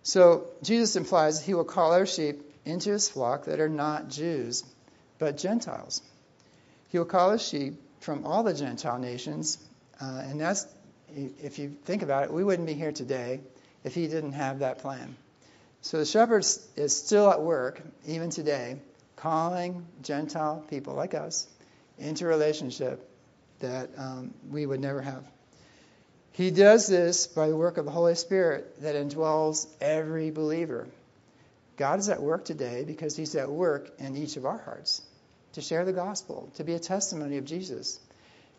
So 0.02 0.48
Jesus 0.62 0.96
implies 0.96 1.40
he 1.40 1.54
will 1.54 1.64
call 1.64 1.92
our 1.92 2.06
sheep 2.06 2.42
into 2.64 2.90
his 2.90 3.08
flock 3.08 3.44
that 3.44 3.60
are 3.60 3.68
not 3.68 4.08
Jews, 4.08 4.64
but 5.20 5.36
Gentiles. 5.36 6.02
He 6.88 6.98
will 6.98 7.04
call 7.04 7.30
his 7.30 7.46
sheep 7.46 7.74
from 8.00 8.26
all 8.26 8.42
the 8.42 8.52
Gentile 8.52 8.98
nations, 8.98 9.58
uh, 10.00 10.22
and 10.24 10.40
that's, 10.40 10.66
if 11.14 11.60
you 11.60 11.76
think 11.84 12.02
about 12.02 12.24
it, 12.24 12.32
we 12.32 12.42
wouldn't 12.42 12.66
be 12.66 12.74
here 12.74 12.92
today 12.92 13.40
if 13.84 13.94
he 13.94 14.08
didn't 14.08 14.32
have 14.32 14.58
that 14.58 14.80
plan. 14.80 15.16
So 15.82 15.98
the 15.98 16.06
shepherd 16.06 16.44
is 16.74 16.96
still 16.96 17.30
at 17.30 17.42
work, 17.42 17.80
even 18.08 18.30
today, 18.30 18.80
calling 19.14 19.86
Gentile 20.02 20.64
people 20.68 20.94
like 20.94 21.14
us 21.14 21.46
into 21.96 22.26
relationship 22.26 23.07
that 23.60 23.90
um, 23.96 24.34
we 24.50 24.66
would 24.66 24.80
never 24.80 25.00
have. 25.00 25.24
He 26.32 26.50
does 26.50 26.86
this 26.86 27.26
by 27.26 27.48
the 27.48 27.56
work 27.56 27.78
of 27.78 27.84
the 27.84 27.90
Holy 27.90 28.14
Spirit 28.14 28.80
that 28.82 28.94
indwells 28.94 29.66
every 29.80 30.30
believer. 30.30 30.86
God 31.76 31.98
is 31.98 32.08
at 32.08 32.22
work 32.22 32.44
today 32.44 32.84
because 32.84 33.16
He's 33.16 33.34
at 33.34 33.50
work 33.50 33.90
in 33.98 34.16
each 34.16 34.36
of 34.36 34.46
our 34.46 34.58
hearts 34.58 35.02
to 35.54 35.60
share 35.60 35.84
the 35.84 35.92
gospel, 35.92 36.50
to 36.56 36.64
be 36.64 36.74
a 36.74 36.78
testimony 36.78 37.38
of 37.38 37.44
Jesus. 37.44 37.98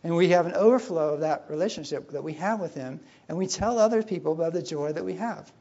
And 0.03 0.15
we 0.15 0.29
have 0.29 0.45
an 0.45 0.53
overflow 0.53 1.13
of 1.13 1.21
that 1.21 1.45
relationship 1.49 2.11
that 2.11 2.23
we 2.23 2.33
have 2.33 2.59
with 2.59 2.73
Him, 2.73 2.99
and 3.27 3.37
we 3.37 3.47
tell 3.47 3.79
other 3.79 4.03
people 4.03 4.33
about 4.33 4.53
the 4.53 4.61
joy 4.61 4.91
that 4.91 5.05
we 5.05 5.15
have. 5.15 5.51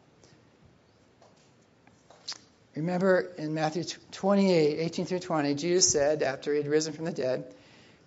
Remember 2.79 3.33
in 3.37 3.55
Matthew 3.55 3.83
28, 4.13 4.79
18 4.79 5.07
through 5.07 5.19
20, 5.19 5.55
Jesus 5.55 5.91
said, 5.91 6.23
after 6.23 6.53
he 6.53 6.59
had 6.59 6.69
risen 6.69 6.93
from 6.93 7.07
the 7.07 7.13
dead, 7.13 7.53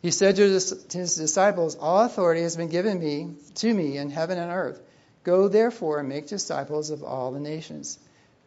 he 0.01 0.09
said 0.09 0.35
to 0.37 0.49
his 0.49 1.15
disciples, 1.15 1.75
All 1.75 2.03
authority 2.03 2.41
has 2.41 2.55
been 2.55 2.69
given 2.69 2.99
me 2.99 3.35
to 3.55 3.71
me 3.71 3.97
in 3.97 4.09
heaven 4.09 4.39
and 4.39 4.51
earth. 4.51 4.81
Go 5.23 5.47
therefore 5.47 5.99
and 5.99 6.09
make 6.09 6.27
disciples 6.27 6.89
of 6.89 7.03
all 7.03 7.31
the 7.31 7.39
nations, 7.39 7.99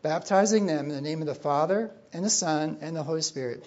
baptizing 0.03 0.67
them 0.67 0.91
in 0.91 0.97
the 0.97 1.01
name 1.01 1.21
of 1.21 1.27
the 1.27 1.35
Father 1.35 1.93
and 2.13 2.25
the 2.25 2.31
Son 2.31 2.79
and 2.81 2.97
the 2.97 3.05
Holy 3.05 3.23
Spirit, 3.23 3.65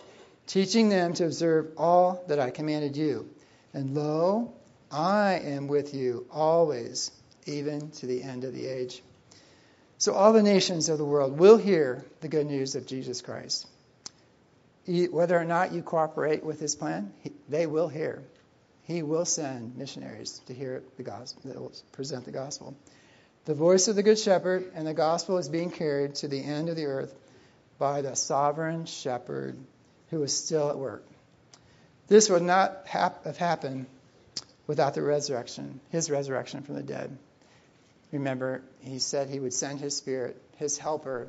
teaching 0.48 0.90
them 0.90 1.14
to 1.14 1.26
observe 1.26 1.72
all 1.78 2.26
that 2.28 2.40
I 2.40 2.50
commanded 2.50 2.98
you. 2.98 3.30
And 3.74 3.96
lo, 3.96 4.54
I 4.92 5.36
am 5.36 5.68
with 5.68 5.94
you 5.94 6.26
always, 6.30 7.12
even 7.46 7.92
to 7.92 8.06
the 8.06 8.22
end 8.22 8.44
of 8.44 8.54
the 8.54 8.68
age. 8.68 9.02
So 9.98 10.14
all 10.14 10.34
the 10.34 10.44
nations 10.44 10.90
of 10.90 10.98
the 10.98 11.06
world 11.06 11.40
will 11.40 11.58
hear 11.58 12.06
the 12.20 12.28
good 12.28 12.48
news 12.48 12.76
of 12.76 12.86
Jesus 12.86 13.22
Christ. 13.22 13.66
Whether 14.88 15.38
or 15.38 15.44
not 15.44 15.74
you 15.74 15.82
cooperate 15.82 16.44
with 16.44 16.60
his 16.60 16.76
plan, 16.76 17.12
they 17.50 17.68
will 17.68 17.90
hear. 17.90 18.24
He 18.84 19.04
will 19.04 19.26
send 19.26 19.78
missionaries 19.78 20.40
to 20.46 20.54
hear 20.54 20.82
the 20.96 21.04
gospel, 21.04 21.42
that 21.46 21.60
will 21.60 21.74
present 21.92 22.24
the 22.24 22.32
gospel. 22.32 22.74
The 23.46 23.54
voice 23.54 23.90
of 23.90 23.98
the 23.98 24.04
Good 24.04 24.18
Shepherd 24.18 24.72
and 24.76 24.88
the 24.88 24.94
gospel 24.94 25.38
is 25.38 25.50
being 25.50 25.72
carried 25.72 26.16
to 26.16 26.30
the 26.30 26.42
end 26.42 26.70
of 26.70 26.78
the 26.78 26.86
earth 26.86 27.14
by 27.78 28.02
the 28.02 28.16
sovereign 28.16 28.86
shepherd 28.86 29.58
who 30.10 30.24
is 30.24 30.36
still 30.36 30.70
at 30.70 30.78
work. 30.78 31.06
This 32.08 32.30
would 32.30 32.44
not 32.44 32.88
have 32.88 33.38
happened 33.38 33.88
without 34.68 34.94
the 34.94 35.02
resurrection, 35.02 35.82
his 35.90 36.10
resurrection 36.10 36.62
from 36.62 36.76
the 36.76 36.84
dead. 36.84 37.18
Remember, 38.14 38.62
he 38.80 39.00
said 39.00 39.30
he 39.30 39.40
would 39.42 39.54
send 39.54 39.82
his 39.82 39.98
spirit, 39.98 40.42
his 40.56 40.78
helper, 40.78 41.28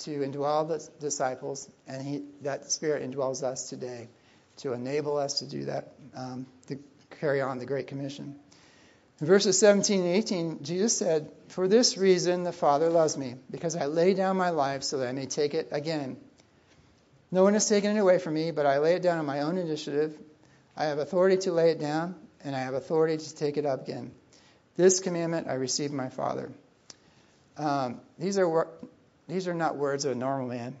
to 0.00 0.20
indwell 0.20 0.68
the 0.68 0.86
disciples, 1.00 1.68
and 1.86 2.02
he, 2.02 2.22
that 2.42 2.70
spirit 2.70 3.08
indwells 3.08 3.42
us 3.42 3.68
today 3.68 4.08
to 4.58 4.72
enable 4.72 5.16
us 5.16 5.40
to 5.40 5.46
do 5.46 5.64
that, 5.66 5.92
um, 6.14 6.46
to 6.66 6.78
carry 7.20 7.40
on 7.40 7.58
the 7.58 7.66
Great 7.66 7.86
Commission. 7.86 8.36
In 9.20 9.26
verses 9.26 9.58
17 9.58 10.00
and 10.00 10.08
18, 10.08 10.62
Jesus 10.62 10.96
said, 10.96 11.30
For 11.48 11.68
this 11.68 11.98
reason 11.98 12.42
the 12.42 12.52
Father 12.52 12.88
loves 12.88 13.18
me, 13.18 13.34
because 13.50 13.76
I 13.76 13.86
lay 13.86 14.14
down 14.14 14.36
my 14.36 14.50
life 14.50 14.82
so 14.82 14.98
that 14.98 15.08
I 15.08 15.12
may 15.12 15.26
take 15.26 15.54
it 15.54 15.68
again. 15.72 16.16
No 17.30 17.42
one 17.42 17.52
has 17.52 17.68
taken 17.68 17.96
it 17.96 18.00
away 18.00 18.18
from 18.18 18.34
me, 18.34 18.50
but 18.50 18.66
I 18.66 18.78
lay 18.78 18.94
it 18.94 19.02
down 19.02 19.18
on 19.18 19.26
my 19.26 19.42
own 19.42 19.58
initiative. 19.58 20.18
I 20.76 20.84
have 20.84 20.98
authority 20.98 21.36
to 21.38 21.52
lay 21.52 21.70
it 21.70 21.78
down, 21.78 22.14
and 22.42 22.56
I 22.56 22.60
have 22.60 22.74
authority 22.74 23.18
to 23.18 23.36
take 23.36 23.56
it 23.56 23.66
up 23.66 23.82
again. 23.82 24.12
This 24.76 25.00
commandment 25.00 25.46
I 25.48 25.54
received 25.54 25.92
my 25.92 26.08
Father. 26.08 26.50
Um, 27.58 28.00
these 28.18 28.38
are 28.38 28.68
these 29.30 29.48
are 29.48 29.54
not 29.54 29.76
words 29.76 30.04
of 30.04 30.12
a 30.12 30.14
normal 30.14 30.48
man. 30.48 30.76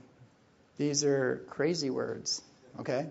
These 0.76 1.04
are 1.04 1.44
crazy 1.50 1.90
words. 1.90 2.42
Okay, 2.78 3.06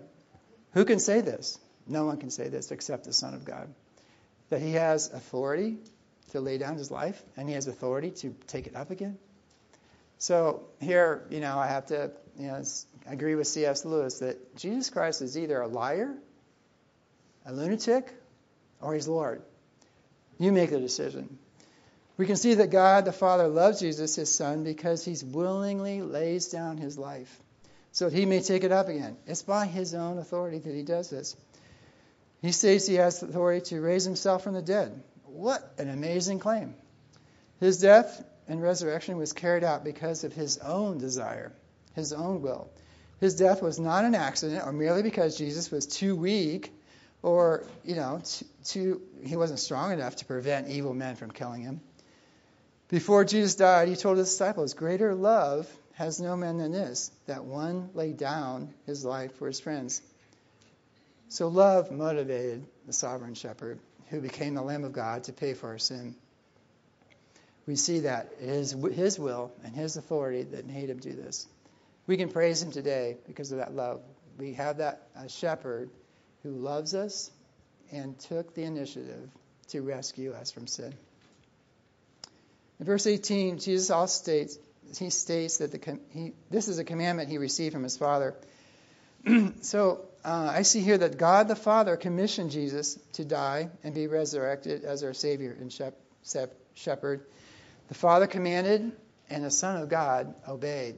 who 0.72 0.84
can 0.84 0.98
say 0.98 1.20
this? 1.20 1.58
No 1.86 2.04
one 2.04 2.18
can 2.18 2.30
say 2.30 2.48
this 2.48 2.70
except 2.70 3.04
the 3.04 3.12
Son 3.12 3.34
of 3.34 3.44
God. 3.44 3.72
That 4.48 4.60
He 4.60 4.72
has 4.72 5.12
authority 5.12 5.78
to 6.32 6.40
lay 6.40 6.58
down 6.58 6.76
His 6.76 6.90
life, 6.90 7.22
and 7.36 7.48
He 7.48 7.54
has 7.54 7.66
authority 7.66 8.10
to 8.10 8.34
take 8.46 8.66
it 8.66 8.76
up 8.76 8.90
again. 8.90 9.18
So 10.18 10.62
here, 10.80 11.24
you 11.30 11.40
know, 11.40 11.58
I 11.58 11.68
have 11.68 11.86
to, 11.86 12.10
you 12.38 12.48
know, 12.48 12.62
agree 13.06 13.34
with 13.34 13.46
C.S. 13.46 13.84
Lewis 13.84 14.18
that 14.18 14.56
Jesus 14.56 14.90
Christ 14.90 15.22
is 15.22 15.38
either 15.38 15.60
a 15.60 15.66
liar, 15.66 16.14
a 17.46 17.52
lunatic, 17.52 18.12
or 18.80 18.94
He's 18.94 19.08
Lord. 19.08 19.42
You 20.38 20.52
make 20.52 20.70
the 20.70 20.80
decision. 20.80 21.38
We 22.20 22.26
can 22.26 22.36
see 22.36 22.52
that 22.52 22.68
God 22.68 23.06
the 23.06 23.12
Father 23.12 23.48
loves 23.48 23.80
Jesus, 23.80 24.14
his 24.14 24.34
Son, 24.34 24.62
because 24.62 25.02
he 25.02 25.16
willingly 25.24 26.02
lays 26.02 26.48
down 26.48 26.76
his 26.76 26.98
life 26.98 27.34
so 27.92 28.10
that 28.10 28.14
he 28.14 28.26
may 28.26 28.42
take 28.42 28.62
it 28.62 28.72
up 28.72 28.88
again. 28.88 29.16
It's 29.26 29.40
by 29.40 29.64
his 29.64 29.94
own 29.94 30.18
authority 30.18 30.58
that 30.58 30.74
he 30.74 30.82
does 30.82 31.08
this. 31.08 31.34
He 32.42 32.52
states 32.52 32.86
he 32.86 32.96
has 32.96 33.22
authority 33.22 33.62
to 33.70 33.80
raise 33.80 34.04
himself 34.04 34.44
from 34.44 34.52
the 34.52 34.60
dead. 34.60 35.02
What 35.24 35.72
an 35.78 35.88
amazing 35.88 36.40
claim. 36.40 36.74
His 37.58 37.80
death 37.80 38.22
and 38.46 38.62
resurrection 38.62 39.16
was 39.16 39.32
carried 39.32 39.64
out 39.64 39.82
because 39.82 40.22
of 40.22 40.34
his 40.34 40.58
own 40.58 40.98
desire, 40.98 41.54
his 41.94 42.12
own 42.12 42.42
will. 42.42 42.68
His 43.20 43.34
death 43.34 43.62
was 43.62 43.80
not 43.80 44.04
an 44.04 44.14
accident 44.14 44.66
or 44.66 44.72
merely 44.72 45.02
because 45.02 45.38
Jesus 45.38 45.70
was 45.70 45.86
too 45.86 46.14
weak 46.16 46.70
or, 47.22 47.64
you 47.82 47.96
know, 47.96 48.20
too, 48.22 48.44
too, 48.64 49.02
he 49.24 49.36
wasn't 49.36 49.58
strong 49.58 49.92
enough 49.92 50.16
to 50.16 50.26
prevent 50.26 50.68
evil 50.68 50.92
men 50.92 51.16
from 51.16 51.30
killing 51.30 51.62
him. 51.62 51.80
Before 52.90 53.24
Jesus 53.24 53.54
died, 53.54 53.86
he 53.86 53.94
told 53.94 54.18
his 54.18 54.28
disciples, 54.28 54.74
Greater 54.74 55.14
love 55.14 55.70
has 55.92 56.20
no 56.20 56.36
man 56.36 56.58
than 56.58 56.72
this, 56.72 57.12
that 57.26 57.44
one 57.44 57.90
lay 57.94 58.12
down 58.12 58.74
his 58.84 59.04
life 59.04 59.32
for 59.36 59.46
his 59.46 59.60
friends. 59.60 60.02
So 61.28 61.46
love 61.46 61.92
motivated 61.92 62.66
the 62.86 62.92
sovereign 62.92 63.34
shepherd 63.34 63.78
who 64.08 64.20
became 64.20 64.54
the 64.54 64.62
Lamb 64.62 64.82
of 64.82 64.92
God 64.92 65.22
to 65.24 65.32
pay 65.32 65.54
for 65.54 65.68
our 65.68 65.78
sin. 65.78 66.16
We 67.64 67.76
see 67.76 68.00
that 68.00 68.32
it 68.40 68.48
is 68.48 68.72
his 68.72 69.20
will 69.20 69.52
and 69.62 69.72
his 69.72 69.96
authority 69.96 70.42
that 70.42 70.66
made 70.66 70.90
him 70.90 70.98
do 70.98 71.12
this. 71.12 71.46
We 72.08 72.16
can 72.16 72.28
praise 72.28 72.60
him 72.60 72.72
today 72.72 73.18
because 73.28 73.52
of 73.52 73.58
that 73.58 73.72
love. 73.72 74.00
We 74.36 74.54
have 74.54 74.78
that 74.78 75.06
shepherd 75.28 75.90
who 76.42 76.50
loves 76.50 76.96
us 76.96 77.30
and 77.92 78.18
took 78.18 78.52
the 78.54 78.64
initiative 78.64 79.30
to 79.68 79.82
rescue 79.82 80.32
us 80.32 80.50
from 80.50 80.66
sin. 80.66 80.92
In 82.80 82.86
verse 82.86 83.06
18, 83.06 83.58
Jesus 83.58 83.90
also 83.90 84.10
states, 84.10 84.58
he 84.98 85.10
states 85.10 85.58
that 85.58 85.70
the, 85.70 85.98
he, 86.12 86.32
this 86.50 86.66
is 86.66 86.78
a 86.78 86.84
commandment 86.84 87.28
he 87.28 87.36
received 87.36 87.74
from 87.74 87.82
his 87.82 87.98
Father. 87.98 88.34
so 89.60 90.06
uh, 90.24 90.50
I 90.50 90.62
see 90.62 90.80
here 90.80 90.96
that 90.96 91.18
God 91.18 91.46
the 91.46 91.54
Father 91.54 91.98
commissioned 91.98 92.50
Jesus 92.50 92.98
to 93.12 93.24
die 93.26 93.68
and 93.84 93.94
be 93.94 94.06
resurrected 94.06 94.84
as 94.84 95.04
our 95.04 95.12
Savior 95.12 95.54
and 95.60 95.70
shep, 95.70 96.00
shep, 96.24 96.54
shepherd. 96.72 97.26
The 97.88 97.94
Father 97.94 98.26
commanded, 98.26 98.92
and 99.28 99.44
the 99.44 99.50
Son 99.50 99.82
of 99.82 99.90
God 99.90 100.34
obeyed. 100.48 100.96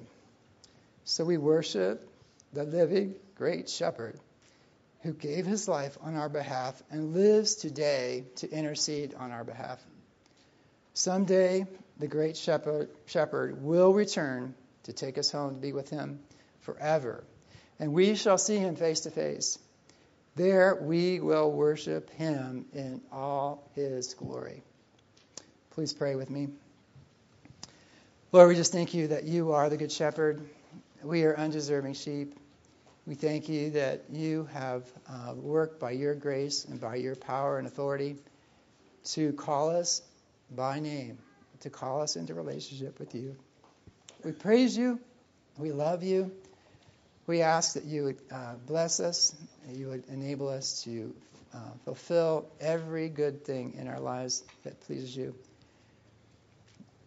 So 1.04 1.24
we 1.24 1.36
worship 1.36 2.08
the 2.52 2.62
living 2.62 3.16
great 3.34 3.68
shepherd 3.68 4.20
who 5.02 5.12
gave 5.12 5.46
his 5.46 5.66
life 5.66 5.98
on 6.00 6.14
our 6.14 6.28
behalf 6.28 6.80
and 6.92 7.12
lives 7.12 7.56
today 7.56 8.24
to 8.36 8.48
intercede 8.48 9.14
on 9.14 9.32
our 9.32 9.42
behalf. 9.42 9.84
Someday, 10.94 11.66
the 11.98 12.06
great 12.06 12.36
shepherd, 12.36 12.90
shepherd 13.06 13.62
will 13.62 13.92
return 13.92 14.54
to 14.84 14.92
take 14.92 15.16
us 15.18 15.30
home 15.30 15.54
to 15.54 15.60
be 15.60 15.72
with 15.72 15.88
him 15.88 16.20
forever, 16.60 17.24
and 17.78 17.92
we 17.92 18.14
shall 18.14 18.38
see 18.38 18.58
him 18.58 18.76
face 18.76 19.00
to 19.00 19.10
face. 19.10 19.58
There 20.34 20.74
we 20.80 21.20
will 21.20 21.50
worship 21.50 22.10
him 22.10 22.66
in 22.72 23.00
all 23.10 23.70
his 23.74 24.14
glory. 24.14 24.62
Please 25.70 25.92
pray 25.92 26.14
with 26.14 26.30
me. 26.30 26.48
Lord, 28.30 28.48
we 28.48 28.54
just 28.54 28.72
thank 28.72 28.94
you 28.94 29.08
that 29.08 29.24
you 29.24 29.52
are 29.52 29.68
the 29.68 29.76
good 29.76 29.92
shepherd. 29.92 30.42
We 31.02 31.24
are 31.24 31.36
undeserving 31.36 31.94
sheep. 31.94 32.38
We 33.06 33.14
thank 33.14 33.48
you 33.48 33.70
that 33.70 34.04
you 34.10 34.48
have 34.52 34.84
uh, 35.08 35.34
worked 35.34 35.80
by 35.80 35.90
your 35.90 36.14
grace 36.14 36.64
and 36.64 36.80
by 36.80 36.96
your 36.96 37.16
power 37.16 37.58
and 37.58 37.66
authority 37.66 38.16
to 39.04 39.32
call 39.32 39.70
us 39.70 40.02
by 40.56 40.80
name, 40.80 41.18
to 41.60 41.70
call 41.70 42.00
us 42.02 42.16
into 42.16 42.34
relationship 42.34 42.98
with 42.98 43.14
you. 43.14 43.36
We 44.24 44.32
praise 44.32 44.76
you. 44.76 45.00
We 45.58 45.72
love 45.72 46.02
you. 46.02 46.32
We 47.26 47.42
ask 47.42 47.74
that 47.74 47.84
you 47.84 48.04
would 48.04 48.18
uh, 48.30 48.54
bless 48.66 49.00
us, 49.00 49.34
that 49.66 49.76
you 49.76 49.88
would 49.88 50.04
enable 50.08 50.48
us 50.48 50.82
to 50.84 51.14
uh, 51.54 51.58
fulfill 51.84 52.46
every 52.60 53.08
good 53.08 53.44
thing 53.44 53.74
in 53.78 53.86
our 53.86 54.00
lives 54.00 54.42
that 54.64 54.80
pleases 54.80 55.16
you. 55.16 55.34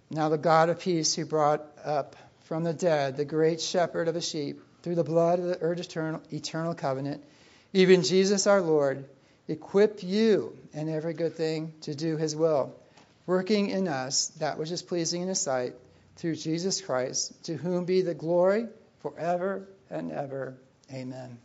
Now, 0.10 0.30
the 0.30 0.38
God 0.38 0.70
of 0.70 0.80
peace 0.80 1.16
who 1.16 1.26
brought 1.26 1.64
up 1.84 2.16
from 2.46 2.64
the 2.64 2.74
dead 2.74 3.18
the 3.18 3.26
great 3.26 3.60
shepherd 3.60 4.08
of 4.08 4.14
the 4.14 4.22
sheep, 4.22 4.62
through 4.84 4.96
the 4.96 5.04
blood 5.04 5.40
of 5.40 5.46
the 5.46 5.72
eternal, 5.72 6.22
eternal 6.32 6.76
covenant, 6.76 7.24
even 7.74 8.04
Jesus 8.04 8.46
our 8.46 8.62
Lord, 8.62 9.06
equip 9.48 10.04
you 10.04 10.56
in 10.74 10.88
every 10.88 11.14
good 11.14 11.36
thing 11.36 11.74
to 11.82 11.96
do 11.96 12.18
his 12.18 12.36
will, 12.36 12.76
working 13.26 13.70
in 13.70 13.88
us 13.88 14.28
that 14.40 14.58
which 14.58 14.72
is 14.72 14.82
pleasing 14.82 15.22
in 15.22 15.28
his 15.28 15.40
sight, 15.40 15.74
through 16.18 16.36
Jesus 16.36 16.82
Christ, 16.82 17.44
to 17.46 17.56
whom 17.56 17.86
be 17.86 18.02
the 18.02 18.14
glory 18.14 18.68
forever 19.02 19.68
and 19.90 20.12
ever. 20.12 20.56
Amen. 20.92 21.40